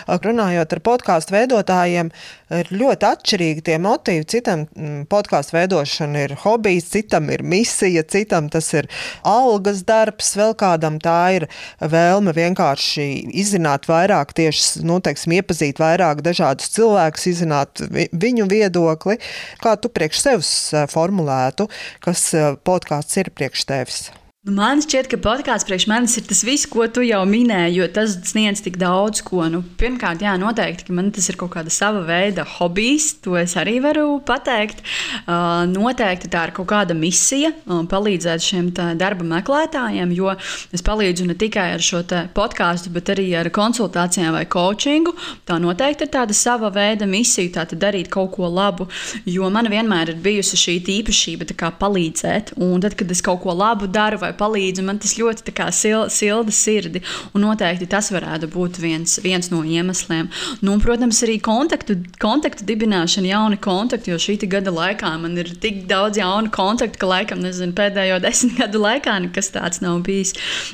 Runājot 0.07 0.75
ar 0.75 0.81
podkāstu 0.83 1.35
veidotājiem, 1.35 2.11
ir 2.59 2.69
ļoti 2.73 3.07
atšķirīgi 3.09 3.65
tie 3.67 3.77
motīvi. 3.81 4.25
Citam 4.29 4.65
mm, 4.67 5.05
podkāstu 5.11 5.57
veidošana 5.57 6.25
ir 6.27 6.35
hobijs, 6.43 6.89
citam 6.93 7.29
ir 7.33 7.43
misija, 7.47 8.03
citam 8.07 8.49
tas 8.53 8.69
ir 8.77 8.89
algas 9.27 9.83
darbs, 9.87 10.33
vēl 10.39 10.55
kādam 10.59 10.99
tā 11.03 11.19
ir 11.39 11.47
vēlme 11.79 12.35
vienkārši 12.37 13.07
izzināt 13.43 13.87
vairāk, 13.89 14.35
tieši 14.37 14.83
nu, 14.87 14.99
teiksim, 15.03 15.37
iepazīt 15.39 15.81
vairāk 15.81 16.23
dažādus 16.25 16.71
cilvēkus, 16.75 17.29
izzināt 17.33 17.85
viņu 18.11 18.49
viedokli. 18.51 19.19
Kā 19.63 19.77
tu 19.79 19.91
priekš 19.93 20.25
sevis 20.25 20.55
eh, 20.73 20.89
formulētu, 20.91 21.69
kas 22.03 22.27
eh, 22.37 22.53
podkāsts 22.65 23.23
ir 23.23 23.33
priekš 23.33 23.69
tevis? 23.69 24.03
Nu, 24.43 24.51
man 24.57 24.81
šķiet, 24.83 25.07
ka 25.07 25.15
podkāsts 25.23 25.63
priekš 25.63 25.85
manis 25.87 26.17
ir 26.19 26.25
tas 26.27 26.41
viss, 26.43 26.67
ko 26.67 26.83
tu 26.91 26.99
jau 26.99 27.21
minēji, 27.23 27.77
jo 27.77 27.85
tas 27.95 28.17
sniedz 28.27 28.59
tik 28.65 28.75
daudz 28.75 29.21
ko. 29.23 29.45
Nu, 29.47 29.61
pirmkārt, 29.79 30.19
jā, 30.19 30.33
noteikti, 30.35 30.83
ka 30.89 30.95
man 30.97 31.13
tas 31.15 31.29
ir 31.31 31.37
kaut 31.39 31.53
kāda 31.53 31.71
sava 31.71 32.01
veida 32.03 32.43
hobijs, 32.57 33.05
to 33.23 33.37
es 33.39 33.53
arī 33.55 33.77
varu 33.79 34.17
pateikt. 34.27 34.81
Uh, 35.21 35.63
noteikti 35.71 36.27
tā 36.33 36.41
ir 36.49 36.53
kaut 36.57 36.67
kāda 36.73 36.91
misija 36.91 37.53
uh, 37.53 37.85
palīdzēt 37.87 38.43
šiem 38.43 38.67
darba 38.99 39.23
meklētājiem, 39.29 40.11
jo 40.11 40.35
es 40.75 40.83
palīdzu 40.83 41.29
ne 41.29 41.37
tikai 41.39 41.69
ar 41.77 41.87
šo 41.87 42.03
podkāstu, 42.35 42.91
bet 42.91 43.13
arī 43.15 43.29
ar 43.39 43.47
konsultācijām 43.47 44.35
vai 44.35 44.43
coachingu. 44.43 45.15
Tā 45.47 45.55
noteikti 45.63 46.03
ir 46.03 46.11
tāda 46.17 46.35
sava 46.35 46.67
veida 46.75 47.07
misija, 47.07 47.61
tātad 47.61 47.79
darīt 47.85 48.11
kaut 48.11 48.35
ko 48.35 48.51
labu, 48.51 48.91
jo 49.23 49.47
man 49.47 49.71
vienmēr 49.71 50.11
ir 50.17 50.21
bijusi 50.27 50.59
šī 50.65 50.77
īpašība 50.97 51.71
palīdzēt. 51.79 52.57
Un 52.59 52.83
tad, 52.83 52.99
kad 52.99 53.07
es 53.07 53.23
kaut 53.23 53.45
ko 53.47 53.55
labu 53.55 53.87
daru 53.87 54.19
vai 54.19 54.32
palīdz. 54.37 54.83
Man 54.85 54.99
tas 55.03 55.15
ļoti 55.19 55.53
sil, 55.73 56.07
silda 56.13 56.53
sirdi. 56.53 57.03
Un 57.33 57.45
noteikti 57.45 57.87
tas 57.89 58.11
varētu 58.13 58.49
būt 58.53 58.79
viens, 58.81 59.19
viens 59.23 59.49
no 59.53 59.63
iemesliem. 59.63 60.29
Nu, 60.61 60.75
un, 60.75 60.81
protams, 60.83 61.21
arī 61.25 61.39
kontaktu, 61.43 61.97
kontaktu 62.21 62.67
dibināšana, 62.67 63.31
jauni 63.33 63.59
kontakti, 63.61 64.11
jo 64.11 64.19
šī 64.21 64.37
gada 64.49 64.73
laikā 64.73 65.13
man 65.21 65.37
ir 65.39 65.51
tik 65.61 65.83
daudz 65.89 66.19
jaunu 66.19 66.51
kontaktu, 66.53 66.99
ka 67.01 67.09
laikam 67.09 67.41
nezinu, 67.43 67.75
pēdējo 67.77 68.19
desmit 68.23 68.57
gadu 68.61 68.81
laikā 68.83 69.17
nekas 69.27 69.51
tāds 69.53 69.81
nav 69.83 70.01
bijis. 70.05 70.33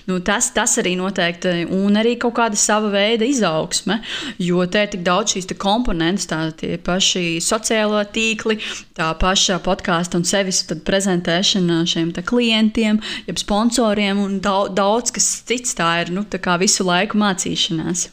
Nu, 0.10 0.19
tas, 0.26 0.52
tas 0.56 0.78
arī 0.82 0.95
noteikti, 1.00 1.65
un 1.76 2.00
arī 2.00 2.15
kaut 2.22 2.38
kāda 2.39 2.60
sava 2.60 2.91
veida 2.93 3.28
izaugsme, 3.28 4.00
jo 4.41 4.65
te 4.69 4.86
ir 4.86 4.93
tik 4.93 5.06
daudz 5.08 5.36
šīs 5.36 5.50
komponentes, 5.60 6.28
tā 6.30 6.41
tie 6.58 6.78
paši 6.82 7.39
sociālo 7.43 8.02
tīkli, 8.13 8.60
tā 8.98 9.10
paša 9.19 9.60
podkāstu 9.65 10.19
un 10.19 10.28
sevis 10.28 10.63
prezentēšana 10.86 11.82
šiem 11.89 12.13
klientiem, 12.30 13.00
jeb 13.28 13.39
sponsoriem 13.50 14.20
un 14.22 14.38
daudz, 14.46 14.76
daudz 14.78 15.14
kas 15.16 15.28
cits. 15.50 15.74
Tā 15.78 15.90
ir 16.04 16.14
nu, 16.14 16.22
tā 16.30 16.58
visu 16.62 16.86
laiku 16.86 17.18
mācīšanās. 17.18 18.10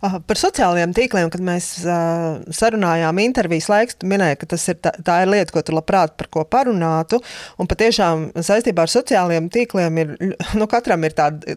Par 0.00 0.38
sociālajiem 0.38 0.92
tīkliem, 0.96 1.30
kad 1.32 1.42
mēs 1.44 1.68
uh, 1.84 2.40
sarunājām 2.54 3.20
intervijas 3.22 3.68
laiks, 3.70 3.98
tu 4.00 4.08
minēji, 4.10 4.38
ka 4.40 4.48
tas 4.54 4.66
ir 4.72 4.78
tā, 4.82 4.92
tā 5.06 5.20
ir 5.24 5.30
lieta, 5.32 5.54
ko 5.54 5.62
tu 5.64 5.74
labprāt 5.76 6.16
par 6.18 6.30
ko 6.32 6.44
parunātu. 6.48 7.20
Un 7.60 7.68
patiešām 7.70 8.26
saistībā 8.46 8.86
ar 8.86 8.92
sociālajiem 8.92 9.50
tīkliem 9.52 10.00
ir, 10.02 10.14
nu, 10.58 10.68
katram 10.70 11.04
ir 11.06 11.14
tāda, 11.18 11.56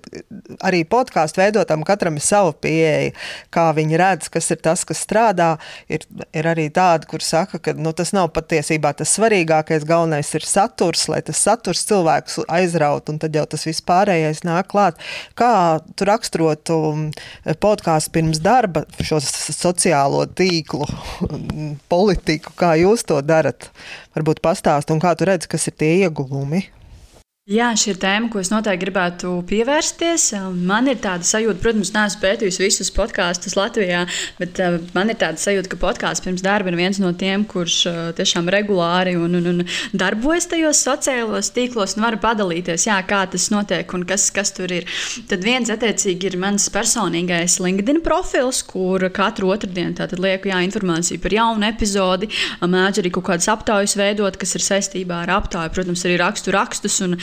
arī 0.65 0.83
podkāstu 0.89 1.41
veidotam, 1.41 1.85
katram 1.87 2.19
ir 2.19 2.25
sava 2.25 2.53
pieeja, 2.53 3.13
kā 3.53 3.69
viņi 3.75 3.99
redz, 3.99 4.29
kas 4.33 4.51
ir 4.53 4.61
tas, 4.63 4.85
kas 4.87 5.03
strādā. 5.05 5.53
Ir, 5.91 6.05
ir 6.35 6.49
arī 6.49 6.69
tādi, 6.73 7.09
kur 7.09 7.23
saka, 7.25 7.59
ka 7.63 7.75
nu, 7.77 7.95
tas 7.97 8.13
nav 8.15 8.29
patiesībā 8.35 8.93
tas 8.99 9.15
svarīgākais, 9.17 9.87
galvenais 9.89 10.29
ir 10.37 10.47
saturs, 10.47 11.07
lai 11.11 11.23
tas 11.25 11.41
saturs 11.41 11.85
cilvēkus 11.89 12.43
aizraut, 12.51 13.09
un 13.09 13.19
tad 13.21 13.35
jau 13.35 13.45
tas 13.49 13.65
viss 13.67 13.83
pārējais 13.85 14.43
nāk 14.47 14.69
klāt. 14.73 14.99
Kā 15.39 15.79
tu 15.97 16.07
raksturotu 16.09 16.79
podkāstu? 17.63 18.02
Apstāst 18.03 18.11
pirms 18.13 18.39
darba 18.41 18.83
šo 18.99 19.19
sociālo 19.21 20.25
tīklu 20.27 20.85
politiku, 21.93 22.51
kā 22.55 22.75
jūs 22.77 23.05
to 23.05 23.21
darat? 23.21 23.71
Varbūt 24.15 24.41
pastāst, 24.41 24.91
un 24.91 24.99
kā 24.99 25.15
tu 25.15 25.25
redzi, 25.25 25.47
kas 25.47 25.67
ir 25.67 25.73
tie 25.77 26.03
ieguvumi? 26.03 26.67
Jā, 27.51 27.73
šī 27.75 27.89
ir 27.91 27.97
tēma, 27.99 28.29
ko 28.31 28.39
es 28.39 28.47
noteikti 28.53 28.85
gribētu 28.85 29.29
pievērsties. 29.49 30.29
Man 30.63 30.85
ir 30.87 31.01
tāda 31.03 31.27
sajūta, 31.27 31.59
protams, 31.59 31.89
neesmu 31.91 32.21
pētījis 32.21 32.59
visus 32.61 32.91
podkāstus 32.95 33.57
Latvijā, 33.59 34.05
bet 34.37 34.61
man 34.95 35.11
ir 35.11 35.17
tāda 35.19 35.35
sajūta, 35.41 35.67
ka 35.73 35.79
podkāsts 35.81 36.23
pirms 36.23 36.39
darba 36.39 36.71
ir 36.71 36.77
viens 36.79 37.01
no 37.03 37.11
tiem, 37.11 37.43
kurš 37.43 37.75
uh, 37.91 37.97
tiešām 38.15 38.47
regulāri 38.47 39.17
un, 39.19 39.35
un, 39.41 39.49
un 39.51 39.65
darbojas 39.91 40.47
tajos 40.53 40.85
sociālos 40.87 41.49
tīklos 41.51 41.97
un 41.97 42.05
var 42.05 42.15
padalīties, 42.23 42.85
jā, 42.87 43.01
kā 43.09 43.25
tas 43.35 43.49
notiek 43.51 43.91
un 43.91 44.07
kas, 44.07 44.29
kas 44.31 44.55
tur 44.55 44.71
ir. 44.71 44.87
Tad 45.27 45.43
viens, 45.43 45.67
attiecīgi, 45.67 46.31
ir 46.31 46.39
mans 46.39 46.69
personīgais 46.71 47.57
LinkedIn 47.59 47.99
profils, 48.07 48.63
kur 48.71 49.03
katru 49.11 49.51
otrdienu 49.51 50.07
lieku 50.15 50.53
jā, 50.53 50.63
informāciju 50.69 51.19
par 51.19 51.37
jaunu 51.41 51.67
epizodi, 51.73 52.31
mēģinu 52.63 53.03
arī 53.03 53.13
kaut 53.19 53.27
kādas 53.33 53.51
aptaujas 53.51 53.99
veidot, 53.99 54.39
kas 54.39 54.55
ir 54.55 54.67
saistībā 54.71 55.25
ar 55.25 55.35
aptauju, 55.41 55.75
protams, 55.75 56.07
arī 56.07 56.21
rakstu 56.23 56.55
rakstus. 56.55 57.03
Un, 57.03 57.19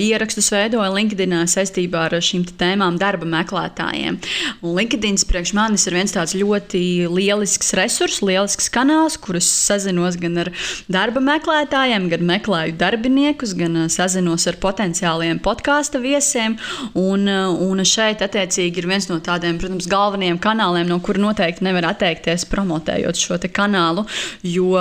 ierakstus 0.00 0.50
veidoja 0.52 0.90
LinkedIn 0.94 1.36
saistībā 1.50 2.06
ar 2.08 2.16
šīm 2.24 2.44
tēmām 2.60 2.98
darba 3.00 3.28
meklētājiem. 3.28 4.18
LinkedIn 4.64 5.18
priekš 5.28 5.54
manis 5.56 5.86
ir 5.88 5.96
viens 5.98 6.14
tāds 6.14 6.34
ļoti 6.38 6.82
lielisks 7.10 7.74
resurs, 7.78 8.20
lielisks 8.24 8.70
kanāls, 8.72 9.18
kurus 9.20 9.48
sazinos 9.48 10.18
gan 10.20 10.42
ar 10.44 10.50
darba 10.92 11.22
meklētājiem, 11.24 12.08
gan 12.12 12.26
meklēju 12.28 12.76
darbiniekus, 12.80 13.54
gan 13.58 13.86
sazinos 13.92 14.46
ar 14.50 14.58
potenciāliem 14.62 15.40
podkāstu 15.44 16.02
viesiem. 16.04 16.58
Un, 16.98 17.28
un 17.28 17.84
šeit, 17.86 18.22
attiecīgi, 18.24 18.82
ir 18.82 18.90
viens 18.90 19.08
no 19.10 19.20
tādiem, 19.24 19.58
protams, 19.60 19.88
galvenajiem 19.90 20.40
kanāliem, 20.42 20.88
no 20.90 21.00
kura 21.04 21.22
noteikti 21.22 21.66
nevar 21.66 21.90
atteikties 21.92 22.46
promotējot 22.50 23.20
šo 23.20 23.40
kanālu. 23.54 24.06
Jo 24.46 24.78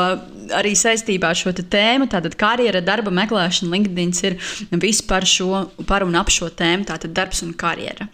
arī 0.52 0.74
saistībā 0.78 1.32
ar 1.32 1.40
šo 1.40 1.54
tēmu, 1.56 2.08
tātad 2.12 2.36
karjera, 2.40 2.82
darba 2.84 3.14
meklēšana, 3.14 3.72
LinkedIn 3.74 4.14
ir 4.28 4.38
viss 4.82 5.04
par 5.06 5.26
šo, 5.30 5.66
par 5.90 6.06
un 6.06 6.18
ap 6.20 6.32
šo 6.34 6.50
tēmu, 6.50 6.88
tātad 6.90 7.14
darbs 7.16 7.44
un 7.46 7.54
karjera. 7.58 8.08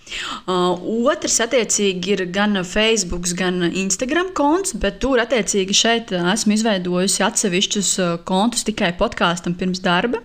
Uh, 0.45 0.79
otrs, 1.09 1.39
attiecīgi, 1.45 2.15
ir 2.15 2.25
gan 2.33 2.61
Facebook, 2.63 3.29
gan 3.39 3.69
Instagram 3.69 4.33
konts, 4.37 4.75
bet 4.79 4.99
tur, 5.03 5.21
attiecīgi, 5.23 5.75
šeit 5.75 6.15
esmu 6.19 6.57
izveidojusi 6.57 7.25
atsevišķus 7.27 7.93
uh, 8.03 8.17
kontus 8.27 8.67
tikai 8.67 8.93
podkāstam 8.99 9.57
pirms 9.59 9.83
darba 9.83 10.23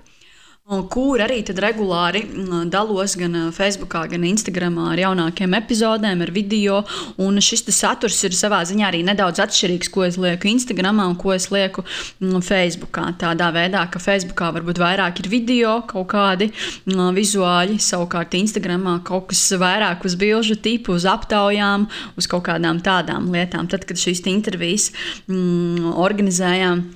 kur 0.65 1.21
arī 1.21 1.43
regulāri 1.45 2.23
mm, 2.25 2.71
dalos 2.73 3.19
gan 3.21 3.35
Facebook, 3.53 3.93
gan 4.09 4.23
Instagram 4.25 4.79
ar 4.81 4.97
jaunākiem 4.97 5.53
epizodēm, 5.59 6.23
ar 6.25 6.33
video. 6.33 6.79
Un 7.21 7.37
šis 7.37 7.67
saturs 7.69 8.23
ir 8.25 8.33
savā 8.33 8.63
ziņā 8.65 8.87
arī 8.89 9.03
nedaudz 9.05 9.43
atšķirīgs, 9.45 9.93
ko 9.93 10.07
es 10.07 10.17
lieku 10.17 10.49
Instagram 10.49 11.03
un 11.05 11.19
ko 11.21 11.35
es 11.37 11.51
lieku 11.53 11.85
mm, 11.85 12.41
Facebook. 12.41 12.97
Tādā 13.21 13.51
veidā, 13.53 13.85
ka 13.93 14.01
Facebook 14.01 14.41
varbūt 14.41 14.81
vairāk 14.81 15.21
ir 15.21 15.29
video, 15.29 15.77
kaut 15.85 16.09
kādi 16.15 16.49
mm, 16.49 17.13
vizuāļi, 17.21 17.77
savukārt 17.85 18.33
Instagram 18.41 18.89
kaut 19.05 19.29
kas 19.35 19.45
vairāk 19.61 20.09
uz 20.09 20.17
bilžu 20.17 20.57
tipu, 20.57 20.97
uz 20.97 21.05
aptaujām, 21.05 21.91
uz 22.17 22.31
kaut 22.31 22.49
kādām 22.49 22.81
tādām 22.81 23.29
lietām. 23.37 23.69
Tad, 23.69 23.85
kad 23.85 24.01
šīs 24.01 24.25
intervijas 24.33 24.95
mm, 25.29 25.93
organizējām, 25.93 26.87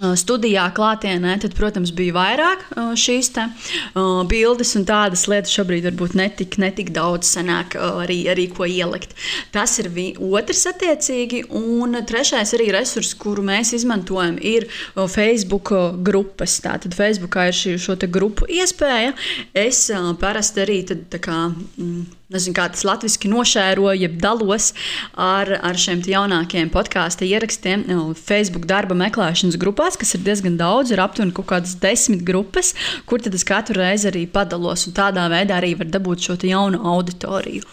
studijā 0.00 0.64
klātienē, 0.76 1.34
tad, 1.42 1.54
protams, 1.58 1.92
bija 1.96 2.14
vairāk 2.16 2.64
šīs 2.98 3.30
te, 3.36 3.46
uh, 3.92 4.22
bildes 4.28 4.72
un 4.78 4.86
tādas 4.88 5.26
lietas. 5.30 5.52
Šobrīd 5.52 5.84
varbūt 5.90 6.16
netik, 6.18 6.56
netik 6.62 6.92
daudz 6.96 7.28
sanāk 7.34 7.76
uh, 7.78 8.00
arī, 8.04 8.22
arī 8.32 8.46
ko 8.54 8.68
ielikt. 8.68 9.12
Tas 9.54 9.76
ir 9.82 9.90
vi, 9.94 10.10
otrs 10.16 10.64
attiecīgi. 10.72 11.44
Un 11.56 11.98
trešais 12.06 12.54
arī 12.56 12.70
resurs, 12.74 13.12
kuru 13.18 13.44
mēs 13.46 13.74
izmantojam, 13.76 14.38
ir 14.40 14.68
Facebook 15.10 15.74
grupas. 16.06 16.58
Tātad 16.64 16.96
Facebookā 16.96 17.50
ir 17.50 17.60
šī 17.60 18.08
grupu 18.10 18.48
iespēja. 18.48 19.12
Es 19.56 19.88
uh, 19.92 20.12
parasti 20.20 20.64
arī 20.64 20.80
tad, 20.88 21.20
kā. 21.20 21.50
Mm, 21.76 22.19
nezinu, 22.30 22.54
kā 22.56 22.66
tas 22.72 22.84
latviešu 22.86 23.30
nošēroju, 23.30 24.00
jeb 24.04 24.16
dalos 24.22 24.70
ar, 25.18 25.50
ar 25.66 25.78
šiem 25.80 26.02
jaunākajiem 26.06 26.70
podkāstu 26.72 27.26
ierakstiem 27.28 27.84
Facebook 28.18 28.68
darba 28.70 28.96
meklēšanas 28.98 29.58
grupās, 29.60 29.98
kas 30.00 30.14
ir 30.16 30.24
diezgan 30.26 30.58
daudz, 30.60 30.94
ir 30.94 31.02
aptuveni 31.02 31.34
kaut 31.36 31.50
kādas 31.50 31.76
desmit 31.82 32.24
grupas, 32.26 32.74
kur 33.06 33.22
tad 33.22 33.36
es 33.36 33.46
katru 33.46 33.80
reizi 33.80 34.10
arī 34.12 34.26
padalos, 34.30 34.88
tādā 34.96 35.26
veidā 35.32 35.58
arī 35.60 35.74
var 35.80 35.90
dabūt 35.90 36.28
šo 36.28 36.38
jaunu 36.46 36.82
auditoriju. 36.94 37.66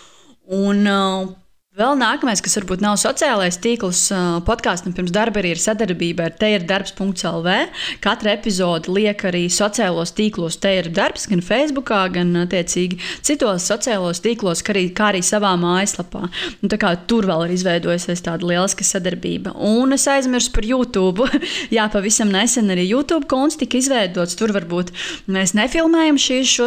Un, 0.58 0.88
uh, 0.88 1.47
Vēl 1.78 1.94
nākamais, 1.94 2.40
kas 2.42 2.56
varbūt 2.58 2.82
nav 2.82 2.96
sociālais 2.98 3.60
tīkls, 3.62 4.08
podkāstam 4.48 4.96
pirms 4.98 5.12
darba 5.14 5.38
arī 5.44 5.52
ir 5.54 5.60
sadarbība 5.62 6.24
ar 6.26 6.34
te 6.34 6.48
ir 6.50 6.64
darbs.lv. 6.66 7.52
Katra 8.02 8.32
epizode 8.34 8.90
liek 8.90 9.22
arī 9.30 9.44
sociālos 9.54 10.10
tīklos, 10.18 10.58
te 10.58 10.72
ir 10.80 10.90
darbs, 10.90 11.28
gan 11.30 11.44
Facebook, 11.46 11.92
gan 12.16 12.32
attiecīgi 12.42 12.98
citos 13.22 13.68
sociālos 13.70 14.24
tīklos, 14.26 14.64
kā 14.66 14.74
arī, 14.74 14.88
kā 14.98 15.12
arī 15.12 15.22
savā 15.22 15.52
mājaslapā. 15.62 16.24
Un, 16.66 16.74
tur 17.06 17.30
vēl 17.30 17.46
ir 17.46 17.54
izveidojusies 17.60 18.26
tāda 18.26 18.50
lieliska 18.50 18.82
sadarbība. 18.82 19.54
Un 19.54 19.94
es 19.94 20.08
aizmirsu 20.10 20.56
par 20.58 20.66
YouTube. 20.66 21.30
Jā, 21.78 21.86
pavisam 21.94 22.34
nesen 22.34 22.74
arī 22.74 22.88
YouTube 22.88 23.30
konts 23.30 23.60
tika 23.62 23.78
izveidots. 23.78 24.34
Tur 24.42 24.56
varbūt 24.58 24.96
mēs 25.30 25.54
nefilmējam 25.54 26.18
šīs 26.26 26.58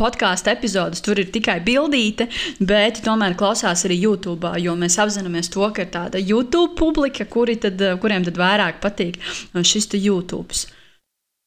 podkāstu 0.00 0.56
epizodus, 0.56 1.04
tur 1.04 1.20
ir 1.20 1.28
tikai 1.36 1.60
bildīte, 1.68 2.30
bet 2.64 3.04
tomēr 3.04 3.36
klausās 3.36 3.84
arī 3.84 4.00
YouTube. 4.00 4.13
YouTube, 4.14 4.54
jo 4.62 4.76
mēs 4.78 4.96
apzināmies 5.02 5.52
to, 5.52 5.66
ka 5.74 5.84
ir 5.84 5.92
tāda 5.92 6.22
YouTube 6.22 6.72
publika, 6.78 7.26
kuri 7.26 7.58
tad, 7.60 7.82
kuriem 8.00 8.24
tad 8.24 8.40
vairāk 8.40 8.80
patīk 8.84 9.20
šis 9.54 9.90
YouTube. 9.98 10.64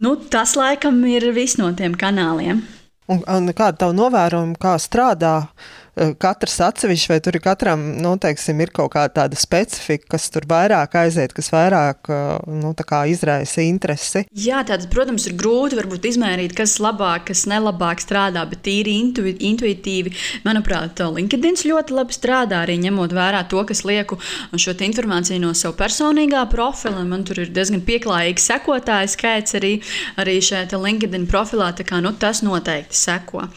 Nu, 0.03 0.13
tas 0.15 0.53
laikam 0.59 0.99
ir 1.09 1.31
viss 1.33 1.57
no 1.57 1.71
tiem 1.73 1.97
kanāliem. 1.97 2.61
Un, 3.07 3.23
un 3.23 3.49
kāda 3.55 3.73
ir 3.73 3.81
tava 3.81 3.95
novērojuma, 3.95 4.59
kā 4.61 4.75
strādā 4.83 5.47
Eh, 5.47 5.86
katrs 6.21 6.59
atsevišķi, 6.61 7.09
vai 7.11 7.19
tur 7.23 7.37
ir 7.37 7.43
katram, 7.43 7.83
nu, 8.01 8.13
teiksim, 8.21 8.59
ir 8.61 8.71
kaut 8.75 8.91
kāda 8.93 9.23
tāda 9.23 9.39
specifika, 9.39 10.11
kas 10.13 10.29
tur 10.33 10.45
vairāk 10.49 10.93
aiziet, 11.01 11.33
kas 11.35 11.49
vairāk, 11.53 12.09
eh, 12.13 12.51
nu, 12.61 12.73
izraisa 13.07 13.63
interesi? 13.65 14.25
Jā, 14.33 14.63
tāds, 14.67 14.87
protams, 14.89 15.27
ir 15.27 15.35
grūti 15.39 15.77
varbūt 15.79 16.05
izmērīt, 16.11 16.55
kas 16.57 16.77
labāk, 16.83 17.27
kas 17.31 17.45
nelabāk 17.49 18.01
strādā, 18.03 18.43
bet 18.49 18.61
tīri 18.67 18.97
intu, 19.01 19.25
intuitīvi, 19.25 20.13
manuprāt, 20.45 21.01
LinkedIn 21.17 21.57
ļoti 21.67 21.95
labi 21.95 22.13
strādā, 22.13 22.61
arī 22.63 22.77
ņemot 22.85 23.13
vērā 23.13 23.43
to, 23.49 23.63
kas 23.67 23.83
lieku 23.87 24.19
šo 24.55 24.75
informāciju 24.87 25.41
no 25.41 25.53
sava 25.57 25.75
personīgā 25.79 26.43
profila. 26.51 27.03
Man 27.07 27.23
tur 27.23 27.41
ir 27.41 27.51
diezgan 27.53 27.81
pieklājīgs 27.81 28.47
sekotāju 28.51 29.09
skaits 29.09 29.57
arī, 29.57 29.73
arī 30.17 30.37
šeit 30.41 30.75
LinkedIn 30.77 31.27
profilā, 31.27 31.71
tā 31.73 31.85
kā 31.87 32.01
nu, 32.03 32.13
tas 32.13 32.43
noteikti 32.45 32.97
seko. 32.97 33.47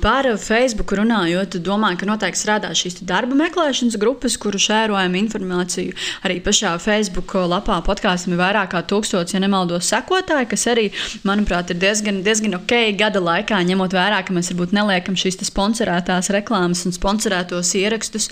Par 0.00 0.28
Facebook 0.40 0.94
runājot, 0.96 1.58
domāju, 1.60 1.73
domāju, 1.74 2.00
ka 2.00 2.08
noteikti 2.08 2.40
strādā 2.40 2.70
šīs 2.76 3.00
darba 3.06 3.36
meklēšanas 3.38 3.98
grupas, 4.00 4.36
kuru 4.40 4.60
šērojam 4.62 5.14
informāciju. 5.18 5.94
Arī 6.26 6.38
pašā 6.44 6.74
Facebook 6.82 7.34
lapā 7.50 7.80
podkāstam 7.86 8.34
ir 8.34 8.40
vairāk 8.40 8.72
kā 8.74 8.82
tūkstots, 8.90 9.34
ja 9.34 9.40
nemaldos, 9.42 9.88
sekotāji, 9.90 10.48
kas 10.52 10.66
arī, 10.70 10.86
manuprāt, 11.26 11.72
ir 11.72 11.80
diezgan, 11.82 12.22
diezgan 12.26 12.56
ok 12.60 12.74
gada 12.98 13.22
laikā, 13.22 13.58
ņemot 13.66 13.96
vērā, 13.96 14.22
ka 14.24 14.34
mēs 14.36 14.52
varbūt 14.52 14.74
neliekam 14.76 15.18
šīs 15.18 15.40
sponsorētās 15.44 16.30
reklāmas 16.34 16.84
un 16.86 16.94
sponsorētos 16.94 17.74
ierakstus. 17.80 18.30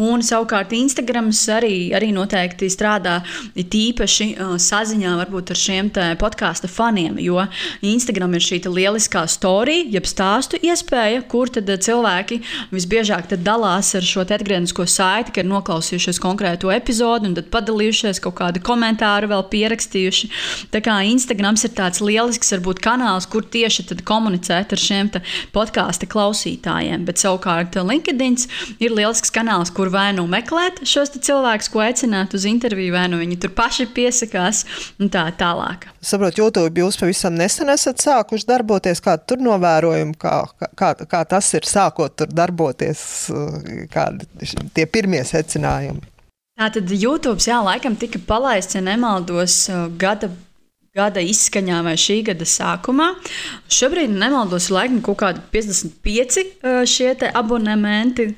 Un 0.00 0.22
savukārt 0.24 0.72
Instagrams 0.76 1.42
arī, 1.52 1.90
arī 1.96 2.12
noteikti 2.14 2.70
strādā 2.72 3.18
tīpaši 3.54 4.30
uh, 4.34 4.54
saziņā 4.60 5.16
varbūt 5.24 5.52
ar 5.54 5.60
šiem 5.60 5.90
podkāstu 6.20 6.70
faniem, 6.70 7.18
jo 7.22 7.42
Instagram 7.84 8.38
ir 8.38 8.44
šī 8.44 8.62
lieliskā 8.64 9.24
storija, 9.30 9.84
jeb 9.96 10.06
stāstu 10.08 10.60
iespēja, 10.64 11.24
kur 11.28 11.50
tad 11.52 11.68
cilvēki 11.84 12.40
visbiežāk 12.84 13.32
dalās 13.40 13.94
ar 13.96 14.04
šo 14.04 14.22
atgrieznisko 14.24 14.84
saiti, 14.86 15.32
ka 15.32 15.42
ir 15.42 15.48
noklausījušies 15.48 16.20
konkrēto 16.22 16.70
epizodi 16.72 17.30
un 17.30 17.36
tad 17.36 17.48
padalījušies 17.52 18.20
kaut 18.24 18.36
kādu 18.38 18.60
komentāru, 18.64 19.30
vēl 19.32 19.44
pierakstījuši. 19.52 20.30
Tā 20.74 20.82
kā 20.84 21.00
Instagrams 21.08 21.64
ir 21.64 21.72
tāds 21.76 22.02
lielisks, 22.04 22.52
varbūt 22.54 22.82
kanāls, 22.84 23.28
kur 23.30 23.44
tieši 23.44 23.86
komunicēt 24.04 24.74
ar 24.74 24.80
šiem 24.80 25.10
podkāstu 25.54 26.08
klausītājiem. 26.10 27.04
Bet 27.08 27.20
savukārt 27.22 27.76
LinkedIn 27.76 28.36
ir 28.82 28.94
lielisks 28.94 29.32
kanāls, 29.34 29.72
kur 29.74 29.90
vai 29.92 30.10
nu 30.16 30.26
meklēt 30.30 30.82
šos 30.88 31.14
cilvēkus, 31.14 31.70
ko 31.72 31.84
aicināt 31.84 32.34
uz 32.36 32.46
interviju, 32.48 32.94
vai 32.96 33.06
nu 33.12 33.20
viņi 33.20 33.40
tur 33.42 33.54
paši 33.56 33.88
piesakās 33.94 34.64
un 35.00 35.12
tā 35.12 35.26
tālāk. 35.38 35.88
Saprotu, 36.04 36.42
YouTube 36.42 36.82
jūs 36.82 36.98
pavisam 37.00 37.36
nesen 37.38 37.70
esat 37.72 38.02
sākuši 38.02 38.48
darboties. 38.48 39.00
Kā 39.04 39.16
tur 39.20 39.40
novērojumi, 39.44 40.16
kā, 40.20 40.34
kā, 40.76 40.90
kā 41.08 41.22
tas 41.28 41.48
ir 41.56 41.68
sākot 41.68 42.16
tur 42.18 42.32
darboties, 42.32 42.73
kādi 43.92 44.50
tie 44.74 44.86
pirmie 44.86 45.22
secinājumi? 45.26 46.10
Tātad 46.54 46.90
YouTube, 46.94 47.42
jā, 47.42 47.58
laikam 47.66 47.96
tika 47.98 48.20
palaists, 48.28 48.76
ja 48.76 48.82
nemaldos, 48.84 49.64
gada 49.98 50.30
gada 50.94 51.18
izskaņā 51.18 51.80
vai 51.82 51.96
šī 51.98 52.20
gada 52.28 52.46
sākumā. 52.46 53.08
Šobrīd, 53.72 54.12
nemaldos, 54.14 54.68
laikam 54.70 55.00
kaut 55.02 55.18
kādi 55.24 55.40
55 55.50 56.44
šie 56.86 57.08
abonementi 57.34 58.28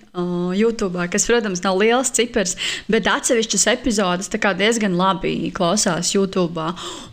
YouTube, 0.56 1.04
kas, 1.12 1.28
protams, 1.28 1.60
nav 1.66 1.76
liels 1.82 2.14
cipars, 2.16 2.56
bet 2.88 3.10
atsevišķas 3.12 3.66
epizodes 3.74 4.32
diezgan 4.32 4.96
labi 4.96 5.50
klausās 5.52 6.14
YouTube. 6.14 6.70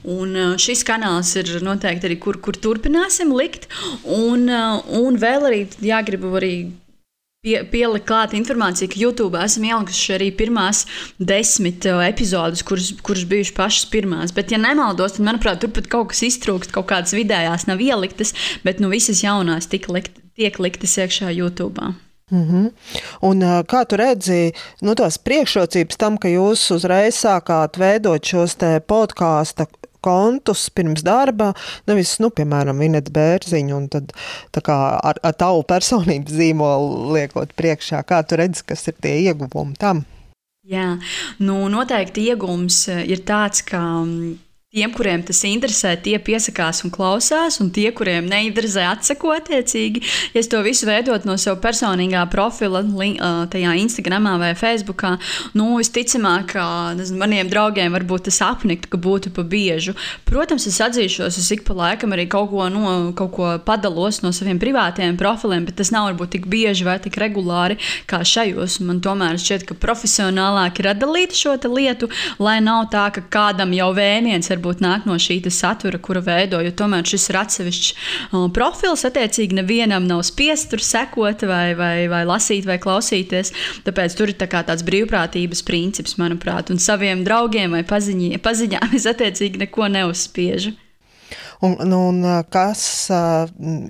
Un 0.08 0.56
šis 0.64 0.86
kanāls 0.88 1.34
ir 1.40 1.52
noteikti 1.64 2.08
arī, 2.08 2.20
kur, 2.24 2.40
kur 2.40 2.56
turpināsim 2.56 3.36
likt. 3.36 3.68
Un, 4.08 4.48
un 4.48 5.20
vēl 5.20 5.50
arī 5.50 5.62
jāgribu 5.84 6.32
arī 6.40 6.56
pie, 7.44 7.58
pielikt 7.68 8.08
klāt 8.08 8.34
informāciju, 8.38 8.90
ka 8.92 9.00
YouTube 9.02 9.40
esam 9.44 9.66
ielikuši 9.68 10.16
arī 10.16 10.30
pirmās 10.40 10.84
desmit 11.20 11.88
uh, 11.90 12.00
epizodes, 12.06 12.64
kuras, 12.68 12.94
kuras 13.04 13.26
bijušas 13.30 13.56
pašas 13.58 13.90
pirmās. 13.92 14.34
Bet, 14.36 14.54
ja 14.54 14.62
nemaldos, 14.62 15.18
tad, 15.18 15.26
manuprāt, 15.28 15.60
tur 15.64 15.74
pat 15.76 15.90
kaut 15.92 16.14
kas 16.14 16.24
iztrūkst, 16.30 16.74
kaut 16.76 16.88
kādas 16.92 17.16
vidējās 17.16 17.68
nav 17.70 17.84
ieliktas, 17.84 18.34
bet 18.64 18.80
nu, 18.84 18.92
visas 18.94 19.26
jaunās 19.26 19.68
likt, 19.74 20.16
tiek 20.40 20.60
liktas 20.60 20.98
iekšā 20.98 21.34
YouTube. 21.36 21.94
Mm 22.32 22.46
-hmm. 22.50 22.72
Un, 23.22 23.44
uh, 23.44 23.62
kā 23.68 23.86
tu 23.86 23.96
redzi, 24.00 24.54
nu, 24.82 24.96
tās 24.96 25.18
priekšrocības 25.18 25.98
tam, 25.98 26.18
ka 26.18 26.28
jūs 26.28 26.72
uzreiz 26.72 27.20
sākāt 27.20 27.78
veidot 27.78 28.26
šos 28.26 28.56
podkāstu 28.88 29.68
kontus 30.04 30.68
pirms 30.74 31.06
darba, 31.06 31.52
nevis, 31.89 32.18
nu, 32.24 32.32
piemēram, 32.36 32.82
Vineta 32.84 33.13
Bērziņu, 33.13 33.76
un 33.78 33.89
tad 33.94 34.13
kā, 34.63 34.80
ar, 35.00 35.22
ar 35.24 35.38
tavu 35.39 35.63
personības 35.70 36.36
zīmolu 36.39 37.13
liekot 37.18 37.56
priekšā, 37.60 38.04
kā 38.08 38.24
tu 38.28 38.39
redzi, 38.39 38.66
kas 38.68 38.88
ir 38.92 39.00
tie 39.02 39.18
ieguvumi 39.30 39.80
tam? 39.80 40.04
Jā, 40.63 40.94
nu, 41.44 41.58
noteikti 41.68 42.30
iegūms 42.32 42.78
eh, 42.94 43.02
ir 43.12 43.26
tāds, 43.28 43.66
ka 43.68 43.82
mm, 43.84 44.30
Tiem, 44.74 44.90
kuriem 44.90 45.22
tas 45.22 45.38
interesē, 45.46 45.92
tie 46.02 46.16
piesakās 46.18 46.80
un 46.82 46.90
klausās, 46.90 47.60
un 47.62 47.68
tie, 47.70 47.92
kuriem 47.94 48.26
neinteresē, 48.26 48.82
atsako 48.90 49.30
attiecīgi. 49.36 50.00
Ja 50.34 50.40
es 50.42 50.48
to 50.50 50.58
visu 50.66 50.88
veidot 50.90 51.28
no 51.30 51.36
sava 51.38 51.60
personīgā 51.62 52.24
profila, 52.32 52.82
tajā 53.54 53.76
Instagram 53.78 54.32
vai 54.42 54.56
Facebook, 54.58 55.04
nu, 55.54 55.68
visticamāk, 55.78 56.56
nezinu, 56.98 57.20
maniem 57.22 57.52
draugiem 57.52 57.94
varbūt 57.94 58.26
tas 58.32 58.40
apniktu, 58.48 58.90
ka 58.90 58.98
būtu 58.98 59.30
pa 59.36 59.46
biežu. 59.46 59.94
Protams, 60.26 60.66
es 60.66 60.82
atzīšos, 60.82 61.38
es 61.38 61.52
ik 61.54 61.62
pa 61.70 61.78
laikam 61.78 62.18
arī 62.18 62.26
kaut 62.34 62.50
ko, 62.56 62.66
no, 62.74 62.96
kaut 63.14 63.32
ko 63.38 63.52
padalos 63.70 64.24
no 64.26 64.34
saviem 64.34 64.58
privātiem 64.58 65.22
profiliem, 65.22 65.70
bet 65.70 65.78
tas 65.84 65.94
nav 65.94 66.10
varbūt 66.10 66.34
tik 66.40 66.50
bieži 66.50 66.90
vai 66.90 66.98
tik 66.98 67.22
regulāri 67.22 67.78
kā 68.10 68.24
šajos. 68.26 68.80
Man 68.90 69.06
tomēr 69.06 69.38
šķiet, 69.38 69.70
ka 69.70 69.78
profesionālāk 69.78 70.82
ir 70.82 70.96
atdalīt 70.96 71.38
šo 71.38 71.60
lietu, 71.78 72.10
lai 72.42 72.58
nav 72.66 72.90
tā, 72.90 73.06
ka 73.14 73.28
kādam 73.38 73.78
jau 73.78 73.94
vēniens 73.94 74.50
ir 74.50 74.62
varbūt 74.63 74.84
nāk 74.84 75.08
no 75.08 75.17
šī 75.19 75.41
satura, 75.52 75.99
kuru 75.99 76.21
veidoju. 76.23 76.71
Tomēr 76.80 77.06
šis 77.08 77.30
ir 77.30 77.39
atsevišķs 77.41 77.89
uh, 78.32 78.47
profils. 78.56 79.04
Attiecīgi, 79.04 79.58
nevienam 79.60 80.08
nav 80.08 80.23
spiests 80.23 80.71
tur 80.71 80.80
sekot, 80.80 81.43
vai, 81.49 81.76
vai, 81.76 82.08
vai 82.08 82.23
lasīt, 82.26 82.65
vai 82.65 82.80
klausīties. 82.80 83.52
Tāpēc 83.84 84.15
tur 84.15 84.32
ir 84.32 84.39
tā 84.39 84.47
tāds 84.47 84.86
brīvprātības 84.88 85.63
princips, 85.67 86.17
manuprāt, 86.21 86.71
un 86.71 86.80
saviem 86.80 87.26
draugiem 87.28 87.76
vai 87.76 87.84
paziņi, 87.84 88.39
paziņām 88.43 88.95
es 88.95 89.10
attiecīgi 89.10 89.65
neko 89.65 89.91
neuzspiežu. 89.91 90.78
Un, 91.62 91.78
nu, 91.88 92.00
un 92.10 92.24
kas 92.52 92.84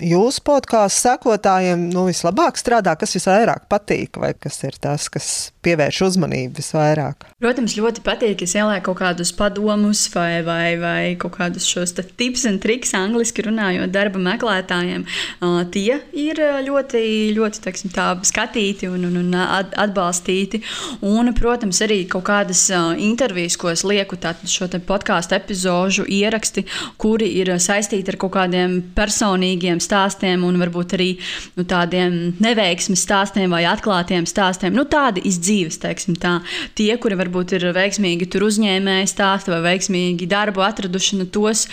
jūsu 0.04 0.44
podkāstu 0.44 1.08
sekotājiem 1.08 1.88
nu, 1.92 2.06
vislabāk 2.10 2.58
strādā, 2.60 2.94
kas 2.98 3.16
visvairāk 3.16 3.68
patīk, 3.70 4.18
vai 4.20 4.34
kas 4.36 4.60
ir 4.66 4.76
tas, 4.82 5.08
kas 5.12 5.28
pievērš 5.64 6.02
uzmanību 6.08 6.60
visvairāk? 6.60 7.26
Protams, 7.42 7.76
ļoti 7.78 8.04
patīk, 8.04 8.44
ja 8.44 8.64
ielieku 8.64 8.92
kaut 8.92 9.00
kādus 9.00 9.32
padomus 9.36 10.04
vai, 10.14 10.42
vai, 10.46 10.76
vai 10.80 11.00
kaut 11.20 11.36
kādus 11.38 11.66
šos 11.68 11.94
tips 11.94 12.44
un 12.48 12.58
triks, 12.62 12.94
angļuiski 12.96 13.46
runājot, 13.48 13.92
darba 13.94 14.20
meklētājiem. 14.22 15.06
Tie 15.74 15.98
ir 16.24 16.42
ļoti, 16.68 17.04
ļoti 17.36 17.64
teiksim, 17.64 17.92
tā, 17.94 18.10
skatīti 18.26 18.88
un, 18.90 19.08
un, 19.08 19.18
un 19.22 19.38
atbalstīti. 19.40 20.62
Un, 21.04 21.32
protams, 21.36 21.80
arī 21.84 22.02
kaut 22.10 22.26
kādas 22.28 22.66
intervijas, 23.00 23.58
ko 23.60 23.72
es 23.72 23.84
lieku 23.86 24.18
šo 24.50 24.68
podkāstu 24.86 25.36
epizodu 25.38 26.06
ieraksti, 26.10 26.66
kuri 27.00 27.30
ir 27.40 27.52
saistīti 27.64 28.12
ar 28.12 28.18
kaut 28.20 28.34
kādiem 28.36 28.76
personīgiem 28.96 29.80
stāstiem 29.82 30.44
un 30.46 30.58
varbūt 30.60 30.94
arī 30.96 31.08
nu, 31.56 31.64
tādiem 31.68 32.34
neveiksmes 32.44 33.02
stāstiem 33.06 33.52
vai 33.54 33.64
atklātiem 33.68 34.26
stāstiem. 34.28 34.74
Nu, 34.76 34.86
tādi 34.90 35.24
izdzīves, 35.28 35.80
teiksim 35.82 36.18
tā. 36.20 36.36
Tie, 36.78 36.90
kuri 37.00 37.18
varbūt 37.20 37.56
ir 37.58 37.68
veiksmīgi 37.76 38.28
tur 38.32 38.46
uzņēmēji 38.48 39.10
stāsti 39.10 39.54
vai 39.54 39.62
veiksmīgi 39.70 40.28
darbu 40.30 40.64
atraduši, 40.66 41.20
nu, 41.20 41.28
tos, 41.34 41.66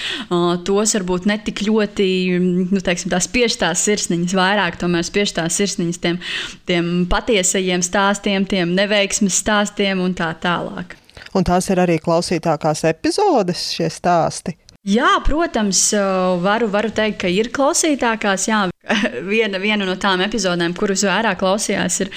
tos 0.68 0.96
varbūt 0.98 1.28
netik 1.30 1.64
ļoti, 1.68 2.10
nu, 2.72 2.82
teiksim, 2.84 3.12
tās 3.14 3.30
spiežtās 3.30 3.86
sirsniņas, 3.88 4.38
vairāk 4.38 4.80
tomēr 4.82 5.06
spiežtās 5.08 5.60
sirsniņas 5.60 6.02
tiem, 6.02 6.22
tiem 6.70 6.90
patiesajiem 7.12 7.86
stāstiem, 7.86 8.48
tiem 8.50 8.76
neveiksmes 8.78 9.42
stāstiem 9.44 10.02
un 10.04 10.16
tā 10.18 10.32
tālāk. 10.42 10.98
Un 11.38 11.46
tās 11.48 11.70
ir 11.72 11.80
arī 11.80 11.96
klausītākās 12.04 12.84
epizodes, 12.90 13.70
šie 13.78 13.88
stāsti. 13.94 14.58
Jā, 14.82 15.20
protams, 15.22 15.92
varu, 16.42 16.66
varu 16.74 16.90
teikt, 16.90 17.20
ka 17.22 17.30
ir 17.30 17.52
klausītākās. 17.54 18.48
Jā, 18.50 18.64
viena, 19.30 19.60
viena 19.62 19.86
no 19.86 19.94
tām 20.02 20.24
epizodēm, 20.26 20.74
kuras 20.74 21.04
vairāk 21.06 21.38
klausījās, 21.44 22.00
ir 22.02 22.10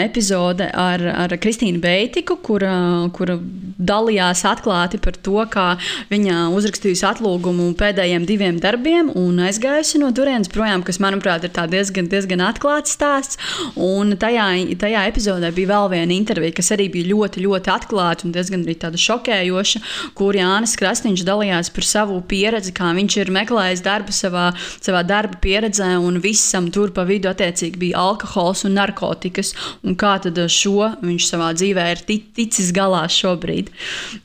epizode 0.00 0.70
ar, 0.72 1.04
ar 1.04 1.34
Kristīnu 1.36 1.82
Beitiku, 1.82 2.38
kura, 2.40 2.72
kura 3.12 3.36
dalījās 3.78 4.40
atklāti 4.48 4.96
par 5.04 5.18
to, 5.20 5.36
kā 5.52 5.66
viņa 6.08 6.46
uzrakstījusi 6.56 7.04
atlūgumu 7.10 7.68
pēdējiem 7.78 8.24
diviem 8.28 8.56
darbiem 8.62 9.12
un 9.12 9.44
aizgājusi 9.44 10.00
no 10.00 10.08
turienes 10.16 10.48
projām, 10.48 10.86
kas, 10.86 11.00
manuprāt, 11.04 11.44
ir 11.44 11.52
diezgan, 11.74 12.08
diezgan 12.08 12.46
atklāts 12.46 12.96
stāsts. 12.96 13.36
Un 13.76 14.16
tajā, 14.16 14.48
tajā 14.80 15.04
epizodē 15.12 15.52
bija 15.52 15.74
vēl 15.74 15.92
viena 15.92 16.16
intervija, 16.16 16.56
kas 16.56 16.72
arī 16.72 16.88
bija 16.96 17.12
ļoti, 17.12 17.44
ļoti 17.44 17.74
atklāta 17.76 18.24
un 18.24 18.32
diezgan 18.32 18.64
arī 18.64 18.96
šokējoša, 19.04 19.84
kur 20.16 20.40
Jānis 20.40 20.78
Krasniņš 20.80 21.28
dalījās 21.28 21.68
par 21.76 21.84
savu 21.84 21.97
pieredzi, 22.28 22.74
kā 22.76 22.90
viņš 22.96 23.16
ir 23.22 23.32
meklējis 23.34 23.82
darbu 23.84 24.14
savā, 24.14 24.48
savā 24.84 25.02
darba 25.06 25.38
pieredzē 25.42 25.90
un 25.98 26.20
visam 26.22 26.68
tur 26.74 26.92
pa 26.94 27.04
vidu 27.08 27.30
attiecīgi 27.30 27.80
bija 27.80 28.02
alkohols 28.02 28.64
un 28.68 28.76
narkotikas, 28.78 29.54
un 29.86 29.96
kā 29.98 30.16
tad 30.22 30.38
šo 30.52 30.92
viņš 31.02 31.28
savā 31.30 31.50
dzīvē 31.56 31.86
ir 31.94 32.02
ticis 32.06 32.70
galā 32.76 33.04
šobrīd. 33.10 33.70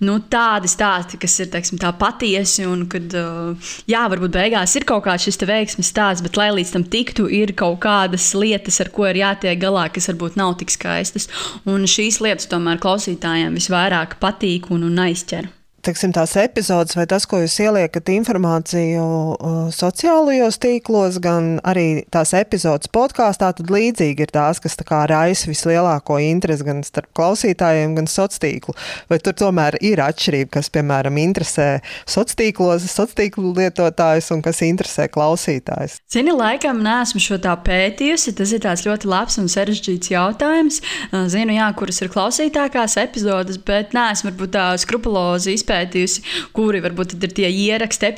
Nu, 0.04 0.20
tādi 0.32 0.72
stāsti, 0.72 1.20
kas 1.22 1.40
ir 1.44 1.52
teiksim, 1.54 1.82
patiesi, 2.00 2.66
un 2.70 2.86
kad, 2.92 3.16
jā, 3.90 4.04
varbūt 4.12 4.36
beigās 4.36 4.76
ir 4.78 4.88
kaut 4.90 5.06
kāds 5.08 5.28
šis 5.28 5.42
veiksmes 5.48 5.92
stāsts, 5.94 6.24
bet 6.26 6.38
lai 6.40 6.50
līdz 6.58 6.76
tam 6.76 6.88
tiktu, 6.96 7.28
ir 7.32 7.56
kaut 7.60 7.80
kādas 7.84 8.32
lietas, 8.38 8.80
ar 8.84 8.92
ko 8.94 9.08
ir 9.10 9.22
jātiek 9.24 9.60
galā, 9.62 9.88
kas 9.94 10.10
varbūt 10.12 10.40
nav 10.40 10.58
tik 10.62 10.74
skaistas. 10.74 11.30
Un 11.70 11.88
šīs 11.90 12.22
lietas 12.24 12.50
tomēr 12.52 12.82
klausītājiem 12.84 13.58
visvairāk 13.60 14.20
patīk 14.24 14.72
un, 14.74 14.88
un 14.90 15.06
aizķer. 15.08 15.52
Teksim, 15.86 16.14
tās 16.16 16.36
epizodes 16.40 16.98
vai 16.98 17.08
tas, 17.10 17.28
ko 17.30 17.42
jūs 17.44 17.58
ieliekat 17.64 18.12
informāciju 18.14 19.70
sociālajos 19.74 20.60
tīklos, 20.64 21.20
gan 21.24 21.58
arī 21.68 22.04
tās 22.14 22.34
epizodes 22.38 22.92
podkāstā, 22.94 23.52
tad 23.58 23.72
līdzīgi 23.74 24.28
ir 24.28 24.34
tās, 24.34 24.62
kas 24.64 24.78
tā 24.80 25.04
raisa 25.10 25.50
vislielāko 25.52 26.20
interesi 26.24 26.68
gan 26.68 26.84
starp 26.88 27.12
klausītājiem, 27.18 27.98
gan 28.00 28.08
sociālajiem 28.08 28.22
tīklu. 28.44 28.76
Vai 29.12 29.20
tur 29.24 29.36
tomēr 29.38 29.78
ir 29.84 30.02
atšķirība, 30.04 30.52
kas, 30.58 30.70
piemēram, 30.74 31.18
interesē 31.22 31.68
sociālos 32.06 32.38
tīklos, 32.40 32.86
sociālo 32.88 33.18
tīklu 33.20 33.54
lietotājus 33.58 34.32
un 34.36 34.44
kas 34.46 34.62
interesē 34.66 35.08
klausītājus? 35.12 36.00
Zini, 36.14 36.34
laikam 36.36 36.82
neesmu 36.86 37.22
šo 37.24 37.40
tā 37.44 37.56
pētījusi. 37.66 38.36
Tas 38.38 38.54
ir 38.56 38.64
ļoti 38.64 39.10
labs 39.10 39.40
un 39.42 39.50
sarežģīts 39.52 40.14
jautājums. 40.14 40.80
Zinu, 41.34 41.58
jā, 41.58 41.70
kuras 41.78 42.02
ir 42.04 42.12
klausītākās 42.14 42.98
epizodes, 43.02 43.60
bet 43.66 43.96
neesmu 43.96 44.32
varbūt 44.32 44.56
tā 44.56 44.66
skrupulozi 44.82 45.58
izpētījusi, 45.58 45.73
kuri 46.56 46.82
varbūt 46.84 47.18
ir 47.20 47.36
tie 47.36 47.50
ieraksti, 47.50 48.12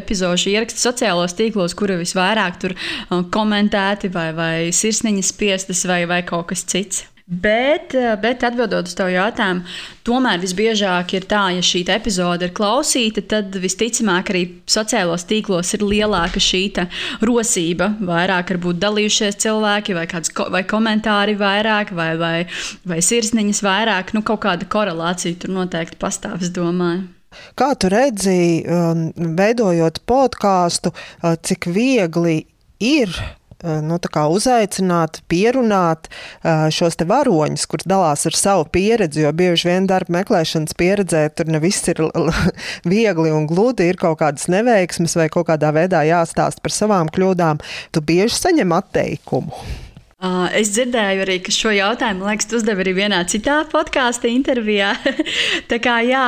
epizodu 0.00 0.50
ieraksti 0.54 0.82
sociālos 0.82 1.36
tīklos, 1.38 1.76
kuri 1.78 2.00
visvairāk 2.00 2.60
tur 2.62 2.76
komentēti 3.34 4.12
vai, 4.14 4.30
vai 4.36 4.54
sirsniņas 4.74 5.34
spiestas 5.34 5.86
vai, 5.90 6.02
vai 6.10 6.22
kaut 6.26 6.50
kas 6.52 6.64
cits. 6.66 7.09
Bet, 7.30 7.94
eh, 7.94 8.16
bet 8.18 8.42
atbildot 8.42 8.88
uz 8.90 8.96
tavu 8.98 9.12
jautājumu, 9.14 9.62
tomēr 10.02 10.40
visbiežāk 10.42 11.12
ir 11.14 11.28
tā, 11.30 11.44
ja 11.54 11.62
šī 11.62 11.84
epizode 11.94 12.48
ir 12.48 12.50
klausīta, 12.50 13.22
tad 13.22 13.54
visticamāk 13.54 14.32
arī 14.32 14.42
sociālos 14.66 15.28
tīklos 15.30 15.70
ir 15.78 15.86
lielāka 15.86 16.42
šī 16.42 16.64
rosība. 17.22 17.92
Vairāk 18.02 18.50
varbūt 18.50 18.82
dalījušies 18.82 19.38
cilvēki, 19.46 19.94
vai, 19.94 20.08
kāds, 20.10 20.34
vai 20.50 20.64
komentāri 20.64 21.38
vairāk, 21.38 21.94
vai, 21.94 22.16
vai, 22.18 22.46
vai 22.84 22.98
sirsniņas 22.98 23.62
vairāk. 23.62 24.12
Nu, 24.12 24.26
kaut 24.26 24.42
kāda 24.42 24.66
korelācija 24.66 25.38
tur 25.38 25.54
noteikti 25.54 26.02
pastāv, 26.02 26.42
es 26.42 26.50
domāju. 26.50 27.06
Kā 27.54 27.76
tu 27.78 27.86
redzēji, 27.94 28.64
um, 28.66 29.10
veidojot 29.38 30.02
podkāstu, 30.02 30.90
uh, 30.90 31.38
cik 31.38 31.70
viegli 31.70 32.40
ir 32.82 33.14
nu, 33.62 33.98
uzaicināt, 34.36 35.20
pierunāt 35.30 36.08
eh, 36.08 36.68
šos 36.72 36.98
varoņus, 37.06 37.66
kurš 37.70 37.86
dalās 37.90 38.26
ar 38.26 38.36
savu 38.36 38.66
pieredzi. 38.72 39.24
Jo 39.24 39.32
bieži 39.36 39.68
vien 39.68 39.86
darba 39.90 40.20
meklēšanas 40.20 40.76
pieredzē 40.78 41.26
tur 41.34 41.50
ne 41.52 41.60
viss 41.62 41.88
ir 41.92 42.02
viegli 42.94 43.34
un 43.34 43.46
gludi, 43.50 43.90
ir 43.90 44.00
kaut 44.00 44.20
kādas 44.22 44.48
neveiksmes 44.52 45.16
vai 45.16 45.28
kaut 45.32 45.48
kādā 45.50 45.72
veidā 45.76 46.02
jāstāsta 46.08 46.62
par 46.64 46.74
savām 46.74 47.12
kļūdām. 47.12 47.62
Tu 47.92 48.04
bieži 48.04 48.36
saņem 48.38 48.76
atteikumu. 48.80 49.89
Es 50.20 50.68
dzirdēju 50.74 51.22
arī, 51.24 51.38
ka 51.40 51.52
šo 51.54 51.70
jautājumu, 51.72 52.26
liekas, 52.28 52.44
tu 52.50 52.58
uzdevi 52.58 52.82
arī 52.84 52.92
vienā 52.98 53.22
citā 53.24 53.54
podkāstu 53.72 54.28
intervijā. 54.28 54.90
tā 55.70 55.78
kā 55.80 55.94
jā, 56.04 56.24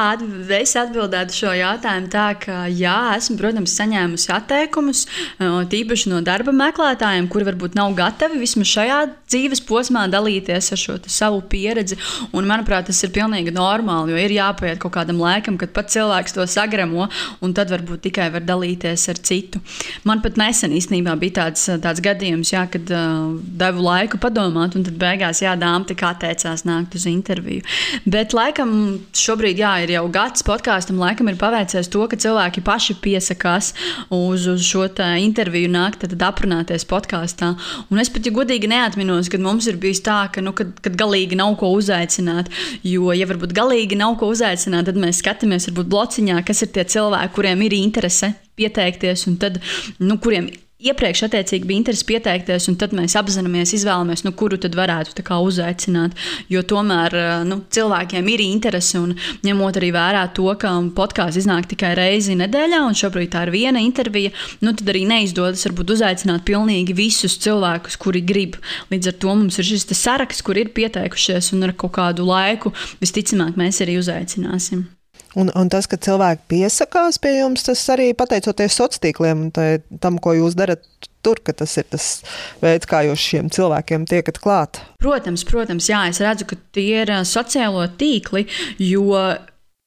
es 0.56 0.72
atbildētu 0.80 1.36
šo 1.36 1.50
jautājumu 1.58 2.08
tā, 2.12 2.30
ka 2.40 2.62
jā, 2.72 2.94
esmu, 3.18 3.36
protams, 3.36 3.74
saņēmusi 3.76 4.30
atteikumus, 4.32 5.02
tīpaši 5.38 6.08
no 6.08 6.22
darba 6.24 6.54
meklētājiem, 6.56 7.28
kuri 7.28 7.50
varbūt 7.50 7.76
nav 7.76 7.92
gatavi 7.98 8.40
vismaz 8.40 8.70
šajā 8.70 9.02
dzīves 9.28 9.60
posmā 9.68 10.06
dalīties 10.08 10.72
ar 10.72 10.80
šo 10.80 10.96
savu 11.12 11.42
pieredzi. 11.52 12.00
Un, 12.32 12.48
manuprāt, 12.48 12.88
tas 12.88 13.02
ir 13.04 13.12
pilnīgi 13.12 13.52
normāli, 13.52 14.16
jo 14.16 14.24
ir 14.24 14.36
jāpaiet 14.38 14.80
kaut 14.80 14.96
kādam 14.96 15.20
laikam, 15.20 15.60
kad 15.60 15.76
pat 15.76 15.92
cilvēks 15.92 16.38
to 16.38 16.48
sagremo, 16.48 17.10
un 17.44 17.52
tad 17.52 17.68
varbūt 17.76 18.06
tikai 18.08 18.30
var 18.32 18.48
dalīties 18.48 19.04
ar 19.12 19.20
citu. 19.20 19.60
Man 20.08 20.24
pat 20.24 20.40
nesen 20.40 20.72
īstenībā 20.80 21.18
bija 21.20 21.42
tāds, 21.42 21.68
tāds 21.84 22.00
gadījums, 22.00 22.56
jā, 22.56 22.64
kad 22.72 22.88
uh, 22.88 23.36
devu 23.36 23.81
devu 23.82 23.90
laiku 23.90 24.18
padomāt, 24.18 24.76
un 24.76 24.84
tad 24.84 24.96
beigās, 24.98 25.42
jā, 25.42 25.54
dāma 25.58 25.84
tik 25.86 26.02
atteicās 26.02 26.64
nākt 26.64 26.94
uz 26.94 27.06
interviju. 27.06 27.62
Bet, 28.06 28.32
laikam, 28.32 29.00
šobrīd, 29.12 29.58
jā, 29.58 29.82
ir 29.82 29.90
jau 29.96 30.06
gads 30.12 30.42
podkāstam, 30.42 30.98
laikam 30.98 31.28
ir 31.28 31.36
paveicies 31.36 31.90
to, 31.90 32.06
ka 32.06 32.16
cilvēki 32.16 32.62
paši 32.62 32.96
piesakās 33.02 33.72
uz, 34.10 34.46
uz 34.46 34.62
šo 34.62 34.86
interviju, 35.18 35.70
nākt, 35.70 36.06
tad 36.06 36.22
aprunāties 36.22 36.84
podkāstā. 36.84 37.54
Un 37.90 37.98
es 37.98 38.10
pat, 38.10 38.26
ja 38.26 38.32
godīgi 38.32 38.68
neatminos, 38.70 39.30
kad 39.30 39.40
mums 39.40 39.66
ir 39.66 39.76
bijis 39.76 40.02
tā, 40.02 40.28
ka, 40.32 40.42
nu, 40.42 40.52
kad, 40.52 40.74
kad 40.82 40.96
galīgi 40.98 41.38
nav 41.38 41.56
ko 41.60 41.72
uzaicināt, 41.76 42.50
jo, 42.82 43.12
ja 43.12 43.26
varbūt 43.26 43.54
galīgi 43.56 43.98
nav 43.98 44.18
ko 44.20 44.32
uzaicināt, 44.32 44.86
tad 44.86 44.98
mēs 45.00 45.22
skatāmies, 45.22 45.68
varbūt 45.70 45.90
blociņā, 45.92 46.42
kas 46.46 46.62
ir 46.62 46.72
tie 46.74 46.86
cilvēki, 46.96 47.34
kuriem 47.34 47.62
ir 47.66 47.78
interese 47.78 48.34
pieteikties, 48.58 49.26
un 49.30 49.38
tad, 49.40 49.62
nu, 50.02 50.18
kuriem 50.22 50.50
iepriekš 50.82 51.26
attiecīgi 51.26 51.68
bija 51.68 51.80
interesi 51.80 52.06
pieteikties, 52.08 52.68
un 52.70 52.76
tad 52.80 52.94
mēs 52.96 53.14
apzināmies, 53.18 53.74
izvēlamies, 53.76 54.24
nu, 54.26 54.32
kuru 54.38 54.58
tad 54.60 54.76
varētu 54.78 55.22
uzaicināt. 55.42 56.16
Jo 56.52 56.62
tomēr 56.66 57.16
eh, 57.16 57.32
nu, 57.48 57.62
cilvēkiem 57.72 58.28
ir 58.28 58.44
interese, 58.44 59.00
un 59.00 59.14
ņemot 59.46 59.78
arī 59.80 59.92
vērā 59.94 60.24
to, 60.36 60.48
ka 60.60 60.72
podkāsts 60.96 61.42
iznāk 61.42 61.68
tikai 61.70 61.94
reizi 61.98 62.36
nedēļā, 62.38 62.82
un 62.86 62.96
šobrīd 62.98 63.32
tā 63.32 63.46
ir 63.46 63.54
viena 63.54 63.82
intervija, 63.82 64.32
nu, 64.60 64.74
tad 64.76 64.88
arī 64.92 65.04
neizdodas 65.08 65.66
varbūt 65.68 65.94
uzaicināt 65.96 66.46
pilnīgi 66.48 66.96
visus 66.96 67.38
cilvēkus, 67.42 67.98
kuri 68.02 68.24
grib. 68.26 68.58
Līdz 68.92 69.12
ar 69.12 69.20
to 69.22 69.36
mums 69.36 69.60
ir 69.60 69.70
šis 69.72 69.88
saraksts, 69.98 70.44
kur 70.46 70.58
ir 70.58 70.72
pieteikušies, 70.74 71.52
un 71.56 71.68
ar 71.68 71.76
kaut 71.76 71.96
kādu 71.98 72.26
laiku 72.26 72.74
visticamāk 73.02 73.58
mēs 73.60 73.82
arī 73.84 74.00
uzaicināsim. 74.00 74.86
Un, 75.38 75.48
un 75.56 75.70
tas, 75.72 75.88
ka 75.88 75.96
cilvēki 75.96 76.44
piesakās 76.52 77.18
pie 77.22 77.38
jums, 77.38 77.64
tas 77.64 77.82
arī 77.94 78.10
pateicoties 78.16 78.76
sociāliem 78.76 79.02
tīkliem 79.06 79.46
un 79.46 80.00
tam, 80.02 80.18
ko 80.20 80.34
jūs 80.36 80.56
darat 80.58 80.84
tur, 81.24 81.40
ka 81.44 81.54
tas 81.56 81.72
ir 81.80 81.86
tas 81.92 82.08
veids, 82.62 82.88
kā 82.90 83.04
jūs 83.06 83.22
šiem 83.30 83.48
cilvēkiem 83.54 84.04
tiekat 84.10 84.40
klāt. 84.42 84.82
Protams, 85.02 85.46
protams, 85.48 85.88
jā, 85.88 86.02
es 86.10 86.20
redzu, 86.22 86.48
ka 86.50 86.58
tie 86.76 87.04
ir 87.04 87.14
sociālo 87.28 87.86
tīkli, 87.98 88.44
jo 88.82 89.16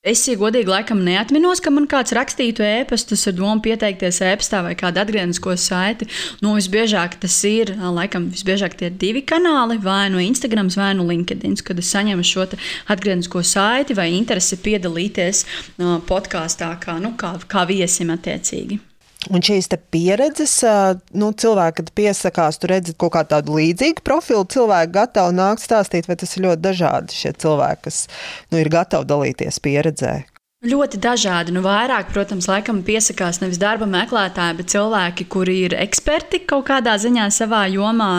Es, 0.05 0.21
godīgi, 0.37 0.69
laikam 0.69 0.99
neatminos, 1.01 1.57
ka 1.65 1.71
man 1.73 1.87
kāds 1.89 2.13
rakstītu 2.13 2.61
ēpastus 2.61 3.23
ar 3.31 3.33
domu 3.39 3.63
pieteikties 3.65 4.19
ēpastā 4.21 4.59
vai 4.67 4.75
kādu 4.77 5.01
atgrieznisko 5.01 5.55
saiti. 5.57 6.05
Nu, 6.45 6.53
visbiežāk 6.59 7.17
tas 7.23 7.39
ir, 7.49 7.73
laikam, 7.81 8.29
visbiežāk 8.29 8.77
tie 8.77 8.91
ir 8.91 8.99
divi 9.01 9.25
kanāli, 9.25 9.79
vai 9.81 10.05
no 10.13 10.21
Instagram, 10.21 10.69
vai 10.77 10.93
no 10.93 11.09
LinkedIn, 11.09 11.57
kad 11.65 11.81
es 11.81 11.89
saņemu 11.95 12.21
šo 12.21 12.45
atgrieznisko 12.93 13.41
saiti 13.41 13.97
vai 13.97 14.11
interesi 14.13 14.61
piedalīties 14.61 15.41
podkāstā 16.05 16.75
kā, 16.85 16.99
nu, 17.01 17.15
kā, 17.17 17.39
kā 17.49 17.65
viesim 17.65 18.13
attiecīgi. 18.13 18.77
Un 19.33 19.41
šīs 19.41 19.71
pieredzes, 19.93 20.59
nu, 21.17 21.31
cilvēki, 21.33 21.79
kad 21.79 21.91
piesakās, 21.97 22.59
tur 22.61 22.75
redzat 22.75 22.97
kaut 23.01 23.15
kādu 23.15 23.33
tādu 23.33 23.57
līdzīgu 23.57 24.03
profilu, 24.05 24.45
cilvēki 24.45 24.93
gatavi 24.93 25.37
nākt 25.39 25.65
stāstīt, 25.65 26.09
vai 26.09 26.17
tas 26.21 26.35
ir 26.37 26.45
ļoti 26.45 26.61
dažādi 26.61 27.17
šie 27.17 27.33
cilvēki, 27.41 27.83
kas 27.87 28.05
nu, 28.51 28.61
ir 28.61 28.69
gatavi 28.73 29.09
dalīties 29.09 29.61
pieredzē. 29.65 30.15
Ļoti 30.65 30.97
dažādi. 31.01 31.53
Nu, 31.53 31.61
vairāk, 31.65 32.09
protams, 32.13 32.47
laikam 32.49 32.79
piesakās 32.85 33.41
nevis 33.41 33.59
darba 33.61 33.85
meklētāji, 33.89 34.57
bet 34.61 34.71
cilvēki, 34.73 35.27
kuri 35.29 35.59
ir 35.67 35.75
eksperti 35.77 36.41
kaut 36.49 36.65
kādā 36.71 36.95
ziņā 37.01 37.27
savā 37.33 37.65
jomā. 37.69 38.13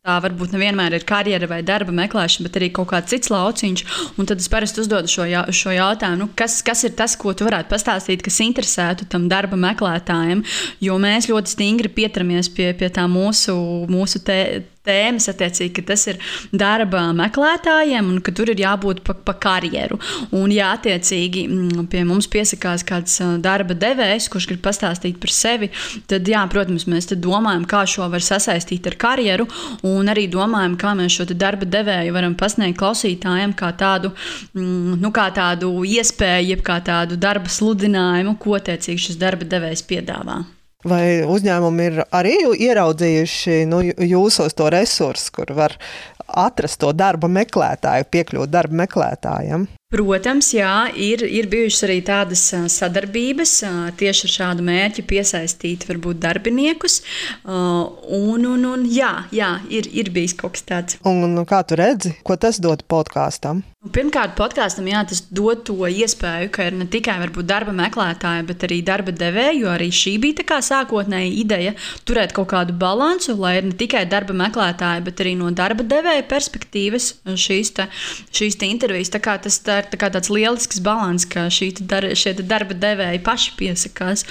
Tā 0.00 0.16
varbūt 0.24 0.54
nevienmēr 0.54 0.94
ir 0.96 1.04
karjera 1.08 1.48
vai 1.50 1.60
darba 1.66 1.92
meklēšana, 1.96 2.46
bet 2.48 2.58
arī 2.60 2.70
kaut 2.76 2.88
kāds 2.92 3.12
cits 3.12 3.30
lauciņš. 3.32 3.84
Un 4.16 4.28
tad 4.30 4.42
es 4.42 4.48
parasti 4.52 4.80
uzdodu 4.84 5.10
šo, 5.10 5.26
jā, 5.28 5.44
šo 5.54 5.74
jautājumu, 5.76 6.22
nu, 6.24 6.28
kas, 6.38 6.60
kas 6.66 6.84
ir 6.88 6.94
tas, 6.98 7.16
ko 7.20 7.34
tu 7.36 7.48
varētu 7.48 7.68
pastāstīt, 7.72 8.24
kas 8.24 8.40
interesētu 8.44 9.08
tam 9.12 9.28
darba 9.32 9.58
meklētājiem. 9.60 10.44
Jo 10.84 10.98
mēs 11.02 11.28
ļoti 11.30 11.56
stingri 11.56 11.92
pieturamies 12.00 12.48
pie, 12.54 12.70
pie 12.78 12.88
tā 12.94 13.04
mūsu, 13.10 13.56
mūsu 13.90 14.22
te, 14.24 14.40
tēmas, 14.86 15.28
attiecīgi, 15.30 15.74
ka 15.76 15.84
tas 15.92 16.06
ir 16.08 16.18
darba 16.56 17.02
meklētājiem 17.16 18.06
un 18.14 18.20
ka 18.24 18.32
tur 18.36 18.52
ir 18.52 18.60
jābūt 18.62 19.02
pa, 19.04 19.14
pa 19.14 19.34
karjeru. 19.40 19.98
Un, 20.36 20.52
ja 20.54 20.70
attiecīgi 20.76 21.44
mm, 21.48 21.88
pie 21.92 22.04
mums 22.08 22.28
piesakās 22.32 22.84
kāds 22.88 23.18
darba 23.44 23.76
devējs, 23.76 24.30
kurš 24.32 24.48
grib 24.52 24.62
pastāstīt 24.64 25.20
par 25.20 25.34
sevi, 25.34 25.70
tad, 26.10 26.28
jā, 26.28 26.42
protams, 26.52 26.86
mēs 26.90 27.10
domājam, 27.12 27.66
kā 27.68 27.82
šo 27.88 28.08
var 28.12 28.24
sasaistīt 28.24 28.88
ar 28.90 28.96
karjeru 29.00 29.48
un 29.86 30.12
arī 30.12 30.26
domājam, 30.32 30.78
kā 30.80 30.94
mēs 30.98 31.18
šo 31.18 31.28
darba 31.34 31.68
devēju 31.68 32.16
varam 32.16 32.36
pasniegt 32.38 32.78
klausītājiem 32.80 33.52
kā 33.58 33.72
tādu, 33.76 34.14
mm, 34.54 34.96
nu, 35.02 35.12
kā 35.14 35.28
tādu 35.36 35.74
iespēju, 35.84 36.54
jeb 36.54 36.64
kā 36.66 36.80
tādu 36.84 37.20
darba 37.20 37.52
sludinājumu, 37.52 38.38
ko 38.40 38.56
attiecīgi 38.58 39.10
šis 39.10 39.20
darba 39.20 39.48
devējs 39.48 39.84
piedāvā. 39.90 40.40
Vai 40.88 41.20
uzņēmumi 41.28 41.88
ir 41.90 41.98
arī 42.08 42.36
ieraudzījuši 42.56 43.56
nu, 43.68 43.82
jūsos 43.84 44.56
to 44.56 44.70
resursu, 44.72 45.34
kur 45.36 45.52
var 45.52 45.76
atrast 46.24 46.80
to 46.80 46.94
darba 46.96 47.28
meklētāju, 47.28 48.08
piekļūt 48.08 48.52
darba 48.54 48.84
meklētājiem? 48.84 49.68
Protams, 49.90 50.52
jā, 50.54 50.86
ir, 50.94 51.24
ir 51.26 51.48
bijušas 51.50 51.82
arī 51.88 51.96
tādas 52.06 52.44
sadarbības 52.70 53.54
tieši 53.98 54.28
ar 54.28 54.34
šādu 54.36 54.66
mērķi 54.68 55.02
piesaistīt 55.02 55.88
varbūt 55.88 56.20
darbiniekus. 56.22 57.00
Un, 57.42 58.46
un, 58.46 58.68
un 58.70 58.84
jā, 58.86 59.10
jā 59.34 59.56
ir, 59.66 59.90
ir 59.90 60.12
bijis 60.14 60.36
kaut 60.38 60.54
kas 60.54 60.68
tāds. 60.68 61.00
Un, 61.02 61.24
un 61.26 61.42
kā 61.42 61.64
tu 61.66 61.80
redzi, 61.80 62.14
ko 62.22 62.38
tas 62.38 62.62
dod 62.62 62.86
podkāstam? 62.86 63.64
Pirmkārt, 63.80 64.34
podkāstam 64.36 64.90
jā, 64.90 64.98
tas 65.08 65.22
dod 65.32 65.62
to 65.64 65.88
iespēju, 65.88 66.50
ka 66.52 66.66
ir 66.68 66.74
ne 66.76 66.84
tikai 66.92 67.14
varbūt, 67.22 67.46
darba 67.48 67.72
meklētāji, 67.72 68.44
bet 68.50 68.66
arī 68.68 68.82
darba 68.84 69.14
devēji. 69.16 69.62
Arī 69.72 69.88
šī 69.88 70.12
bija 70.20 70.44
tā 70.44 70.58
sākotnēja 70.66 71.30
ideja 71.32 71.72
turēt 72.04 72.34
kaut 72.36 72.50
kādu 72.52 72.76
balansu, 72.76 73.38
lai 73.40 73.54
ir 73.56 73.70
ne 73.70 73.72
tikai 73.80 74.04
darba 74.10 74.36
meklētāji, 74.36 75.06
bet 75.06 75.24
arī 75.24 75.32
no 75.40 75.48
darba 75.56 75.86
devēja 75.94 76.28
perspektīvas 76.28 77.08
šīs, 77.32 77.72
te, 77.80 77.88
šīs 78.36 78.60
te 78.60 78.68
intervijas. 78.68 79.14
Tā 79.16 79.22
kā 79.24 79.38
tas 79.40 79.56
tā 79.64 79.79
ir 79.80 79.88
tā 79.92 80.10
tāds 80.12 80.30
lielisks 80.32 80.80
balans, 80.84 81.26
ka 81.28 81.48
dar, 81.90 82.06
šie 82.16 82.34
darba 82.40 82.76
devēji 82.76 83.22
paši 83.26 83.54
piesakās. 83.58 84.24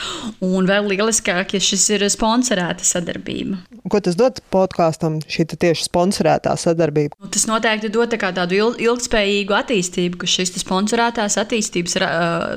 Un 0.46 0.70
vēl 0.70 0.90
lieliskāk, 0.94 1.56
ja 1.56 1.64
šis 1.64 1.88
ir 1.96 2.06
sponsorēta 2.12 2.86
sadarbība. 2.86 3.60
Ko 3.90 4.02
tas 4.04 4.18
dod 4.20 4.42
podkāstam, 4.54 5.20
šī 5.30 5.48
tieši 5.54 5.88
sponsorētā 5.88 6.54
sadarbība? 6.60 7.18
Nu, 7.20 7.30
tas 7.32 7.46
noteikti 7.50 7.92
dod 7.94 8.12
tā 8.14 8.32
tādu 8.36 8.58
ilgspējīgu 8.78 9.56
attīstību, 9.56 10.20
ka 10.22 10.30
šis 10.30 10.54
sponsorētās 10.62 11.38
attīstības, 11.42 11.96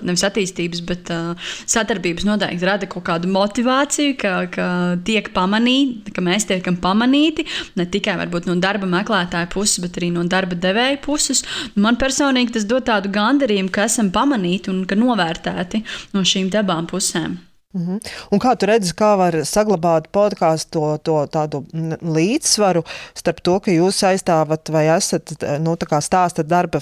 nevis 0.05 0.25
attīstības, 0.29 0.83
bet 0.89 1.13
sadarbības 1.71 2.27
noteikti 2.29 2.69
rada 2.69 2.89
kaut 2.91 3.07
kādu 3.09 3.31
motivāciju, 3.33 4.17
ka, 4.21 4.35
ka 4.53 4.69
tiek 5.07 5.31
pamanīti, 5.35 6.13
ka 6.15 6.25
mēs 6.25 6.49
tiekam 6.51 6.77
pamanīti 6.83 7.47
ne 7.79 7.87
tikai 7.89 8.19
no 8.47 8.57
darba 8.61 8.89
meklētāja 8.91 9.49
puses, 9.53 9.81
bet 9.83 9.99
arī 10.01 10.13
no 10.15 10.25
darba 10.29 10.59
devēja 10.59 11.01
puses. 11.05 11.43
Man 11.75 11.99
personīgi 12.01 12.57
tas 12.59 12.67
dod 12.69 12.82
tādu 12.87 13.13
gandarījumu, 13.15 13.71
ka 13.73 13.87
esam 13.89 14.11
pamanīti 14.15 14.73
un 14.73 14.85
ka 14.89 14.99
novērtēti 14.99 15.83
no 16.15 16.27
šīm 16.27 16.53
abām 16.61 16.91
pusēm. 16.91 17.39
-hmm. 17.73 18.01
Un 18.31 18.39
kā 18.39 18.53
tu 18.57 18.67
redzi, 18.67 18.93
kā 18.93 19.17
var 19.17 19.35
saglabāt 19.49 20.09
podkāstu 20.13 20.71
to, 20.73 20.99
to 21.03 21.17
tādu 21.33 21.65
līdzsvaru 22.03 22.85
starp 23.15 23.41
to, 23.41 23.59
ka 23.61 23.71
jūs 23.73 24.03
aizstāvat 24.05 24.69
vai 24.69 24.87
esat 24.97 25.33
nu, 25.61 25.77
stāstat 25.77 26.47
darba 26.47 26.81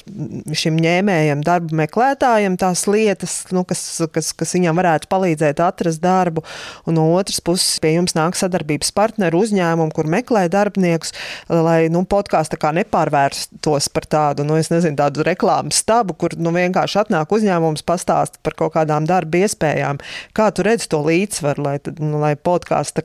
šim 0.52 0.76
ņēmējam, 0.76 1.44
darba 1.46 1.76
meklētājam 1.84 2.56
tās 2.56 2.86
lietas, 2.86 3.46
nu, 3.52 3.64
kas, 3.64 4.02
kas, 4.12 4.32
kas 4.32 4.54
viņam 4.54 4.76
varētu 4.76 5.06
palīdzēt 5.10 5.60
atrast 5.60 6.02
darbu, 6.02 6.42
un 6.86 6.94
no 6.94 7.06
otras 7.14 7.40
puses 7.40 7.78
pie 7.78 7.94
jums 7.94 8.14
nāk 8.18 8.34
sadarbības 8.34 8.90
partneru 8.90 9.44
uzņēmumu, 9.44 9.92
kur 9.94 10.06
meklē 10.06 10.48
darbniekus, 10.48 11.12
lai 11.48 11.88
nu, 11.88 12.02
podkāsts 12.04 12.58
nepārvērstos 12.60 13.88
par 13.94 14.04
tādu, 14.06 14.44
nu, 14.44 14.56
nezinu, 14.58 14.96
tādu 14.96 15.22
reklāmas 15.26 15.80
stabu, 15.84 16.14
kur 16.14 16.34
nu, 16.36 16.50
vienkārši 16.50 16.98
atnāk 17.04 17.30
uzņēmums 17.30 17.82
pastāst 17.86 18.40
par 18.42 18.54
kaut 18.58 18.74
kādām 18.74 19.06
darba 19.06 19.44
iespējām. 19.44 20.00
Kā 20.34 20.50
tu 20.50 20.62
redzi? 20.66 20.79
Redz 20.80 20.88
to 20.88 21.02
līdzsvaru, 21.04 21.62
lai, 21.62 21.78
nu, 22.00 22.20
lai 22.20 22.34
podkāsts 22.36 22.96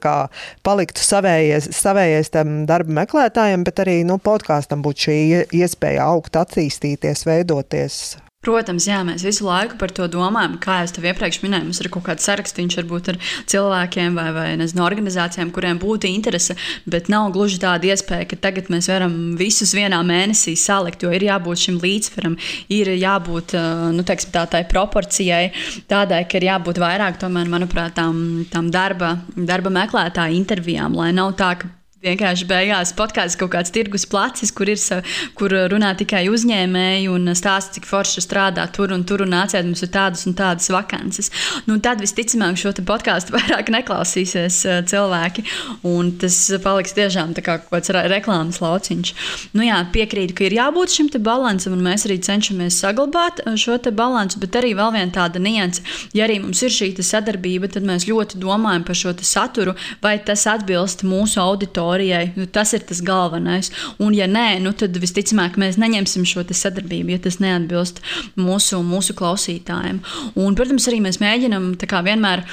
paliktu 0.64 1.02
savējies, 1.04 1.70
savējies 1.76 2.32
tam 2.32 2.66
darba 2.66 3.04
meklētājiem, 3.04 3.64
bet 3.64 3.80
arī 3.84 4.04
nu, 4.06 4.18
podkāstam 4.18 4.82
būtu 4.82 5.08
šī 5.08 5.18
iespēja 5.52 6.06
augt, 6.06 6.36
attīstīties, 6.36 7.26
veidoties. 7.26 8.18
Protams, 8.46 8.86
jā, 8.86 9.00
mēs 9.02 9.24
visu 9.26 9.48
laiku 9.48 9.80
par 9.82 9.90
to 9.96 10.06
domājam. 10.12 10.60
Kā 10.62 10.78
jau 10.84 10.92
te 10.94 11.04
iepriekš 11.10 11.40
minēju, 11.42 11.66
mums 11.66 11.80
ir 11.82 11.90
kaut 11.94 12.06
kāds 12.06 12.28
sarakstīns 12.28 12.78
varbūt 12.78 13.08
ar 13.14 13.18
cilvēkiem 13.50 14.18
vai, 14.20 14.28
vai 14.36 14.48
nezinu, 14.60 14.84
organizācijām, 14.86 15.50
kuriem 15.56 15.80
būtu 15.82 16.06
interese, 16.12 16.54
bet 16.86 17.10
nav 17.10 17.32
gluži 17.34 17.58
tāda 17.64 17.90
iespēja, 17.90 18.28
ka 18.30 18.38
tagad 18.44 18.70
mēs 18.74 18.90
varam 18.92 19.16
visus 19.40 19.74
vienā 19.74 19.98
mēnesī 20.06 20.54
salikt, 20.62 21.02
jo 21.02 21.14
ir 21.16 21.26
jābūt 21.26 21.64
šim 21.64 21.80
līdzsvaram, 21.82 22.36
ir 22.76 22.92
jābūt 22.94 23.56
nu, 23.96 24.06
teiksim, 24.06 24.34
tā, 24.36 24.46
tai 24.52 24.62
proporcijai, 24.70 25.48
tādai, 25.90 26.22
ka 26.30 26.38
ir 26.38 26.50
jābūt 26.52 26.84
vairāk, 26.84 27.18
tomēr, 27.24 27.50
manuprāt, 27.50 27.98
tām, 27.98 28.46
tām 28.54 28.70
darba, 28.74 29.16
darba 29.34 29.74
meklētāju 29.74 30.38
intervijām, 30.38 30.94
lai 31.02 31.10
nav 31.18 31.34
tā, 31.42 31.56
ka 31.64 31.74
vienkārši 32.06 32.48
beigās 32.50 32.94
podkāsts 32.98 33.38
kaut 33.40 33.54
kāds 33.56 33.74
tirgus 33.74 34.06
placis, 34.10 34.52
kur, 34.56 34.70
ir, 34.72 34.80
kur 35.38 35.54
runā 35.72 35.94
tikai 35.98 36.26
uzņēmēji 36.32 37.10
un 37.12 37.32
stāsta, 37.38 37.76
cik 37.78 37.88
forši 37.90 38.24
strādā 38.24 38.66
tur 38.74 38.94
un 38.96 39.06
tur 39.08 39.24
un 39.26 39.34
nāciet, 39.34 39.66
mums 39.66 39.84
ir 39.86 39.92
tādas 39.94 40.26
un 40.30 40.36
tādas 40.38 40.70
vakances. 40.74 41.32
Nu, 41.70 41.80
tad 41.84 42.04
visticamāk 42.04 42.60
šo 42.62 42.74
podkāstu 42.86 43.34
vairāk 43.38 43.72
neklausīsies 43.74 44.60
uh, 44.68 44.82
cilvēki, 44.88 45.46
un 45.90 46.14
tas 46.22 46.38
paliks 46.64 46.96
tiešām 46.98 47.34
kā 47.40 47.60
kaut 47.66 47.72
kāds 47.74 47.94
reklāmas 48.12 48.62
lauciņš. 48.64 49.14
Nu, 49.58 49.66
jā, 49.66 49.82
piekrītu, 49.96 50.38
ka 50.38 50.48
ir 50.48 50.58
jābūt 50.60 50.98
šim 50.98 51.12
balansam, 51.26 51.76
un 51.78 51.84
mēs 51.86 52.06
arī 52.08 52.20
cenšamies 52.24 52.80
saglabāt 52.84 53.42
uh, 53.46 53.58
šo 53.60 53.80
balansu, 53.96 54.40
bet 54.42 54.56
arī 54.60 54.74
vēl 54.78 54.94
viena 54.96 55.12
tāda 55.14 55.42
nianse, 55.42 55.84
ja 56.16 56.26
arī 56.28 56.40
mums 56.44 56.62
ir 56.66 56.74
šī 56.74 56.94
sadarbība, 57.06 57.70
tad 57.72 57.86
mēs 57.88 58.08
ļoti 58.10 58.40
domājam 58.42 58.86
par 58.88 58.98
šo 58.98 59.14
saturu, 59.26 59.76
vai 60.04 60.16
tas 60.24 60.46
atbilst 60.50 61.04
mūsu 61.08 61.42
auditorijai 61.44 61.95
auditorijai. 61.96 62.34
Nu, 62.36 62.46
tas 62.46 62.74
ir 62.74 62.84
tas 62.84 63.02
galvenais. 63.02 63.72
Un, 64.00 64.14
ja 64.14 64.28
nē, 64.28 64.60
nu, 64.62 64.74
tad 64.74 64.96
visticamāk 65.00 65.58
mēs 65.58 65.80
neņemsim 65.80 66.26
šo 66.26 66.44
sadarbību, 66.46 67.16
ja 67.16 67.20
tas 67.20 67.40
neatbilst 67.40 68.02
mūsu, 68.36 68.82
mūsu 68.84 69.16
klausītājiem. 69.16 70.02
Un, 70.36 70.56
protams, 70.56 70.88
arī 70.88 71.02
mēs 71.02 71.22
mēģinām 71.24 71.76
vienmēr 71.80 72.46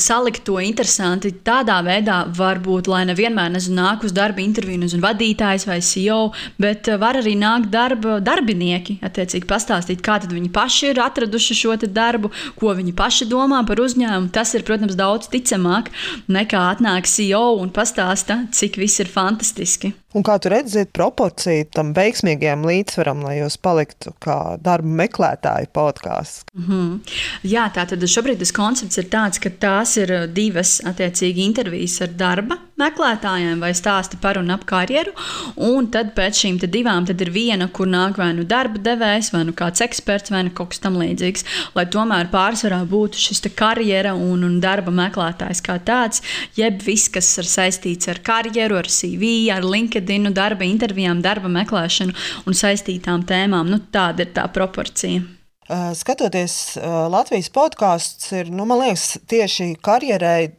salikt 0.00 0.44
to 0.46 0.58
interesanti 0.62 1.32
tādā 1.44 1.78
veidā, 1.86 2.24
varbūt, 2.36 2.88
lai 2.90 3.04
nevienmēr 3.08 3.52
nezinu, 3.54 3.78
nāk 3.80 4.04
uz 4.06 4.14
darba 4.14 4.42
interviju, 4.44 4.82
nezinu, 4.84 5.02
vadītājs 5.04 5.66
vai 5.68 5.80
CEO, 5.84 6.32
bet 6.60 6.88
eh, 6.88 6.98
var 7.00 7.18
arī 7.20 7.34
nākt 7.38 7.70
darba 7.72 8.18
darbinieki, 8.24 8.98
attiecīgi 9.04 9.48
pastāstīt, 9.50 10.04
kā 10.04 10.18
viņi 10.24 10.52
paši 10.54 10.92
ir 10.92 11.02
atraduši 11.04 11.58
šo 11.58 11.76
darbu, 11.84 12.30
ko 12.58 12.74
viņi 12.76 12.94
paši 12.96 13.28
domā 13.30 13.64
par 13.66 13.82
uzņēmumu. 13.82 14.32
Tas 14.34 14.54
ir, 14.54 14.64
protams, 14.66 14.96
daudz 14.98 15.28
ticamāk 15.32 15.90
nekā 16.28 16.62
atnāk 16.74 17.10
CEO 17.10 17.58
un 17.60 17.74
pastāsta, 17.74 18.44
cik 18.54 18.80
viss 18.80 19.02
ir 19.02 19.10
fantastiski. 19.10 19.94
Un 20.14 20.22
kā 20.22 20.36
tu 20.38 20.50
redzat, 20.52 20.92
proporcija 20.94 21.66
tam 21.74 21.90
veiksmīgajam 21.96 22.62
līdzsvaram, 22.68 23.24
lai 23.26 23.40
jūs 23.40 23.56
paliktu 23.58 24.12
kā 24.22 24.54
darba 24.62 24.92
meklētāji 25.00 25.66
podkāsts? 25.74 26.44
Mm 26.54 26.66
-hmm. 26.68 27.16
Jā, 27.42 27.64
tā 27.74 27.82
tad 27.90 27.98
šobrīd 27.98 28.38
tas 28.38 28.52
koncepts 28.52 28.98
ir 28.98 29.08
tāds, 29.10 29.40
ka 29.42 29.50
tās 29.84 29.98
ir 30.00 30.12
divas 30.32 30.78
attiecīgi 30.86 31.44
intervijas 31.44 31.98
ar 32.04 32.12
darba 32.16 32.56
meklētājiem 32.80 33.60
vai 33.62 33.70
stāsti 33.76 34.16
par 34.20 34.38
un 34.40 34.48
ap 34.50 34.64
karjeru. 34.66 35.12
Un 35.60 35.90
tad 35.92 36.14
pēc 36.16 36.40
šīm 36.40 36.56
divām 36.72 37.04
ir 37.12 37.30
viena, 37.30 37.68
kur 37.68 37.86
nāk 37.86 38.16
vai 38.18 38.32
nu 38.34 38.44
darba 38.48 38.80
devējs, 38.80 39.30
vai 39.34 39.44
nu 39.44 39.52
kāds 39.52 39.84
eksperts, 39.84 40.32
vai 40.32 40.42
nu 40.46 40.54
kaut 40.56 40.72
kas 40.72 40.80
tamlīdzīgs. 40.86 41.44
Lai 41.76 41.84
tomēr 41.86 42.30
pārsvarā 42.32 42.80
būtu 42.88 43.20
šis 43.20 43.44
karjera 43.54 44.14
un, 44.14 44.42
un 44.44 44.58
darba 44.60 44.90
meklētājs 44.90 45.62
kā 45.62 45.78
tāds, 45.84 46.24
jeb 46.56 46.80
viss, 46.82 47.12
kas 47.12 47.28
ir 47.38 47.50
saistīts 47.50 48.08
ar 48.08 48.22
karjeru, 48.24 48.80
ar 48.80 48.88
CV, 48.88 49.52
ar 49.52 49.62
LinkedIn 49.62 50.24
LinkedIn, 50.24 50.32
darba 50.34 50.64
intervijām, 50.64 51.22
darba 51.22 51.52
meklēšanu 51.52 52.16
un 52.48 52.56
saistītām 52.56 53.28
tēmām. 53.28 53.70
Nu, 53.70 53.82
tāda 53.92 54.24
ir 54.24 54.34
tā 54.34 54.48
proporcija. 54.48 55.33
Skatoties 55.64 56.74
Latvijas 57.08 57.48
podkāstus, 57.48 58.26
ir 58.36 58.50
nu, 58.52 58.66
liekas, 58.68 59.14
tieši 59.30 59.70
karjerai, 59.80 60.50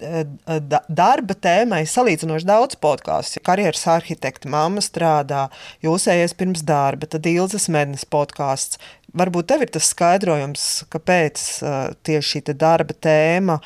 darba 0.89 1.35
tēmai 1.37 1.83
salīdzinoši 1.85 2.47
daudz 2.49 2.79
podkāstu. 2.81 3.43
Karjeras 3.45 3.85
arhitekta 3.93 4.49
mamma 4.49 4.81
strādā, 4.81 5.43
jūsējies 5.85 6.33
pirms 6.39 6.65
darba, 6.65 7.05
tad 7.05 7.29
Ilzas 7.29 7.69
Mednes 7.69 8.07
podkāsts. 8.09 8.81
Varbūt 9.15 9.47
tev 9.51 9.61
ir 9.63 9.69
tas 9.77 9.91
skaidrojums, 9.93 10.65
kāpēc 10.91 11.45
tieši 12.03 12.31
šī 12.33 12.57
darba 12.57 12.97
tēma 12.97 13.59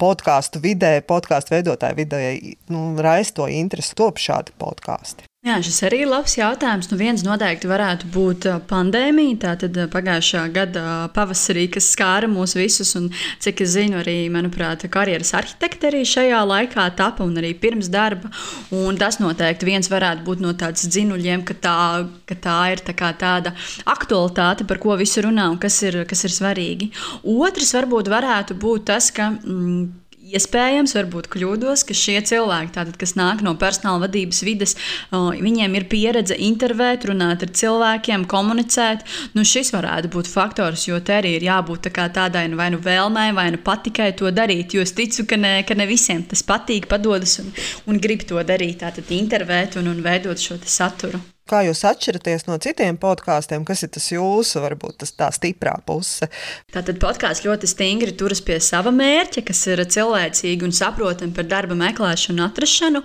podkāstu 0.00 0.64
vidē, 0.64 0.96
podkāstu 1.04 1.58
veidotāju 1.58 2.00
vidē 2.00 2.24
nu, 2.72 2.88
raisa 3.04 3.36
to 3.36 3.52
interesi, 3.52 3.92
top 4.00 4.16
šādi 4.16 4.56
podkāsti. 4.58 5.28
Jā, 5.44 5.58
šis 5.60 5.82
arī 5.84 5.98
ir 6.00 6.08
labs 6.08 6.38
jautājums. 6.38 6.86
Nu, 6.88 6.96
viens 6.96 7.20
noteikti 7.20 7.68
varētu 7.68 8.08
būt 8.14 8.46
pandēmija. 8.64 9.34
Tā 9.42 9.50
tad 9.60 9.76
pagājušā 9.92 10.44
gada 10.54 10.84
pavasarī, 11.12 11.66
kas 11.74 11.90
skāra 11.92 12.30
mūs 12.32 12.54
visus, 12.56 12.94
un 12.96 13.10
cik 13.44 13.60
es 13.60 13.74
zinu, 13.74 13.98
arī, 14.00 14.14
manuprāt, 14.32 14.86
karjeras 14.94 15.34
arhitekti 15.36 15.90
arī 15.90 16.00
šajā 16.08 16.38
laikā 16.48 16.86
tapa 16.96 17.26
un 17.28 17.36
arī 17.42 17.50
pirms 17.60 17.90
darba. 17.92 18.30
Un 18.72 18.96
tas 18.96 19.20
noteikti 19.20 19.68
viens 19.68 19.90
varētu 19.92 20.24
būt 20.24 20.40
no 20.40 20.54
tādas 20.56 20.88
dzinuļiem, 20.88 21.44
ka 21.44 21.58
tā, 21.66 21.76
ka 22.24 22.38
tā 22.46 22.56
ir 22.72 22.80
tā 22.88 22.96
tāda 23.20 23.52
aktualitāte, 23.84 24.64
par 24.64 24.80
ko 24.80 24.96
visi 24.96 25.26
runā 25.28 25.50
un 25.52 25.60
kas 25.60 25.76
ir, 25.84 26.06
kas 26.08 26.24
ir 26.24 26.32
svarīgi. 26.32 26.88
Otrs 27.20 27.76
varbūt 27.76 28.08
varētu 28.16 28.56
būt 28.64 28.88
tas, 28.94 29.12
ka. 29.12 29.28
Mm, 29.44 30.03
Iespējams, 30.34 30.94
varbūt 30.96 31.28
kļūdos, 31.30 31.84
ka 31.86 31.94
šie 31.94 32.16
cilvēki, 32.26 32.72
tātad, 32.74 32.96
kas 32.98 33.14
nāk 33.18 33.42
no 33.46 33.52
personāla 33.60 34.04
vadības 34.06 34.42
vides, 34.46 34.74
viņiem 35.12 35.76
ir 35.78 35.86
pieredze 35.90 36.38
intervēt, 36.48 37.06
runāt 37.10 37.44
ar 37.46 37.52
cilvēkiem, 37.60 38.26
komunicēt. 38.30 39.04
Nu, 39.36 39.44
šis 39.46 39.70
varētu 39.76 40.10
būt 40.14 40.30
faktors, 40.30 40.88
jo 40.88 40.98
te 40.98 41.18
arī 41.20 41.36
ir 41.38 41.46
jābūt 41.46 41.90
tā 41.94 42.08
tādai 42.14 42.48
nu, 42.50 42.58
vai 42.58 42.70
nu 42.74 42.80
vēlmei, 42.82 43.30
vai 43.36 43.50
nu 43.54 43.62
patikai 43.62 44.10
to 44.18 44.32
darīt. 44.34 44.74
Jo 44.74 44.82
es 44.82 44.94
ticu, 44.96 45.26
ka 45.30 45.38
ne, 45.38 45.54
ka 45.66 45.78
ne 45.78 45.86
visiem 45.90 46.24
tas 46.26 46.42
patīk, 46.46 46.88
padodas 46.90 47.38
un, 47.42 47.52
un 47.86 48.02
grib 48.02 48.26
to 48.28 48.42
darīt, 48.42 48.80
tātad 48.82 49.14
intervēt 49.14 49.78
un, 49.78 49.92
un 49.92 50.02
veidot 50.04 50.40
šo 50.40 50.58
saturu. 50.64 51.22
Kā 51.44 51.58
jūs 51.60 51.82
atšķiraties 51.84 52.46
no 52.48 52.54
citiem 52.56 52.96
podkāstiem? 52.96 53.66
Kas 53.68 53.82
ir 53.84 53.90
tas 53.92 54.06
jūsu, 54.08 54.62
varbūt 54.64 55.02
tas 55.02 55.10
tā 55.12 55.26
stiprā 55.36 55.74
puse? 55.84 56.24
Tātad 56.72 56.96
podkāsts 57.02 57.44
ļoti 57.44 57.68
stingri 57.68 58.14
turas 58.16 58.40
pie 58.40 58.56
sava 58.64 58.88
mērķa, 58.88 59.42
kas 59.50 59.60
ir 59.68 59.82
cilvēcīgi 59.84 60.64
un 60.64 60.72
saprotami 60.72 61.36
par 61.36 61.44
darba 61.50 61.76
meklēšanu 61.76 62.46
atrašanu. 62.46 63.04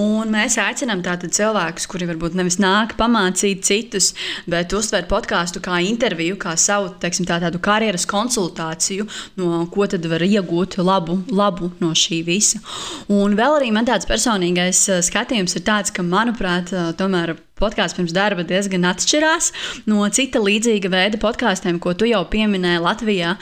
Un 0.00 0.32
mēs 0.32 0.56
aicinām 0.64 1.04
cilvēkus, 1.04 1.84
kuri 1.92 2.08
varbūt 2.08 2.40
nevis 2.40 2.56
nāk 2.56 2.96
pamācīt 2.96 3.68
citus, 3.68 4.14
bet 4.48 4.72
uztver 4.72 5.04
podkāstu 5.10 5.60
kā 5.60 5.82
interviju, 5.84 6.40
kā 6.40 6.56
savu 6.56 6.94
teiksim, 7.04 7.28
tā, 7.28 7.36
tādu 7.44 7.60
karjeras 7.60 8.08
konsultāciju, 8.08 9.04
no 9.36 9.66
ko 9.68 9.84
tad 9.92 10.08
var 10.08 10.24
iegūt 10.24 10.80
labu, 10.80 11.20
labu 11.28 11.74
no 11.84 11.92
šī 11.92 12.24
visa. 12.24 12.64
Un 13.12 13.36
vēl 13.36 13.60
arī 13.60 13.74
man 13.76 13.84
tāds 13.84 14.08
personīgais 14.08 14.86
skatījums 15.04 15.60
ir 15.60 15.68
tāds, 15.68 15.92
ka, 15.92 16.00
manuprāt, 16.00 16.72
tomēr 16.96 17.36
podkāsts 17.60 17.96
pirms 17.98 18.14
darba 18.16 18.44
diezgan 18.46 18.86
atšķirās 18.90 19.52
no 19.90 20.04
cita 20.14 20.42
līdzīga 20.42 20.90
veida 20.92 21.20
podkāstiem, 21.22 21.80
ko 21.82 21.94
tu 21.98 22.08
jau 22.10 22.24
pieminēji 22.30 22.84
Latvijā. 22.84 23.34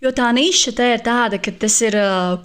Jo 0.00 0.08
tā 0.16 0.30
niša 0.32 0.72
te 0.72 0.84
ir 0.94 1.02
tāda, 1.04 1.36
ka 1.44 1.52
tas 1.60 1.74
ir 1.84 1.92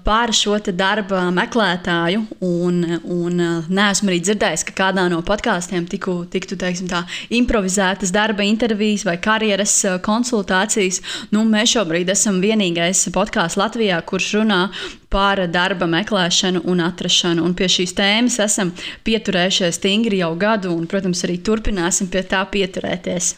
pār 0.03 0.33
šo 0.35 0.57
darba 0.75 1.21
meklētāju, 1.31 2.25
un, 2.43 2.81
un 2.99 3.43
neesmu 3.71 4.11
arī 4.11 4.17
dzirdējis, 4.19 4.65
ka 4.67 4.73
kādā 4.81 5.05
no 5.07 5.21
podkāstiem 5.23 5.85
tiku, 5.87 6.17
tiktu 6.27 6.57
teiksim, 6.59 6.89
tā, 6.91 7.05
improvizētas 7.31 8.11
darba 8.11 8.43
intervijas 8.43 9.05
vai 9.07 9.15
karjeras 9.23 9.77
konsultācijas. 10.03 10.99
Nu, 11.31 11.45
mēs 11.47 11.77
šobrīd 11.77 12.11
esam 12.11 12.41
vienīgais 12.43 13.05
podkāsts 13.15 13.55
Latvijā, 13.61 14.01
kurš 14.03 14.33
runā 14.41 14.59
par 15.07 15.39
darba 15.47 15.87
meklēšanu 15.87 16.65
un 16.67 16.83
atrašanu. 16.89 17.39
Un 17.39 17.55
pie 17.55 17.71
šīs 17.71 17.95
tēmas 17.95 18.35
esam 18.49 18.75
pieturējušies 19.07 19.79
stingri 19.79 20.19
jau 20.25 20.33
gadu, 20.35 20.75
un, 20.75 20.91
protams, 20.91 21.23
arī 21.23 21.39
turpināsim 21.39 22.11
pie 22.11 22.27
tā 22.27 22.43
pieturēties 22.51 23.31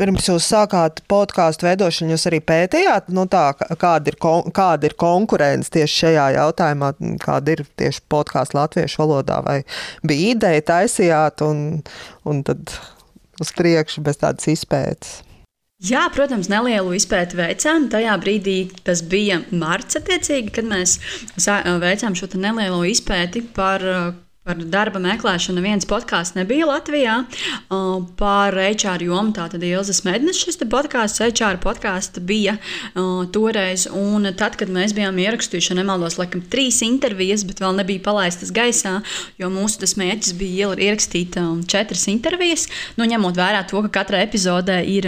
pirms 0.00 0.28
jūs 0.30 0.46
sākāt 0.52 1.02
podkāstu 1.10 1.66
veidošanu, 1.68 2.14
jūs 2.14 2.28
arī 2.30 2.42
pētījāt, 2.44 3.10
nu 3.14 3.26
tā, 3.30 3.48
kāda, 3.58 4.12
ir 4.12 4.18
kon, 4.22 4.52
kāda 4.54 4.88
ir 4.88 4.96
konkurence 5.00 5.72
tieši 5.74 6.04
šajā 6.04 6.28
jautājumā, 6.38 6.92
kāda 7.22 7.56
ir 7.56 7.64
tieši 7.80 8.04
podkāstu 8.12 8.58
latviešu 8.60 9.02
valodā, 9.04 9.42
vai 9.46 9.60
bija 10.06 10.36
ideja 10.36 10.64
taisījāt 10.74 11.44
un, 11.46 11.82
un 12.28 12.46
tad 12.46 12.74
uz 13.42 13.52
priekšu 13.56 14.04
bez 14.06 14.20
tādas 14.22 14.48
izpētes. 14.52 15.20
Jā, 15.82 16.04
protams, 16.14 16.46
nelielu 16.46 16.92
izpēti 16.94 17.34
veicām. 17.34 17.88
Tajā 17.90 18.12
brīdī 18.22 18.58
tas 18.86 19.00
bija 19.02 19.40
marts, 19.50 19.98
kad 19.98 20.68
mēs 20.68 20.98
veicām 21.82 22.14
šo 22.14 22.28
nelielo 22.38 22.84
izpēti 22.86 23.42
par 23.56 23.82
Par 24.42 24.58
darba 24.58 24.98
meklēšanu 24.98 25.62
viens 25.62 25.84
podkāsts 25.86 26.34
nebija 26.34 26.66
Latvijā. 26.66 27.12
Par 28.18 28.56
HR 28.58 29.04
jomu 29.06 29.30
tātad 29.36 29.62
Ilza 29.62 29.94
Smednes 29.94 30.40
šis 30.42 30.56
podkāsts, 30.66 31.20
HR 31.22 31.60
podkāsts 31.62 32.18
bija 32.26 32.56
toreiz. 33.30 33.84
Un 33.86 34.26
tad, 34.34 34.56
kad 34.58 34.66
mēs 34.74 34.96
bijām 34.96 35.20
ierakstījuši, 35.22 35.76
nemaldos, 35.78 36.16
laikam 36.18 36.42
trīs 36.50 36.80
intervijas, 36.82 37.44
bet 37.46 37.62
vēl 37.62 37.78
nebija 37.78 38.02
palaistas 38.02 38.50
gaisā, 38.50 38.96
jo 39.38 39.50
mūsu 39.54 39.84
tas 39.84 39.94
mērķis 40.02 40.34
bija 40.40 40.72
ierakstīt 40.74 41.38
četras 41.70 42.08
intervijas. 42.10 42.66
Nu, 42.98 43.06
ņemot 43.06 43.38
vērā 43.38 43.62
to, 43.70 43.84
ka 43.86 43.92
katrā 44.00 44.24
epizodē 44.26 44.80
ir 44.82 45.06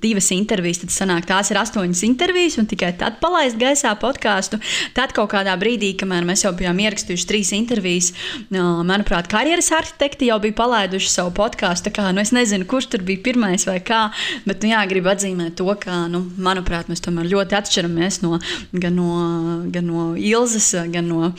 divas 0.00 0.30
intervijas, 0.32 0.80
tad 0.86 0.96
sanāk, 0.96 1.28
tās 1.28 1.52
ir 1.52 1.60
astoņas 1.60 2.02
intervijas, 2.08 2.56
un 2.56 2.72
tikai 2.72 2.94
tad 3.04 3.20
palaist 3.20 3.60
gaisā 3.60 3.92
podkāstu. 4.00 4.56
Tad 4.96 5.12
kaut 5.20 5.34
kādā 5.36 5.60
brīdī, 5.60 5.92
kamēr 6.00 6.24
mēs 6.32 6.48
jau 6.48 6.56
bijām 6.56 6.80
ierakstījuši 6.88 7.30
trīs 7.34 7.52
intervijas, 7.60 8.12
manuprāt, 8.86 9.28
karjeras 9.30 9.70
arhitekti 9.76 10.30
jau 10.30 10.38
bija 10.42 10.56
palaiduši 10.58 11.10
savu 11.10 11.32
podkāstu. 11.36 11.92
Nu, 12.14 12.22
es 12.22 12.32
nezinu, 12.34 12.66
kurš 12.70 12.90
tur 12.94 13.04
bija 13.06 13.22
pirmais 13.24 13.66
vai 13.68 13.78
kā, 13.84 14.02
bet 14.46 14.64
nu, 14.64 14.72
jā, 14.72 14.80
gribu 14.90 15.12
atzīmēt 15.12 15.58
to, 15.60 15.68
ka, 15.82 16.04
nu, 16.12 16.22
manuprāt, 16.40 16.90
mēs 16.90 17.04
tomēr 17.04 17.28
ļoti 17.30 17.58
atšķiramies 17.60 18.20
no, 18.24 18.40
gan, 18.72 18.98
no, 18.98 19.12
gan 19.72 19.88
no 19.90 20.10
Ilzas, 20.16 20.72
gan 20.92 21.10
no 21.10 21.32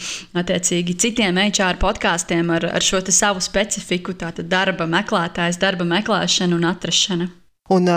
citiem 1.02 1.42
HR 1.42 1.82
podkāstiem 1.82 2.54
ar, 2.54 2.70
ar 2.76 2.86
šo 2.86 3.04
savu 3.12 3.44
specifiku, 3.44 4.16
tātad 4.18 4.50
darba 4.52 4.88
meklētājs, 4.90 5.62
darba 5.62 5.88
meklēšana 5.98 6.58
un 6.58 6.68
atrašana. 6.72 7.32
Un 7.72 7.88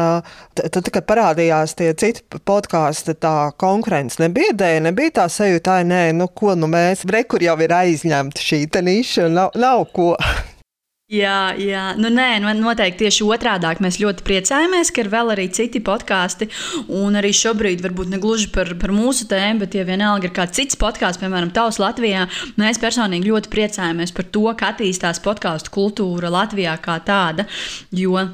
tad, 0.54 0.90
kad 0.94 1.06
parādījās 1.08 1.74
tie 1.78 1.90
citi 1.98 2.22
podkāsti, 2.46 3.16
tā 3.18 3.50
konkurence 3.58 4.22
nebiedēja, 4.22 4.84
nebija 4.86 5.18
tā 5.20 5.28
sajūta, 5.32 5.80
nē, 5.88 6.04
nu, 6.18 6.30
ko 6.30 6.54
nu 6.58 6.70
mēs, 6.70 7.06
rekur 7.10 7.42
jau 7.42 7.56
ir 7.64 7.74
aizņemta 7.74 8.42
šī 8.44 8.64
niša, 8.84 9.30
nav, 9.32 9.54
nav 9.58 9.86
ko. 9.94 10.14
Jā, 11.12 11.52
jā. 11.60 11.82
Nu, 12.00 12.08
nē, 12.08 12.38
nu, 12.40 12.48
noteikti 12.56 13.04
tieši 13.04 13.26
otrādi. 13.28 13.68
Mēs 13.84 13.98
ļoti 14.00 14.24
priecājamies, 14.24 14.88
ka 14.88 15.02
ir 15.02 15.10
vēl 15.12 15.34
arī 15.34 15.44
citi 15.52 15.82
podkāsti. 15.84 16.48
Un 16.96 17.18
arī 17.20 17.28
šobrīd, 17.36 17.82
varbūt 17.84 18.08
ne 18.14 18.20
gluži 18.22 18.48
par, 18.54 18.72
par 18.80 18.94
mūsu 18.96 19.28
tēmu, 19.28 19.60
bet, 19.62 19.76
ja 19.76 19.84
vienalga 19.84 20.30
ir 20.30 20.32
kāds 20.34 20.56
cits 20.56 20.80
podkāsts, 20.80 21.20
piemēram, 21.20 21.52
Tavs 21.54 21.76
Latvijā, 21.82 22.24
mēs 22.56 22.80
personīgi 22.80 23.28
ļoti 23.28 23.52
priecājamies 23.52 24.16
par 24.16 24.30
to, 24.32 24.46
ka 24.56 24.72
attīstās 24.72 25.20
podkāstu 25.24 25.74
kultūra 25.76 26.32
Latvijā 26.32 26.78
kā 26.82 26.96
tāda. 27.04 27.44
Jo 27.92 28.24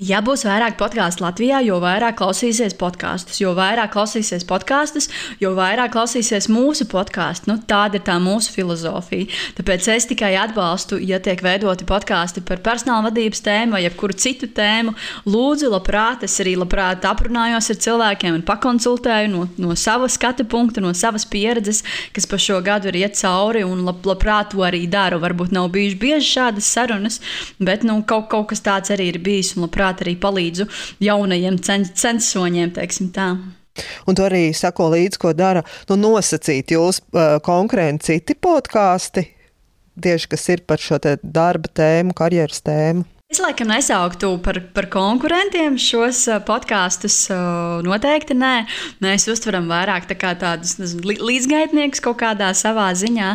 Ja 0.00 0.22
būs 0.24 0.46
vairāk 0.48 0.78
podkāstu 0.80 1.20
Latvijā, 1.20 1.58
jo 1.60 1.74
vairāk 1.82 2.14
klausīsies 2.16 2.72
podkāstus, 2.80 3.36
jo 3.42 3.50
vairāk 3.52 3.90
klausīsies 3.92 4.46
podkāstus, 4.48 5.10
jo 5.42 5.50
vairāk 5.52 5.92
klausīsies 5.92 6.46
mūsu 6.48 6.86
podkāstu. 6.88 7.50
Nu, 7.50 7.58
tāda 7.68 7.98
ir 7.98 8.04
tā 8.06 8.14
mūsu 8.16 8.54
filozofija. 8.54 9.28
Tāpēc 9.58 9.88
es 9.92 10.08
tikai 10.08 10.30
atbalstu, 10.40 10.96
ja 11.04 11.18
tiek 11.20 11.42
veidoti 11.44 11.84
podkāsti 11.84 12.40
par 12.48 12.62
personāla 12.64 13.10
vadības 13.10 13.44
tēmu 13.44 13.76
vai 13.76 13.82
jebkuru 13.84 14.16
citu 14.16 14.48
tēmu. 14.56 14.94
Lūdzu, 15.28 15.68
labprāt, 15.74 16.24
es 16.24 16.38
arī 16.40 16.56
labprāt 16.56 17.04
aprunājos 17.04 17.68
ar 17.68 17.80
cilvēkiem 17.84 18.38
un 18.38 18.46
pakonsultēju 18.48 19.28
no, 19.34 19.44
no 19.60 19.76
sava 19.76 20.08
skatu 20.08 20.48
punkta, 20.48 20.80
no 20.80 20.94
savas 20.96 21.28
pieredzes, 21.28 21.82
kas 22.16 22.24
pa 22.24 22.40
šo 22.40 22.62
gadu 22.64 22.88
ir 22.88 23.02
iet 23.02 23.20
cauri 23.20 23.66
un 23.68 23.84
lab, 23.84 24.00
labprāt 24.08 24.54
to 24.56 24.64
arī 24.64 24.86
daru. 24.88 25.20
Varbūt 25.20 25.52
nav 25.52 25.68
bijuši 25.76 26.00
bieži 26.00 26.32
šādas 26.38 26.72
sarunas, 26.72 27.20
bet 27.60 27.84
nu, 27.84 28.00
kaut, 28.00 28.30
kaut 28.32 28.48
kas 28.54 28.64
tāds 28.64 28.96
arī 28.96 29.12
ir 29.12 29.22
bijis 29.28 29.52
un 29.58 29.68
labprāt 29.68 29.89
labprāt 29.90 30.04
arī 30.04 30.16
palīdzu 30.20 30.66
jaunajiem 31.00 31.58
censoņiem, 31.60 32.74
teiksim 32.74 33.10
tā. 33.12 33.36
Un 34.06 34.14
tu 34.14 34.22
arī 34.22 34.52
sako 34.52 34.90
līdzi, 34.92 35.18
ko 35.18 35.32
dara 35.32 35.62
nu, 35.88 35.96
nosacīt 35.96 36.72
jūs 36.74 37.00
uh, 37.12 37.38
konkurenti 37.40 38.12
citi 38.12 38.34
podkāsti, 38.34 39.24
tieši 40.00 40.28
kas 40.28 40.48
ir 40.50 40.64
par 40.66 40.78
šo 40.78 40.98
darba 41.22 41.68
tēmu, 41.68 42.14
karjeras 42.14 42.62
tēmu. 42.62 43.04
Es 43.30 43.38
laikam 43.38 43.68
nesauktu 43.70 44.28
par, 44.42 44.56
par 44.74 44.88
konkurentiem 44.90 45.76
šos 45.78 46.24
podkāstus. 46.48 47.28
Noteikti 47.86 48.34
nē. 48.34 48.64
Mēs 49.04 49.28
uztveram 49.30 49.68
vairāk 49.70 50.08
tā 50.10 50.32
tādus 50.34 50.72
līdzgaitniekus 50.98 52.02
kaut 52.02 52.18
kādā 52.24 52.48
savā 52.58 52.88
ziņā. 52.98 53.28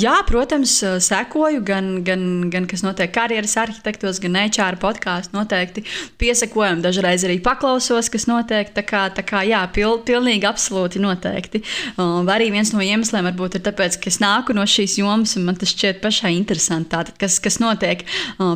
Jā, 0.00 0.14
protams, 0.24 0.78
sekoju 1.04 1.60
gan, 1.60 1.90
gan, 2.06 2.22
gan 2.48 2.64
kas 2.70 2.80
notiek 2.86 3.12
karjeras 3.12 3.58
arhitektos, 3.60 4.16
gan 4.24 4.38
HR 4.46 4.78
podkāstu. 4.80 5.36
Noteikti 5.36 5.84
piesakojam, 6.16 6.80
dažreiz 6.80 7.26
arī 7.28 7.36
paklausos, 7.44 8.08
kas 8.08 8.24
notiek. 8.32 8.72
Tā 8.72 8.86
kā, 8.88 9.04
tā 9.12 9.26
kā 9.28 9.44
jā, 9.44 9.60
pil, 9.76 10.00
pilnīgi 10.08 10.48
absolūti 10.48 11.04
noteikti. 11.04 11.60
Vai 12.00 12.38
arī 12.38 12.48
viens 12.56 12.72
no 12.72 12.80
iemesliem 12.80 13.28
varbūt 13.28 13.60
ir 13.60 13.66
tāpēc, 13.68 14.00
ka 14.00 14.08
es 14.08 14.22
nāku 14.24 14.56
no 14.56 14.64
šīs 14.64 14.96
jomas 15.02 15.36
un 15.36 15.44
man 15.52 15.60
tas 15.60 15.76
šķiet 15.76 16.00
pašai 16.00 16.32
interesanti. 16.40 16.94
Tātad, 16.96 17.20
kas, 17.20 17.36
kas 17.44 17.60
notiek 17.60 18.08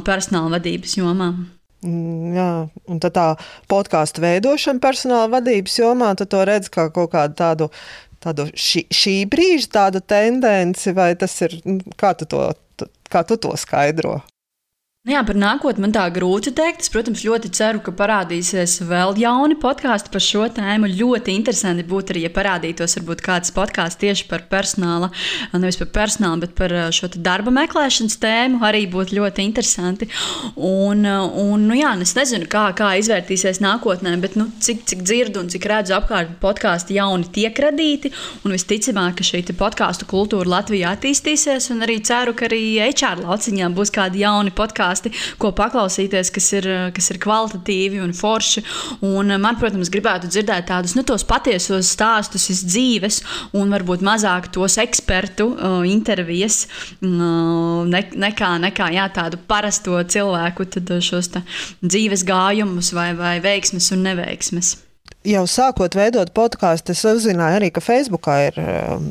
personāla 0.08 0.61
vadības 0.62 0.96
jomā. 1.00 1.32
Mm, 1.82 2.34
jā, 2.36 2.50
un 2.86 3.02
tā 3.02 3.28
podkāstu 3.70 4.22
veidošana 4.22 4.82
personāla 4.82 5.30
vadības 5.34 5.80
jomā, 5.80 6.12
tu 6.14 6.28
to 6.30 6.44
redz 6.46 6.70
kā 6.70 6.86
kaut 6.94 7.10
kādu 7.10 7.34
tādu, 7.34 7.70
tādu 8.22 8.46
šī, 8.54 8.86
šī 8.86 9.16
brīža 9.30 9.72
tādu 9.80 10.02
tendenci, 10.06 10.94
vai 10.94 11.12
tas 11.18 11.34
ir, 11.42 11.58
nu, 11.66 11.82
kā 11.98 12.14
tu 12.14 12.28
to, 12.30 12.52
kā 13.10 13.24
tu 13.26 13.36
to 13.36 13.56
skaidro? 13.58 14.20
Nu 15.02 15.16
jā, 15.16 15.18
par 15.26 15.34
nākotni 15.34 15.82
man 15.82 15.90
tā 15.90 16.04
grūti 16.14 16.52
pateikt. 16.54 16.84
Es, 16.84 16.90
protams, 16.94 17.24
ļoti 17.26 17.48
ceru, 17.56 17.80
ka 17.82 17.90
parādīsies 17.98 18.76
vēl 18.86 19.16
jauni 19.18 19.56
podkāsti 19.58 20.12
par 20.14 20.22
šo 20.22 20.44
tēmu. 20.54 20.86
Ļoti 20.94 21.32
interesanti 21.34 21.82
būtu 21.82 22.14
arī, 22.14 22.20
ja 22.22 22.30
parādītos 22.30 22.94
varbūt 23.00 23.24
kāds 23.26 23.50
podkāsts 23.56 23.98
tieši 23.98 24.28
par 24.30 24.44
personāla, 24.46 25.08
nevis 25.56 25.80
par 25.80 25.90
personālu, 25.96 26.44
bet 26.44 26.54
par 26.54 26.70
šo 26.94 27.10
darba 27.16 27.50
meklēšanas 27.50 28.14
tēmu. 28.22 28.60
Arī 28.62 28.84
būtu 28.92 29.18
ļoti 29.18 29.42
interesanti. 29.42 30.06
Un, 30.54 31.02
un 31.02 31.66
nu 31.66 31.80
jā, 31.80 31.90
es 32.06 32.14
nezinu, 32.14 32.46
kā, 32.46 32.68
kā 32.78 32.92
izvērtīsies 33.02 33.58
nākotnē, 33.64 34.14
bet 34.22 34.38
nu, 34.38 34.46
cik, 34.62 34.86
cik 34.86 35.02
dzirdu 35.02 35.42
un 35.42 35.50
cik 35.50 35.66
redzu 35.66 35.98
apkārt 35.98 36.38
podkāstu 36.38 36.94
jauni 36.94 37.26
tiek 37.34 37.58
radīti. 37.58 38.14
Un 38.46 38.54
visticamāk, 38.54 39.18
ka 39.18 39.26
šī 39.26 39.42
podkāstu 39.50 40.06
kultūra 40.14 40.60
Latvijā 40.60 40.94
attīstīsies. 40.94 41.72
Un 41.74 41.82
arī 41.88 41.98
ceru, 42.06 42.38
ka 42.38 42.46
arī 42.46 42.62
HR 42.86 43.26
lauciņā 43.26 43.74
būs 43.74 43.90
kādi 43.98 44.22
jauni 44.22 44.54
podkāsti 44.54 44.91
podkāsti, 44.92 45.12
ko 45.38 45.52
paklausīties, 45.52 46.30
kas 46.32 46.52
ir, 46.52 46.68
kas 46.94 47.10
ir 47.10 47.18
kvalitatīvi 47.22 48.02
un 48.02 48.12
forši. 48.12 48.62
Un 49.02 49.32
man, 49.40 49.56
protams, 49.58 49.90
gribētu 49.90 50.28
dzirdēt 50.28 50.68
tādus 50.68 50.94
nu, 50.96 51.02
patiesos 51.28 51.92
stāstus 51.92 52.50
iz 52.50 52.62
dzīves, 52.64 53.22
un 53.54 53.72
varbūt 53.72 54.02
mazāk 54.02 54.50
tos 54.52 54.78
ekspertu 54.78 55.52
uh, 55.52 55.82
intervijas, 55.88 56.66
uh, 57.00 57.84
ne, 57.88 58.04
nekā, 58.12 58.58
nekā 58.62 58.92
jā, 58.92 59.08
tādu 59.12 59.38
parasto 59.46 60.02
cilvēku 60.02 60.68
šos 61.02 61.30
dzīves 61.82 62.24
gājumus 62.24 62.92
vai, 62.92 63.12
vai 63.14 63.38
veiksmes 63.40 63.92
un 63.92 64.02
neveiksmes 64.06 64.76
jau 65.26 65.42
sākot 65.48 65.94
veidot 65.96 66.32
podkāstu, 66.34 66.94
es 66.94 67.04
uzzināju 67.06 67.58
arī, 67.60 67.70
ka 67.74 67.82
Facebookā 67.84 68.36
ir 68.48 68.58
um, 68.62 69.06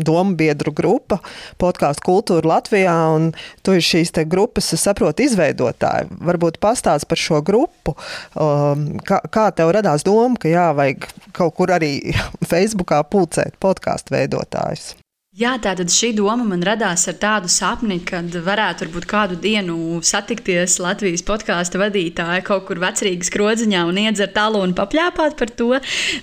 domu 0.00 0.36
biedru 0.38 0.72
grupa, 0.76 1.20
podkāstu 1.60 2.06
kultūra 2.06 2.54
Latvijā, 2.54 2.96
un 3.16 3.30
tu 3.66 3.76
ir 3.76 3.84
šīs 3.84 4.14
grupas, 4.30 4.72
es 4.76 4.86
saprotu, 4.86 5.24
izveidotāji. 5.26 6.10
Varbūt 6.24 6.60
pastāst 6.62 7.08
par 7.10 7.20
šo 7.20 7.42
grupu, 7.44 7.96
um, 8.34 8.88
kā, 9.06 9.20
kā 9.32 9.50
tev 9.56 9.74
radās 9.76 10.06
doma, 10.06 10.38
ka 10.40 10.50
jā, 10.50 10.70
vajag 10.76 11.10
kaut 11.36 11.56
kur 11.58 11.74
arī 11.76 11.94
Facebookā 12.50 13.02
pulcēt 13.10 13.60
podkāstu 13.62 14.16
veidotājus. 14.16 14.94
Jā, 15.38 15.52
tātad 15.62 15.92
šī 15.94 16.08
doma 16.18 16.42
man 16.42 16.64
radās 16.66 17.04
ar 17.06 17.14
tādu 17.22 17.46
sapni, 17.46 18.00
kad 18.02 18.34
varētu 18.34 18.82
varbūt 18.82 19.04
kādu 19.06 19.36
dienu 19.38 20.00
satikties 20.02 20.80
Latvijas 20.82 21.22
podkāstu 21.22 21.78
vadītāji 21.78 22.42
kaut 22.48 22.64
kur 22.66 22.80
vecrīgas 22.82 23.30
krodziņā 23.30 23.84
un 23.86 24.00
iedzert 24.02 24.34
tālu 24.34 24.58
un 24.66 24.74
papļāpāt 24.74 25.36
par 25.38 25.52
to. 25.54 25.68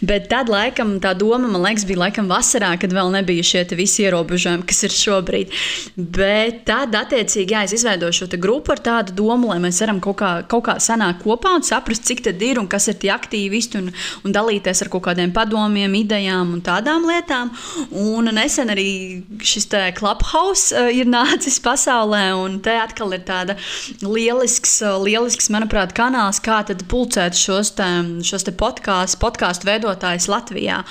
Bet 0.03 0.27
tad, 0.33 0.51
laikam, 0.51 0.97
tā 0.99 1.13
doma 1.15 1.47
man 1.47 1.63
liekas, 1.63 1.85
bija 1.87 2.01
laikam 2.01 2.27
vasarā, 2.27 2.73
kad 2.81 2.91
vēl 2.91 3.13
nebija 3.13 3.45
šie 3.47 3.61
visi 3.79 4.03
ierobežojumi, 4.09 4.67
kas 4.67 4.83
ir 4.89 4.97
šobrīd. 4.97 5.55
Bet 5.95 6.65
tad, 6.67 6.99
attiecīgi, 6.99 7.55
jā, 7.55 7.63
es 7.63 7.77
izveidoju 7.79 8.19
šo 8.19 8.29
grupu 8.35 8.75
ar 8.75 8.83
tādu 8.89 9.15
domu, 9.21 9.53
lai 9.53 9.61
mēs 9.63 9.79
varam 9.85 10.03
kaut 10.03 10.19
kā, 10.19 10.33
kaut 10.51 10.67
kā 10.67 10.77
sanākt 10.83 11.23
kopā 11.23 11.55
un 11.55 11.63
saprast, 11.63 12.03
cik 12.11 12.25
tad 12.27 12.43
ir 12.43 12.59
un 12.59 12.67
kas 12.67 12.91
ir 12.91 12.99
tie 12.99 13.15
aktīvisti 13.15 13.79
un, 13.79 13.89
un 14.27 14.35
dalīties 14.35 14.83
ar 14.83 14.91
kaut 14.91 15.07
kādiem 15.07 15.31
padomiem, 15.31 15.95
idejām 16.03 16.57
un 16.59 16.67
tādām 16.67 17.07
lietām. 17.07 17.55
Un 18.03 18.35
nesen 18.35 18.75
arī 18.75 18.96
šis 19.43 19.67
clubhouse 19.97 20.75
uh, 20.75 20.89
ir 20.93 21.09
nācis 21.09 21.59
pasaulē, 21.63 22.31
un 22.37 22.59
te 22.63 22.73
atkal 22.77 23.13
ir 23.15 23.23
tāda 23.27 23.57
lielisks, 24.03 24.77
uh, 24.85 24.97
lielisks 25.03 25.49
manuprāt, 25.53 25.93
kanāls, 25.97 26.39
kā 26.43 26.61
pulcēt 26.89 27.37
šos, 27.37 27.73
te, 27.77 27.87
šos 28.25 28.47
te 28.47 28.53
podkāstu, 28.55 29.19
podkāstu 29.21 29.69
veidotājus 29.69 30.29
Latvijā. 30.31 30.81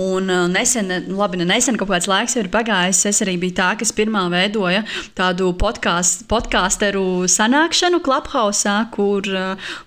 Un 0.00 0.30
uh, 0.30 0.46
nesen, 0.50 0.90
labi, 1.12 1.40
ne 1.40 1.48
nesen 1.48 1.78
kaut 1.80 1.92
kāds 1.92 2.08
laiks 2.10 2.36
ir 2.40 2.50
pagājis, 2.52 3.04
es 3.10 3.22
arī 3.24 3.36
biju 3.42 3.58
tā, 3.60 3.72
kas 3.80 3.94
pirmā 3.96 4.24
veidoja 4.32 4.84
tādu 5.18 5.52
podkāstu, 5.58 6.26
podkāsteru 6.30 7.04
sanākšanu 7.30 8.02
clubhouse, 8.04 8.76
kur, 8.94 9.26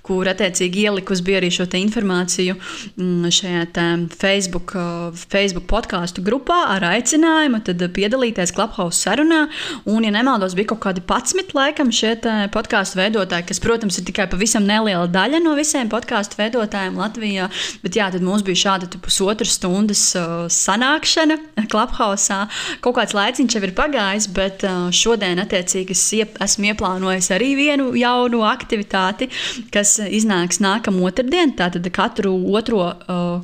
kur 0.05 0.31
attiecīgi 0.31 0.85
ielikus 0.87 1.23
bija 1.25 1.41
arī 1.41 1.51
šo 1.53 1.67
informāciju 1.75 2.55
mm, 2.55 3.31
šajā 3.33 3.65
Facebook, 4.15 4.75
Facebook 5.31 5.67
podkāstu 5.69 6.23
grupā 6.25 6.61
ar 6.75 6.85
aicinājumu. 6.93 7.61
Tad 7.65 7.81
piedalīties 7.95 8.53
Clubhouse 8.55 8.99
sarunā. 9.01 9.45
Un, 9.89 10.05
ja 10.05 10.11
nemaldos, 10.13 10.53
bija 10.57 10.73
kaut 10.73 10.83
kādi 10.85 11.03
11 11.05 11.55
laikam 11.57 11.91
šie 11.93 12.13
podkāstu 12.53 12.99
veidotāji, 12.99 13.47
kas, 13.49 13.61
protams, 13.63 13.97
ir 13.99 14.05
tikai 14.09 14.27
pavisam 14.31 14.65
neliela 14.67 15.07
daļa 15.11 15.41
no 15.43 15.55
visiem 15.57 15.89
podkāstu 15.91 16.39
veidotājiem 16.39 16.99
Latvijā. 16.99 17.49
Bet 17.83 17.97
jā, 17.97 18.09
tad 18.13 18.25
mums 18.25 18.45
bija 18.45 18.61
šāda 18.65 18.89
pusotras 19.01 19.55
stundas 19.57 20.03
uh, 20.19 20.45
sanākšana 20.51 21.39
Clubhouse. 21.71 22.39
Kaut 22.85 22.97
kāds 22.99 23.15
laiciņš 23.17 23.57
jau 23.57 23.63
ir 23.65 23.73
pagājis, 23.77 24.29
bet 24.35 24.65
uh, 24.67 24.87
šodien, 24.93 25.41
attiecīgi, 25.43 25.95
es 25.95 26.05
iep, 26.17 26.37
esmu 26.43 26.71
ieplānojis 26.71 27.31
arī 27.35 27.53
vienu 27.57 27.91
jaunu 27.97 28.43
aktivitāti, 28.47 29.29
kas 29.73 29.97
iznāks 30.05 30.61
nākamā 30.63 31.09
otrdiena. 31.09 31.53
Tātad 31.65 31.87
katru 31.95 32.33
otro, 32.55 32.81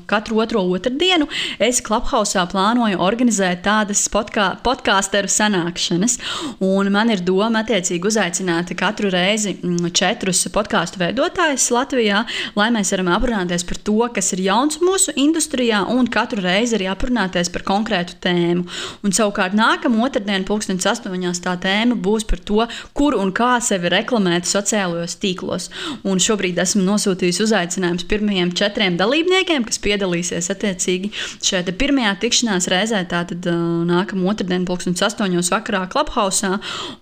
katru 0.10 0.42
otro 0.44 0.64
otrdienu 0.76 1.28
es 1.62 1.82
Clubhouse 1.86 2.40
plānoju 2.52 3.00
organizēt 3.02 3.64
tādas 3.66 4.04
podkā, 4.12 4.48
podkāsteru 4.66 5.30
sanākšanas. 5.32 6.18
Un 6.64 6.92
man 6.94 7.12
ir 7.14 7.24
doma 7.26 7.64
attiecīgi 7.64 8.08
uzaicināt 8.08 8.74
katru 8.80 9.12
reizi 9.14 9.56
mm, 9.58 9.92
četrus 9.98 10.44
podkāstu 10.54 11.02
veidotājus 11.02 11.70
Latvijā, 11.74 12.24
lai 12.58 12.70
mēs 12.74 12.94
varam 12.96 13.12
aprunāties 13.16 13.66
par 13.68 13.80
to, 13.88 13.98
kas 14.16 14.32
ir 14.36 14.44
jauns 14.48 14.80
mūsu 14.84 15.16
industrijā, 15.20 15.84
un 15.92 16.10
katru 16.12 16.44
reizi 16.44 16.78
arī 16.78 16.90
aprunāties 16.92 17.52
par 17.54 17.66
konkrētu 17.68 18.18
tēmu. 18.24 18.66
Un 19.06 19.16
savukārt 19.16 19.56
nākamā 19.58 20.08
otrdiena, 20.08 20.44
pulkstenis 20.48 20.88
astoņās, 20.92 21.44
tā 21.44 21.56
tēma 21.62 21.98
būs 22.02 22.28
par 22.30 22.42
to, 22.48 22.66
kur 22.98 23.18
un 23.20 23.34
kā 23.36 23.54
sevi 23.64 23.92
reklamēt 23.92 24.50
sociālajos 24.50 25.18
tīklos. 25.22 25.70
Un 26.08 26.22
šobrīd 26.22 26.60
esmu 26.62 26.84
nosūtījis 26.86 27.42
uzaicinājumus 27.46 28.08
pirmajiem 28.10 28.54
četriem 28.58 28.98
dalībniekiem, 29.00 29.66
kas 29.68 29.80
piedalīsies 29.84 30.52
attiecīgi 30.54 31.12
šajā 31.46 31.76
pirmajā 31.78 32.16
tikšanās 32.22 32.68
reizē. 32.72 33.02
Tātad 33.12 33.46
uh, 33.50 33.82
nākamā 34.02 34.34
otrdien, 34.34 34.68
pulkstenis 34.68 35.06
astoņos 35.08 35.52
vakarā 35.54 35.86
Clubhouse. 35.92 36.52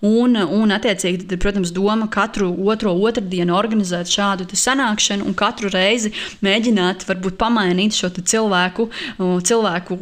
Un, 0.06 0.38
un 0.38 0.76
attiecīgi, 0.76 1.26
tad, 1.26 1.40
protams, 1.42 1.74
doma 1.74 2.08
katru 2.12 2.52
otro 2.70 2.94
otrdienu 2.94 3.56
organizēt 3.58 4.10
šādu 4.12 4.48
sanākšanu 4.54 5.26
un 5.26 5.36
katru 5.38 5.72
reizi 5.72 6.14
mēģināt 6.44 7.06
varbūt 7.08 7.38
pamainīt 7.40 7.96
šo 7.96 8.12
cilvēku, 8.20 8.90
cilvēku 9.18 10.00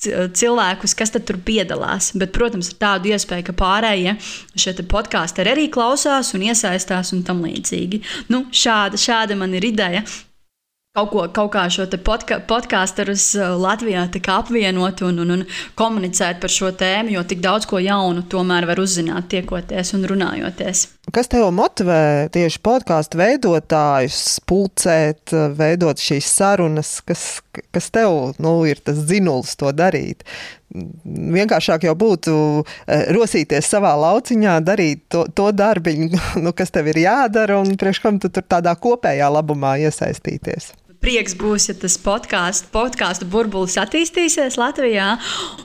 cilvēkus, 0.00 0.94
kas 0.96 1.12
tur 1.12 1.38
piedalās. 1.44 2.12
Bet, 2.16 2.32
protams, 2.36 2.72
ir 2.72 2.80
tāda 2.80 3.12
iespēja, 3.12 3.44
ka 3.50 3.56
pārējie 3.56 4.16
šie 4.56 4.74
podkāsti 4.88 5.44
arī 5.44 5.68
klausās 5.72 6.32
un 6.36 6.46
iesaistās 6.48 7.12
un 7.16 7.22
tam 7.26 7.44
līdzīgi. 7.44 8.02
Nu, 8.32 8.46
šāda, 8.50 9.00
šāda 9.00 9.36
man 9.36 9.54
ir 9.58 9.68
ideja 9.68 10.04
kaut, 10.90 11.10
ko, 11.12 11.24
kaut 11.30 11.52
kā 11.54 11.64
šo 11.70 11.86
podka, 12.02 12.40
podkāstus 12.50 13.30
uh, 13.38 13.54
Latvijā 13.60 14.08
apvienot 14.34 15.02
un, 15.06 15.20
un, 15.22 15.34
un 15.36 15.44
komunicēt 15.78 16.40
par 16.42 16.50
šo 16.50 16.72
tēmu, 16.74 17.14
jo 17.14 17.22
tik 17.30 17.42
daudz 17.44 17.68
ko 17.70 17.78
jaunu 17.78 18.24
tomēr 18.30 18.66
var 18.66 18.82
uzzināt, 18.82 19.28
tiekoties 19.30 19.94
un 19.94 20.08
runājoties. 20.10 20.86
Kas 21.14 21.30
tev 21.30 21.48
motivē 21.54 22.28
tieši 22.34 22.62
podkāstu 22.62 23.20
veidotājus, 23.22 24.40
pulcēt, 24.46 25.34
veidot 25.58 26.02
šīs 26.02 26.30
sarunas, 26.40 26.96
kas, 27.06 27.26
kas 27.70 27.90
tev 27.94 28.34
nu, 28.42 28.60
ir 28.66 28.82
tas 28.82 29.04
dzinulis 29.06 29.54
to 29.62 29.70
darīt? 29.74 30.26
Vienkāršāk 30.70 31.88
jau 31.88 31.96
būtu 31.98 32.34
uh, 32.62 32.66
rosīties 33.16 33.70
savā 33.72 33.94
lauciņā, 33.98 34.58
darīt 34.66 35.06
to, 35.10 35.24
to 35.34 35.50
darbiņu, 35.56 36.20
nu, 36.44 36.54
kas 36.56 36.74
tev 36.74 36.92
ir 36.92 37.02
jādara, 37.04 37.58
un 37.62 37.74
priekš 37.80 38.04
kam 38.04 38.20
tu 38.22 38.30
tur 38.30 38.46
tādā 38.46 38.76
kopējā 38.78 39.32
labumā 39.34 39.76
iesaistīties 39.86 40.72
prieks 41.00 41.32
būs, 41.38 41.70
ja 41.70 41.74
tas 41.80 41.96
podkāstu, 42.00 42.68
podkāstu 42.74 43.26
burbulis 43.30 43.78
attīstīsies 43.80 44.58
Latvijā. 44.60 45.14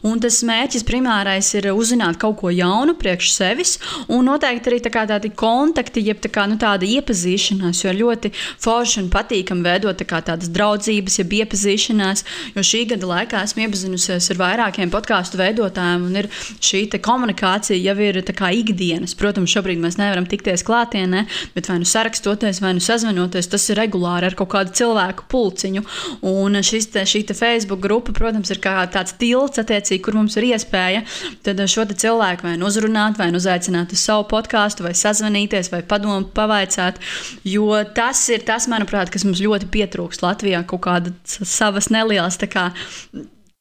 Un 0.07 0.21
tas 0.23 0.39
mērķis 0.47 0.85
primārais 0.87 1.49
ir 1.57 1.67
uzzināt 1.73 2.19
kaut 2.21 2.37
ko 2.39 2.51
jaunu 2.53 2.95
priekš 2.99 3.31
sevis, 3.35 3.75
un 4.07 4.29
noteikti 4.29 4.71
arī 4.71 4.79
tā 4.85 4.91
tādi 4.95 5.31
kontakti, 5.35 6.03
jeb 6.07 6.21
tā 6.23 6.31
kā, 6.31 6.45
nu, 6.47 6.55
tāda 6.61 6.87
iepazīšanās, 6.87 7.83
jo 7.83 7.93
ļoti 7.95 8.31
forši 8.63 9.01
un 9.03 9.09
patīkami 9.11 9.65
veidot 9.65 9.99
tā 9.99 10.21
tādas 10.23 10.51
draudzības, 10.55 11.19
jeb 11.19 11.35
iepazīšanās. 11.41 12.23
Jo 12.55 12.63
šī 12.63 12.85
gada 12.93 13.11
laikā 13.11 13.43
esmu 13.43 13.65
iepazinusies 13.65 14.31
ar 14.31 14.41
vairākiem 14.41 14.93
podkāstu 14.93 15.41
veidotājiem, 15.41 16.07
un 16.07 16.31
šī 16.63 16.85
komunikācija 17.03 17.77
jau 17.81 17.97
ir 18.07 18.21
ikdienas. 18.23 19.17
Protams, 19.19 19.51
šobrīd 19.51 19.81
mēs 19.83 19.99
nevaram 19.99 20.27
tikties 20.29 20.63
klātienē, 20.65 21.25
bet 21.57 21.67
vai 21.69 21.81
nu 21.81 21.89
sarakstoties, 21.89 22.61
vai 22.63 22.75
nu 22.77 22.83
sazvanoties, 22.83 23.51
tas 23.51 23.67
ir 23.69 23.81
regulāri 23.83 24.29
ar 24.29 24.37
kaut 24.39 24.53
kādu 24.55 24.75
cilvēku 24.79 25.24
pulciņu. 25.31 25.83
Un 26.29 26.59
te, 26.59 27.05
šī 27.07 27.23
te 27.29 27.35
Facebook 27.37 27.81
grupa, 27.83 28.13
protams, 28.15 28.51
ir 28.53 28.61
kā 28.63 28.77
tāds 28.91 29.15
tilts, 29.19 29.61
attiecīgi, 29.61 30.01
kur 30.05 30.17
mums 30.17 30.37
ir 30.39 30.49
iespēja 30.51 31.03
šo 31.45 31.85
cilvēku 31.91 32.47
vai 32.47 32.55
nu 32.59 32.69
uzrunāt, 32.69 33.17
vai 33.19 33.29
nu 33.33 33.41
uzaicināt 33.41 33.93
uz 33.95 34.03
savu 34.05 34.27
podkāstu, 34.31 34.85
vai 34.85 34.93
sazvanīties, 34.97 35.71
vai 35.73 35.81
padomu 35.85 36.29
pavaicāt. 36.35 36.99
Jo 37.47 37.81
tas 37.95 38.21
ir 38.33 38.45
tas, 38.47 38.69
manuprāt, 38.71 39.11
kas 39.13 39.25
mums 39.27 39.43
ļoti 39.43 39.69
pietrūkst 39.73 40.25
Latvijā, 40.25 40.63
kaut 40.67 40.85
kādas 40.87 41.39
savas 41.43 41.89
nelielas 41.93 42.39
kā, 42.51 42.69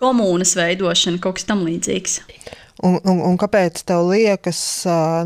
komunas 0.02 0.54
veidošana, 0.58 1.20
kaut 1.22 1.38
kas 1.38 1.48
tam 1.48 1.64
līdzīgs. 1.66 2.20
Un, 2.84 2.98
un, 3.06 3.20
un 3.22 3.36
kāpēc 3.40 3.84
tev 3.86 4.08
liekas, 4.10 4.60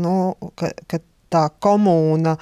nu, 0.03 0.13
ka, 0.59 0.69
ka 0.87 1.01
tā 1.33 1.45
komūna 1.61 2.35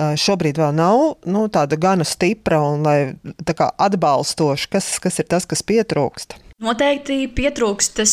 šobrīd 0.00 0.60
vēl 0.60 0.76
nav 0.76 1.02
nu, 1.28 1.46
tāda 1.52 1.78
gana 1.80 2.06
stipra 2.08 2.60
un 2.64 2.86
atbalstoša? 2.86 4.70
Kas, 4.72 4.92
kas 5.02 5.20
ir 5.20 5.28
tas, 5.30 5.48
kas 5.48 5.64
pietrūkst? 5.66 6.38
Noteikti 6.60 7.22
pietrūkst 7.32 7.94
tas, 7.96 8.12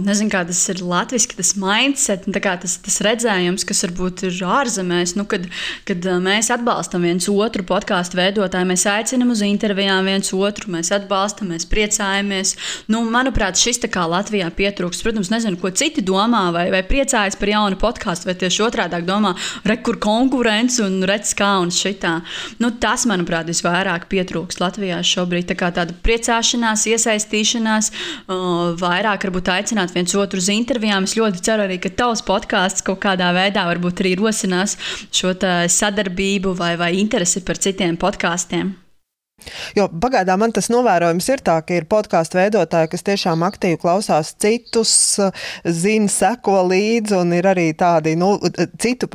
nezinu, 0.00 0.30
kā 0.32 0.40
tas 0.48 0.62
ir 0.72 0.78
latviešu, 0.80 1.34
tas 1.36 1.50
mindset, 1.60 2.22
tas, 2.32 2.76
tas 2.80 2.94
redzējums, 3.04 3.66
kas 3.68 3.82
varbūt 3.84 4.22
ir 4.30 4.38
ārzemēs, 4.48 5.12
nu, 5.18 5.26
kad, 5.28 5.44
kad 5.84 6.08
mēs 6.24 6.48
atbalstam 6.54 7.04
viens 7.04 7.28
otru 7.28 7.66
podkāstu 7.68 8.16
veidotāju, 8.16 8.68
mēs 8.70 8.86
aicinām 8.88 9.34
uz 9.34 9.42
intervijām 9.44 10.08
viens 10.08 10.32
otru, 10.32 10.72
mēs 10.72 10.88
atbalstam, 10.96 11.50
mēs 11.52 11.68
priecājamies. 11.68 12.54
Nu, 12.88 13.02
manuprāt, 13.12 13.60
šis 13.60 13.82
tā 13.84 13.92
kā 13.92 14.06
Latvijā 14.08 14.48
pietrūkst. 14.56 15.04
Protams, 15.04 15.28
nezinu, 15.34 15.60
ko 15.60 15.68
citi 15.68 16.00
domā, 16.00 16.46
vai, 16.56 16.70
vai 16.72 16.80
priecājas 16.80 17.36
par 17.36 17.52
jaunu 17.52 17.76
podkāstu, 17.84 18.30
vai 18.30 18.38
tieši 18.40 18.64
otrādi 18.70 19.02
domā, 19.04 19.34
re, 19.68 19.76
kur 19.84 20.00
konkurence 20.00 20.80
un 20.80 21.02
redz 21.04 21.36
kā 21.36 21.52
un 21.60 21.68
šitā. 21.68 22.16
Nu, 22.56 22.72
tas, 22.80 23.04
manuprāt, 23.04 23.52
visvairāk 23.52 24.08
pietrūkst 24.08 24.64
Latvijā 24.64 25.04
šobrīd. 25.04 25.50
Tā 25.52 25.60
kā 25.60 25.72
tāda 25.76 25.92
priecāšanās, 26.08 26.88
iesaistīšanās 26.96 27.65
sarunās, 27.66 27.90
vairāk 28.80 29.26
varbūt 29.26 29.50
aicināt 29.50 29.94
viens 29.94 30.14
otru 30.14 30.40
uz 30.40 30.48
intervijām. 30.52 31.04
Es 31.04 31.16
ļoti 31.18 31.42
ceru 31.42 31.66
arī, 31.66 31.78
ka 31.82 31.90
tavs 31.90 32.22
podkāsts 32.26 32.84
kaut 32.86 33.02
kādā 33.02 33.32
veidā 33.34 33.66
varbūt 33.66 34.02
arī 34.04 34.16
rosinās 34.20 34.76
šo 35.10 35.34
sadarbību 35.68 36.56
vai, 36.56 36.76
vai 36.76 36.94
interesi 37.00 37.44
par 37.44 37.58
citiem 37.58 37.96
podkāstiem. 37.96 38.85
Jo 39.76 39.86
pagaidām 40.02 40.40
man 40.40 40.52
tas 40.56 40.70
novērojums 40.72 41.26
ir 41.28 41.42
tā, 41.44 41.58
ka 41.66 41.76
ir 41.76 41.86
podkāstu 41.90 42.38
veidotāji, 42.38 42.88
kas 42.94 43.04
tiešām 43.06 43.44
aktīvi 43.46 43.78
klausās 43.82 44.32
citus, 44.42 44.92
zina, 45.62 46.08
seko 46.12 46.62
līdzi, 46.70 47.16
un 47.18 47.34
ir 47.36 47.48
arī 47.50 47.66
tādi 47.78 48.14
nu, 48.18 48.32
citu 48.80 49.10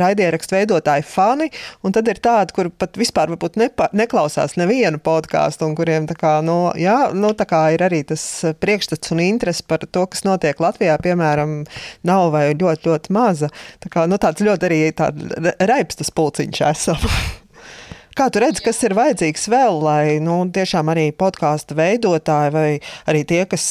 raidierakstu 0.00 0.56
veidotāju 0.56 1.06
fani, 1.08 1.50
un 1.82 1.96
tad 1.96 2.08
ir 2.10 2.22
tādi, 2.24 2.54
kur 2.56 2.70
pat 2.70 2.98
vispār 3.00 3.34
nepa, 3.60 3.90
neklausās 3.92 4.56
nevienu 4.60 5.02
podkāstu, 5.04 5.68
un 5.68 5.76
kuriem 5.78 6.08
tā 6.10 6.18
kā, 6.18 6.36
nu, 6.46 6.58
jā, 6.80 7.10
nu, 7.16 7.34
tā 7.34 7.64
ir 7.74 7.84
arī 7.84 8.04
tas 8.06 8.24
priekšstats 8.62 9.14
un 9.14 9.24
interesi 9.26 9.66
par 9.66 9.84
to, 9.84 10.06
kas 10.10 10.24
notiek 10.26 10.60
Latvijā, 10.62 10.96
piemēram, 11.02 11.62
nav 12.06 12.30
vai 12.34 12.48
ļoti, 12.54 12.88
ļoti 12.88 13.14
maza. 13.14 13.50
Tā 13.82 13.90
kā, 13.92 14.08
nu, 14.10 14.22
tāds 14.22 14.44
ļoti 14.44 14.70
arī 14.70 14.82
tāda 14.96 15.56
raibstas 15.66 16.14
pulciņš 16.14 16.68
esam. 16.70 17.08
Kā 18.14 18.28
tu 18.30 18.38
redzi, 18.38 18.62
kas 18.62 18.78
ir 18.86 18.92
vajadzīgs 18.94 19.48
vēl, 19.50 19.80
lai 19.82 20.18
nu, 20.22 20.36
tiešām 20.54 20.86
arī 20.92 21.08
podkāstu 21.18 21.74
veidotāji 21.74 22.52
vai 22.54 22.68
arī 23.10 23.24
tie, 23.26 23.40
kas 23.50 23.64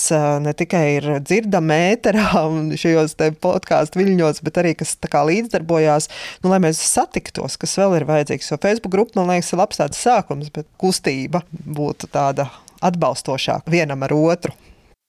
ne 0.43 0.51
tikai 0.59 0.81
ir 0.97 1.07
dzirdami 1.23 1.77
ēterā 1.93 2.41
un 2.49 2.73
šajos 2.75 3.15
podkāstu 3.39 4.01
viļņos, 4.01 4.41
bet 4.43 4.59
arī 4.59 4.73
kas 4.81 4.97
līdzdarbojās, 4.99 6.09
nu, 6.43 6.51
lai 6.51 6.59
mēs 6.65 6.83
satiktos, 6.83 7.55
kas 7.61 7.77
vēl 7.79 7.95
ir 8.01 8.07
vajadzīgs. 8.09 8.51
Jo 8.51 8.59
Facebook 8.67 8.97
grupa, 8.97 9.21
man 9.21 9.31
liekas, 9.31 9.53
ir 9.55 9.63
labs 9.63 9.79
tāds 9.79 10.03
sākums, 10.03 10.51
bet 10.51 10.67
kustība 10.75 11.45
būtu 11.63 12.11
tāda 12.11 12.49
atbalstošāka 12.83 13.71
vienam 13.71 14.03
ar 14.03 14.17
otru. 14.19 14.51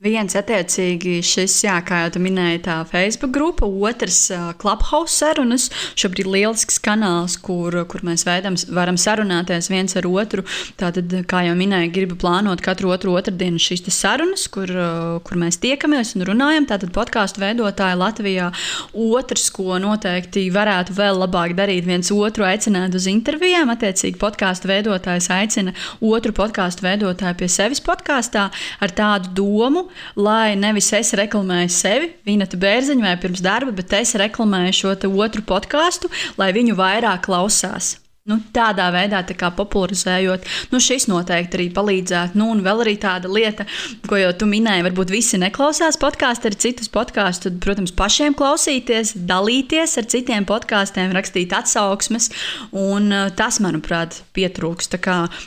Viens 0.05 0.35
attiecīgi 0.37 1.23
šis, 1.25 1.55
jā, 1.65 1.79
kā 1.81 2.03
jau 2.03 2.21
minēji, 2.21 2.59
tā 2.67 2.75
Facebook 2.85 3.31
grupa, 3.33 3.65
otrs 3.65 4.27
Clubhouse 4.61 5.15
sarunas. 5.17 5.71
Šobrīd 5.97 6.27
ir 6.27 6.29
lielisks 6.29 6.77
kanāls, 6.85 7.39
kur, 7.41 7.73
kur 7.89 8.05
mēs 8.05 8.27
veidam, 8.29 8.59
varam 8.77 8.99
sarunāties 9.01 9.71
viens 9.73 9.97
ar 9.97 10.05
otru. 10.05 10.45
Tātad, 10.77 11.09
kā 11.31 11.47
jau 11.47 11.55
minēju, 11.57 11.93
gribu 11.95 12.19
plānot 12.21 12.61
katru 12.61 12.93
otru 12.93 13.15
otrdienu 13.17 13.57
šīs 13.57 13.87
sarunas, 13.97 14.45
kur, 14.53 14.69
kur 15.25 15.41
mēs 15.41 15.57
tiekamies 15.63 16.13
un 16.19 16.27
runājam. 16.29 16.69
Tātad 16.69 16.93
podkāstu 16.93 17.41
veidotāji 17.41 17.97
Latvijā. 18.03 18.51
Otrs, 18.93 19.49
ko 19.57 19.81
noteikti 19.81 20.45
varētu 20.53 20.99
vēl 21.01 21.23
labāk 21.25 21.57
darīt, 21.57 21.89
viens 21.89 22.13
otru 22.13 22.45
aicināt 22.51 23.01
uz 23.01 23.09
intervijām. 23.09 23.73
Attiecīgi, 23.73 24.21
podkāstu 24.21 24.69
veidotājs 24.69 25.33
aicina 25.33 25.73
otru 26.05 26.37
podkāstu 26.37 26.91
veidotāju 26.91 27.41
pie 27.41 27.51
sevis 27.57 27.81
podkāstā 27.89 28.51
ar 28.85 28.97
tādu 29.01 29.33
domu 29.41 29.89
lai 30.17 30.55
nevis 30.59 30.93
es 30.97 31.15
reklamēju 31.19 31.73
sevi, 31.73 32.13
Vīneta 32.27 32.61
Bērziņa 32.61 33.09
vai 33.09 33.17
pirms 33.21 33.43
darba, 33.45 33.75
bet 33.75 33.93
es 34.01 34.15
reklamēju 34.21 34.79
šo 34.81 34.95
otru 34.95 35.45
podkāstu, 35.47 36.13
lai 36.41 36.53
viņu 36.57 36.77
vairāk 36.79 37.27
klausās. 37.29 38.04
Nu, 38.25 38.39
tādā 38.57 38.87
veidā 38.89 39.19
tā 39.29 39.51
popularizējot, 39.53 40.47
nu, 40.73 40.79
šis 40.81 41.05
noteikti 41.11 41.59
arī 41.59 41.65
palīdzētu. 41.77 42.39
Nu, 42.41 42.47
un 42.55 42.63
vēl 42.65 42.79
arī 42.81 42.95
tāda 42.97 43.29
lieta, 43.29 43.67
ko 44.09 44.17
jau 44.17 44.31
tu 44.41 44.47
minēji, 44.49 44.87
varbūt 44.87 45.11
visi 45.13 45.37
neklausās 45.43 45.99
podkāstu, 46.01 46.49
arī 46.49 46.57
citus 46.63 46.89
podkāstus. 46.89 47.51
Tad, 47.51 47.59
protams, 47.61 47.93
pašiem 47.93 48.33
klausīties, 48.33 49.11
dalīties 49.29 49.99
ar 50.01 50.09
citiem 50.09 50.47
podkāstiem, 50.49 51.13
rakstīt 51.13 51.53
atsauksmes. 51.53 52.31
Un 52.73 53.13
uh, 53.13 53.27
tas, 53.37 53.59
manuprāt, 53.61 54.17
pietrūks. 54.33 54.89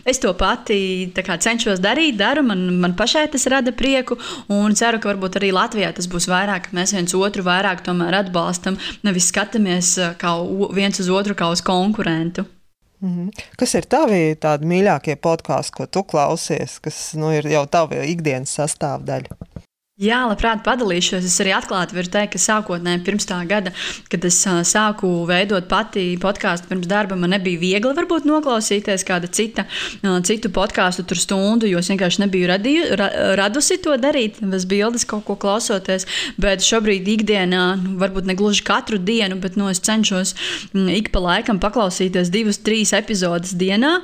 Es 0.05 0.21
to 0.21 0.36
pati 0.38 0.78
kā, 1.17 1.39
cenšos 1.41 1.82
darīt, 1.82 2.19
daru, 2.21 2.43
man, 2.45 2.61
man 2.84 2.93
pašai 2.99 3.25
tas 3.34 3.47
rada 3.49 3.73
prieku. 3.73 4.19
Un 4.53 4.78
ceru, 4.78 4.99
ka 5.01 5.15
varbūt 5.15 5.39
arī 5.41 5.49
Latvijā 5.57 5.89
tas 5.97 6.05
būs 6.13 6.30
vairāk, 6.30 6.69
ka 6.69 6.78
mēs 6.78 6.93
viens 6.93 7.17
otru 7.17 7.41
vairāk 7.49 7.82
atbalstam, 7.89 8.78
nevis 9.01 9.32
skatāmies 9.34 9.95
uh, 9.97 10.13
kā 10.21 10.36
viens 10.78 11.01
uz 11.01 11.09
otru 11.09 11.34
kā 11.34 11.49
uz 11.49 11.65
konkurentu. 11.65 12.45
-hmm. 13.01 13.29
Kas 13.57 13.75
ir 13.75 13.85
tavi 13.85 14.35
tādi 14.35 14.65
mīļākie 14.65 15.15
podkāsti, 15.15 15.75
ko 15.77 15.85
tu 15.85 16.03
klausies, 16.03 16.79
kas 16.79 17.13
nu, 17.13 17.31
ir 17.31 17.47
jau 17.47 17.65
tava 17.65 18.03
ikdienas 18.03 18.53
sastāvdaļa? 18.57 19.37
Jā, 19.97 20.19
labprāt, 20.29 20.59
padalīšos. 20.61 21.25
Es 21.25 21.39
arī 21.41 21.55
atklāti 21.57 21.95
varu 21.97 22.09
teikt, 22.13 22.35
ka 22.35 22.37
sākotnēji 22.37 22.99
pirms 23.01 23.25
tā 23.25 23.39
gada, 23.49 23.71
kad 24.13 24.25
es 24.29 24.35
sāku 24.69 25.07
veidot 25.25 25.65
pati 25.71 26.11
podkāstu 26.21 26.69
pirms 26.69 26.85
darba, 26.85 27.15
man 27.17 27.31
nebija 27.33 27.57
viegli 27.57 27.95
varbūt 27.97 28.27
noklausīties 28.29 29.01
kāda 29.07 29.25
cita, 29.33 29.65
citu 30.29 30.51
podkāstu 30.53 31.01
tur 31.01 31.17
stundu, 31.17 31.65
jo 31.65 31.81
es 31.81 31.89
vienkārši 31.89 32.21
nebiju 32.21 32.49
radīju, 32.51 32.83
ra, 33.01 33.07
radusi 33.39 33.79
to 33.81 33.95
darīt, 33.97 34.37
bez 34.45 34.67
bildes 34.69 35.07
kaut 35.09 35.25
ko 35.25 35.33
klausoties. 35.41 36.05
Bet 36.37 36.61
šobrīd 36.61 37.09
ikdienā, 37.15 37.63
nu, 37.81 37.95
varbūt 37.97 38.29
ne 38.29 38.37
gluži 38.37 38.67
katru 38.69 39.01
dienu, 39.01 39.39
bet 39.41 39.57
nu, 39.57 39.65
es 39.73 39.81
cenšos 39.81 40.35
ik 40.93 41.09
pa 41.09 41.25
laikam 41.25 41.57
paklausīties 41.57 42.29
divas, 42.29 42.61
trīs 42.61 42.93
epizodes 42.93 43.57
dienā. 43.57 43.95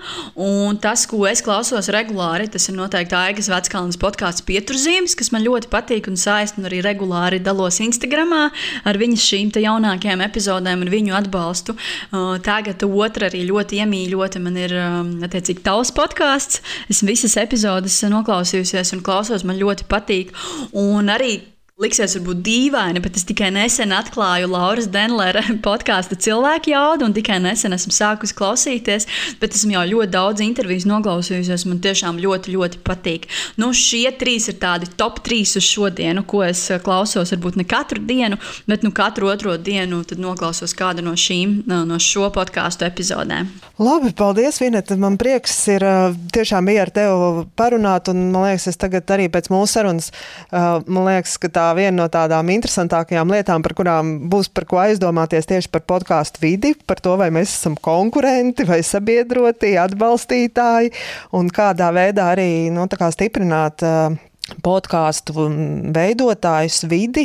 Un 0.41 0.81
tas, 0.81 1.05
ko 1.05 1.21
es 1.29 1.45
klausos 1.45 1.93
regulāri, 1.93 2.49
tas 2.49 2.65
ir 2.65 2.81
noteikti 2.81 3.19
Aigas 3.21 3.53
Veckalnas 3.53 4.01
podkāsts 4.01 4.49
Pieturzīmes, 4.49 5.13
kas 5.21 5.29
man 5.29 5.45
ļoti 5.45 5.69
patīk 5.69 5.81
patīk 5.84 6.07
un 6.07 6.17
saist, 6.19 6.57
un 6.57 6.69
arī 6.69 6.81
regulāri 6.86 7.41
dalos 7.43 7.81
Instagram 7.84 8.34
ar 8.34 8.99
viņas 8.99 9.27
šīm 9.27 9.51
jaunākajām 9.63 10.23
epizodēm 10.23 10.86
un 10.86 10.91
viņu 10.91 11.15
atbalstu. 11.17 11.75
Tagad 12.47 12.84
otra 12.88 13.27
arī 13.29 13.43
ļoti 13.49 13.84
iemīļota 13.84 14.41
man 14.43 14.57
ir 14.59 14.75
um, 14.79 15.13
attiecīgi 15.25 15.63
tavs 15.65 15.91
podkāsts. 15.95 16.61
Es 16.89 17.03
visas 17.05 17.36
epizodes 17.41 17.99
noklausījusies 18.09 18.95
un 18.95 19.03
klausos, 19.05 19.45
man 19.47 19.59
ļoti 19.59 19.89
patīk. 19.91 20.34
Un 20.71 21.11
arī 21.11 21.41
Liksies, 21.82 22.13
varbūt 22.19 22.43
dīvaini, 22.45 23.01
bet 23.01 23.15
es 23.17 23.24
tikai 23.26 23.47
nesen 23.49 23.95
atklāju 23.97 24.45
Lauras 24.51 24.86
Denlera 24.93 25.41
podkāstu 25.65 26.13
cilvēku 26.21 26.69
jaudu, 26.69 27.07
un 27.07 27.15
tikai 27.15 27.39
nesen 27.41 27.74
esmu 27.74 27.89
sākusi 27.95 28.36
klausīties, 28.38 29.07
bet 29.41 29.57
esmu 29.57 29.74
jau 29.74 29.82
ļoti 29.89 30.13
daudz 30.13 30.43
interviju 30.45 30.91
noklausījusies. 30.91 31.63
Man 31.65 31.80
tiešām 31.82 32.19
ļoti, 32.21 32.53
ļoti 32.53 32.82
patīk. 32.86 33.26
Nu, 33.57 33.71
šie 33.74 34.03
trīs 34.21 34.51
ir 34.53 34.59
tādi 34.61 34.91
top 35.01 35.24
trīs 35.26 35.55
uz 35.57 35.65
šodienu, 35.65 36.21
ko 36.30 36.43
es 36.45 36.61
eh, 36.69 36.78
klausos. 36.78 37.34
Varbūt 37.34 37.57
ne 37.57 37.65
katru 37.65 38.05
dienu, 38.05 38.38
bet 38.69 38.86
nu, 38.86 38.93
katru 38.93 39.34
otro 39.34 39.57
dienu 39.57 40.03
noklausos 40.13 40.78
kādu 40.78 41.01
no 41.01 41.15
šīm, 41.17 41.63
no 41.65 41.97
šo 41.97 42.30
podkāstu 42.38 42.86
epizodēm. 42.86 43.49
Labi, 43.82 44.13
paldies, 44.13 44.61
Vineta. 44.61 44.93
Man 45.01 45.17
prieks 45.17 45.57
ir 45.74 45.89
eh, 45.89 46.21
tiešām 46.38 46.69
bija 46.69 46.86
ar 46.86 46.93
tevi 46.93 47.47
parunāt, 47.57 48.13
un 48.13 48.30
man 48.30 48.51
liekas, 48.51 48.69
es 48.69 48.78
tagad 48.86 49.09
arī 49.17 49.26
pēc 49.34 49.49
mūsu 49.49 49.80
sarunas, 49.80 50.13
eh, 50.13 50.69
man 50.86 51.09
liekas, 51.09 51.39
ka 51.41 51.49
tā 51.49 51.62
tā 51.64 51.70
viena 51.78 51.95
no 52.01 52.09
tādām 52.11 52.51
interesantākajām 52.53 53.32
lietām, 53.34 53.64
par 53.64 53.76
kurām 53.78 54.14
būs 54.32 54.51
par 54.53 54.68
ko 54.70 54.82
aizdomāties 54.84 55.47
tieši 55.49 55.72
par 55.74 55.86
podkāstu 55.93 56.43
vidi, 56.43 56.74
par 56.88 57.01
to, 57.03 57.16
vai 57.20 57.30
mēs 57.34 57.55
esam 57.55 57.78
konkurenti 57.80 58.68
vai 58.68 58.82
sabiedroti, 58.84 59.78
atbalstītāji 59.80 60.93
un 61.39 61.49
kādā 61.53 61.93
veidā 61.95 62.34
arī 62.36 62.51
nu, 62.74 62.88
stiprināt. 63.14 63.84
Uh, 63.84 64.22
podkāstu 64.59 65.45
veidotājus, 65.95 66.82
vidi, 66.91 67.24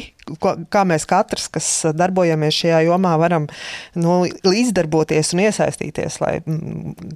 kā 0.71 0.85
mēs 0.87 1.03
katrs, 1.09 1.49
kas 1.51 1.67
darbojamies 1.99 2.55
šajā 2.61 2.85
jomā, 2.87 3.17
varam 3.19 3.49
nu, 3.99 4.21
līdzdarboties 4.47 5.33
un 5.35 5.43
iesaistīties, 5.49 6.21
lai 6.23 6.37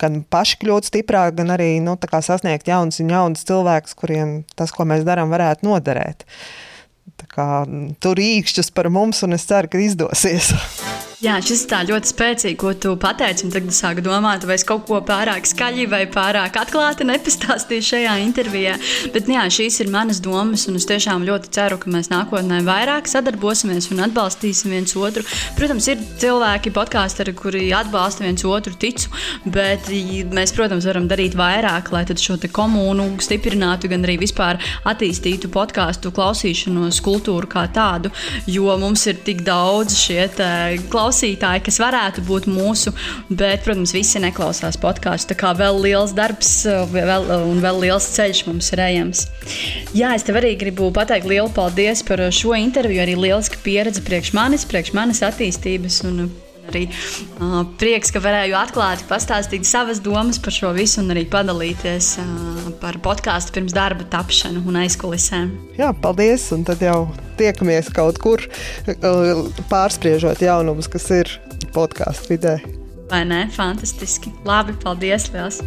gan 0.02 0.24
paši 0.26 0.58
kļūtu 0.64 0.90
stiprāki, 0.90 1.38
gan 1.38 1.54
arī 1.54 1.70
nu, 1.84 1.94
sasniegt 2.18 2.68
jaunus 2.68 2.98
un 3.04 3.14
jaunus 3.14 3.46
cilvēkus, 3.46 3.96
kuriem 4.02 4.36
tas, 4.58 4.74
ko 4.74 4.88
mēs 4.90 5.06
darām, 5.06 5.30
varētu 5.32 5.70
noderēt. 5.70 6.26
Kā, 7.30 7.62
tur 8.02 8.20
īkšķis 8.20 8.72
par 8.74 8.90
mums, 8.92 9.22
un 9.26 9.38
es 9.38 9.46
ceru, 9.48 9.70
ka 9.72 9.80
izdosies. 9.82 10.52
Jā, 11.22 11.36
šis 11.38 11.60
tā 11.70 11.84
ļoti 11.86 12.08
spēcīgi, 12.10 12.56
ko 12.58 12.72
tu 12.74 12.96
pateici. 12.98 13.46
Tad 13.54 13.68
es 13.70 13.76
sāku 13.78 14.02
domāt, 14.02 14.42
vai 14.42 14.56
es 14.58 14.64
kaut 14.66 14.88
ko 14.88 14.98
pārāk 15.06 15.46
skaļi 15.46 15.84
vai 15.86 16.00
pārāk 16.10 16.56
atklāti 16.58 17.04
nepastāstīju 17.06 17.84
šajā 17.86 18.16
intervijā. 18.24 18.72
Bet 19.14 19.30
jā, 19.30 19.44
šīs 19.54 19.76
ir 19.84 19.92
manas 19.94 20.18
domas, 20.24 20.64
un 20.66 20.80
es 20.80 20.86
tiešām 20.90 21.22
ļoti 21.28 21.52
ceru, 21.54 21.78
ka 21.78 21.92
mēs 21.94 22.10
nākotnē 22.10 22.58
vairāk 22.66 23.06
sadarbosimies 23.06 23.86
un 23.94 24.02
atbalstīsim 24.08 24.74
viens 24.74 24.96
otru. 24.98 25.22
Protams, 25.54 25.86
ir 25.92 26.02
cilvēki, 26.24 26.72
podkāsteri, 26.74 27.36
kuri 27.38 27.62
atbalsta 27.78 28.26
viens 28.26 28.42
otru, 28.42 28.74
ticu, 28.74 29.14
bet 29.46 29.92
mēs, 30.34 30.56
protams, 30.58 30.90
varam 30.90 31.06
darīt 31.06 31.38
vairāk, 31.38 31.92
lai 31.94 32.02
šo 32.18 32.40
komunu 32.50 33.06
stiprinātu, 33.22 33.92
gan 33.94 34.02
arī 34.08 34.18
vispār 34.24 34.58
attīstītu 34.90 35.52
podkāstu 35.54 36.10
klausīšanos, 36.18 36.98
kultūru 37.06 37.46
kā 37.54 37.68
tādu, 37.70 38.10
jo 38.50 38.74
mums 38.82 39.06
ir 39.06 39.22
tik 39.22 39.46
daudz 39.46 39.94
šie 40.02 40.26
klausītāji 40.34 41.11
klausītāji, 41.12 41.62
kas 41.66 41.78
varētu 41.80 42.22
būt 42.24 42.46
mūsu, 42.48 42.92
bet, 43.28 43.62
protams, 43.66 43.92
visi 43.92 44.20
neklausās 44.22 44.78
podkāstu. 44.80 45.32
Tā 45.32 45.38
kā 45.42 45.52
vēl 45.56 45.80
liels 45.84 46.14
darbs 46.16 46.64
vēl, 46.92 47.28
un 47.50 47.60
vēl 47.60 47.82
liels 47.84 48.08
ceļš 48.14 48.46
mums 48.48 48.72
ir 48.72 48.80
ejams. 48.80 49.26
Jā, 49.92 50.14
es 50.16 50.24
tev 50.24 50.40
arī 50.40 50.54
gribu 50.56 50.88
pateikt 50.94 51.28
lielu 51.28 51.50
paldies 51.52 52.02
par 52.06 52.24
šo 52.32 52.56
interviju. 52.56 53.02
Arī 53.04 53.18
lieliska 53.18 53.60
pieredze 53.64 54.00
priekš 54.04 54.32
manis, 54.36 54.64
priekš 54.64 54.94
manis 54.96 55.22
attīstības. 55.26 56.00
Un, 56.08 56.30
arī 56.70 56.84
uh, 56.88 57.62
prieks, 57.80 58.12
ka 58.14 58.22
varēju 58.22 58.56
atklāti 58.58 59.06
pastāstīt 59.10 59.66
savas 59.68 60.02
domas 60.04 60.40
par 60.42 60.54
šo 60.54 60.72
visu 60.76 61.00
un 61.02 61.12
arī 61.14 61.24
padalīties 61.30 62.12
uh, 62.22 62.70
par 62.82 62.98
podkāstu 63.04 63.56
pirms 63.56 63.74
darba 63.76 64.06
tapšanu 64.12 64.64
un 64.68 64.80
aizkulisēm. 64.84 65.50
Jā, 65.80 65.92
paldies! 66.04 66.50
Un 66.54 66.66
tad 66.68 66.84
jau 66.84 67.06
tiekamies 67.40 67.90
kaut 67.94 68.20
kur 68.22 68.44
uh, 68.46 69.42
pārspriežot 69.72 70.44
jaunumus, 70.44 70.90
kas 70.92 71.10
ir 71.14 71.36
podkāstu 71.74 72.36
vidē. 72.36 72.56
Vai 73.12 73.24
ne? 73.28 73.44
Fantastiski! 73.52 74.32
Labi, 74.48 74.76
paldies! 74.84 75.30
Liels. 75.34 75.62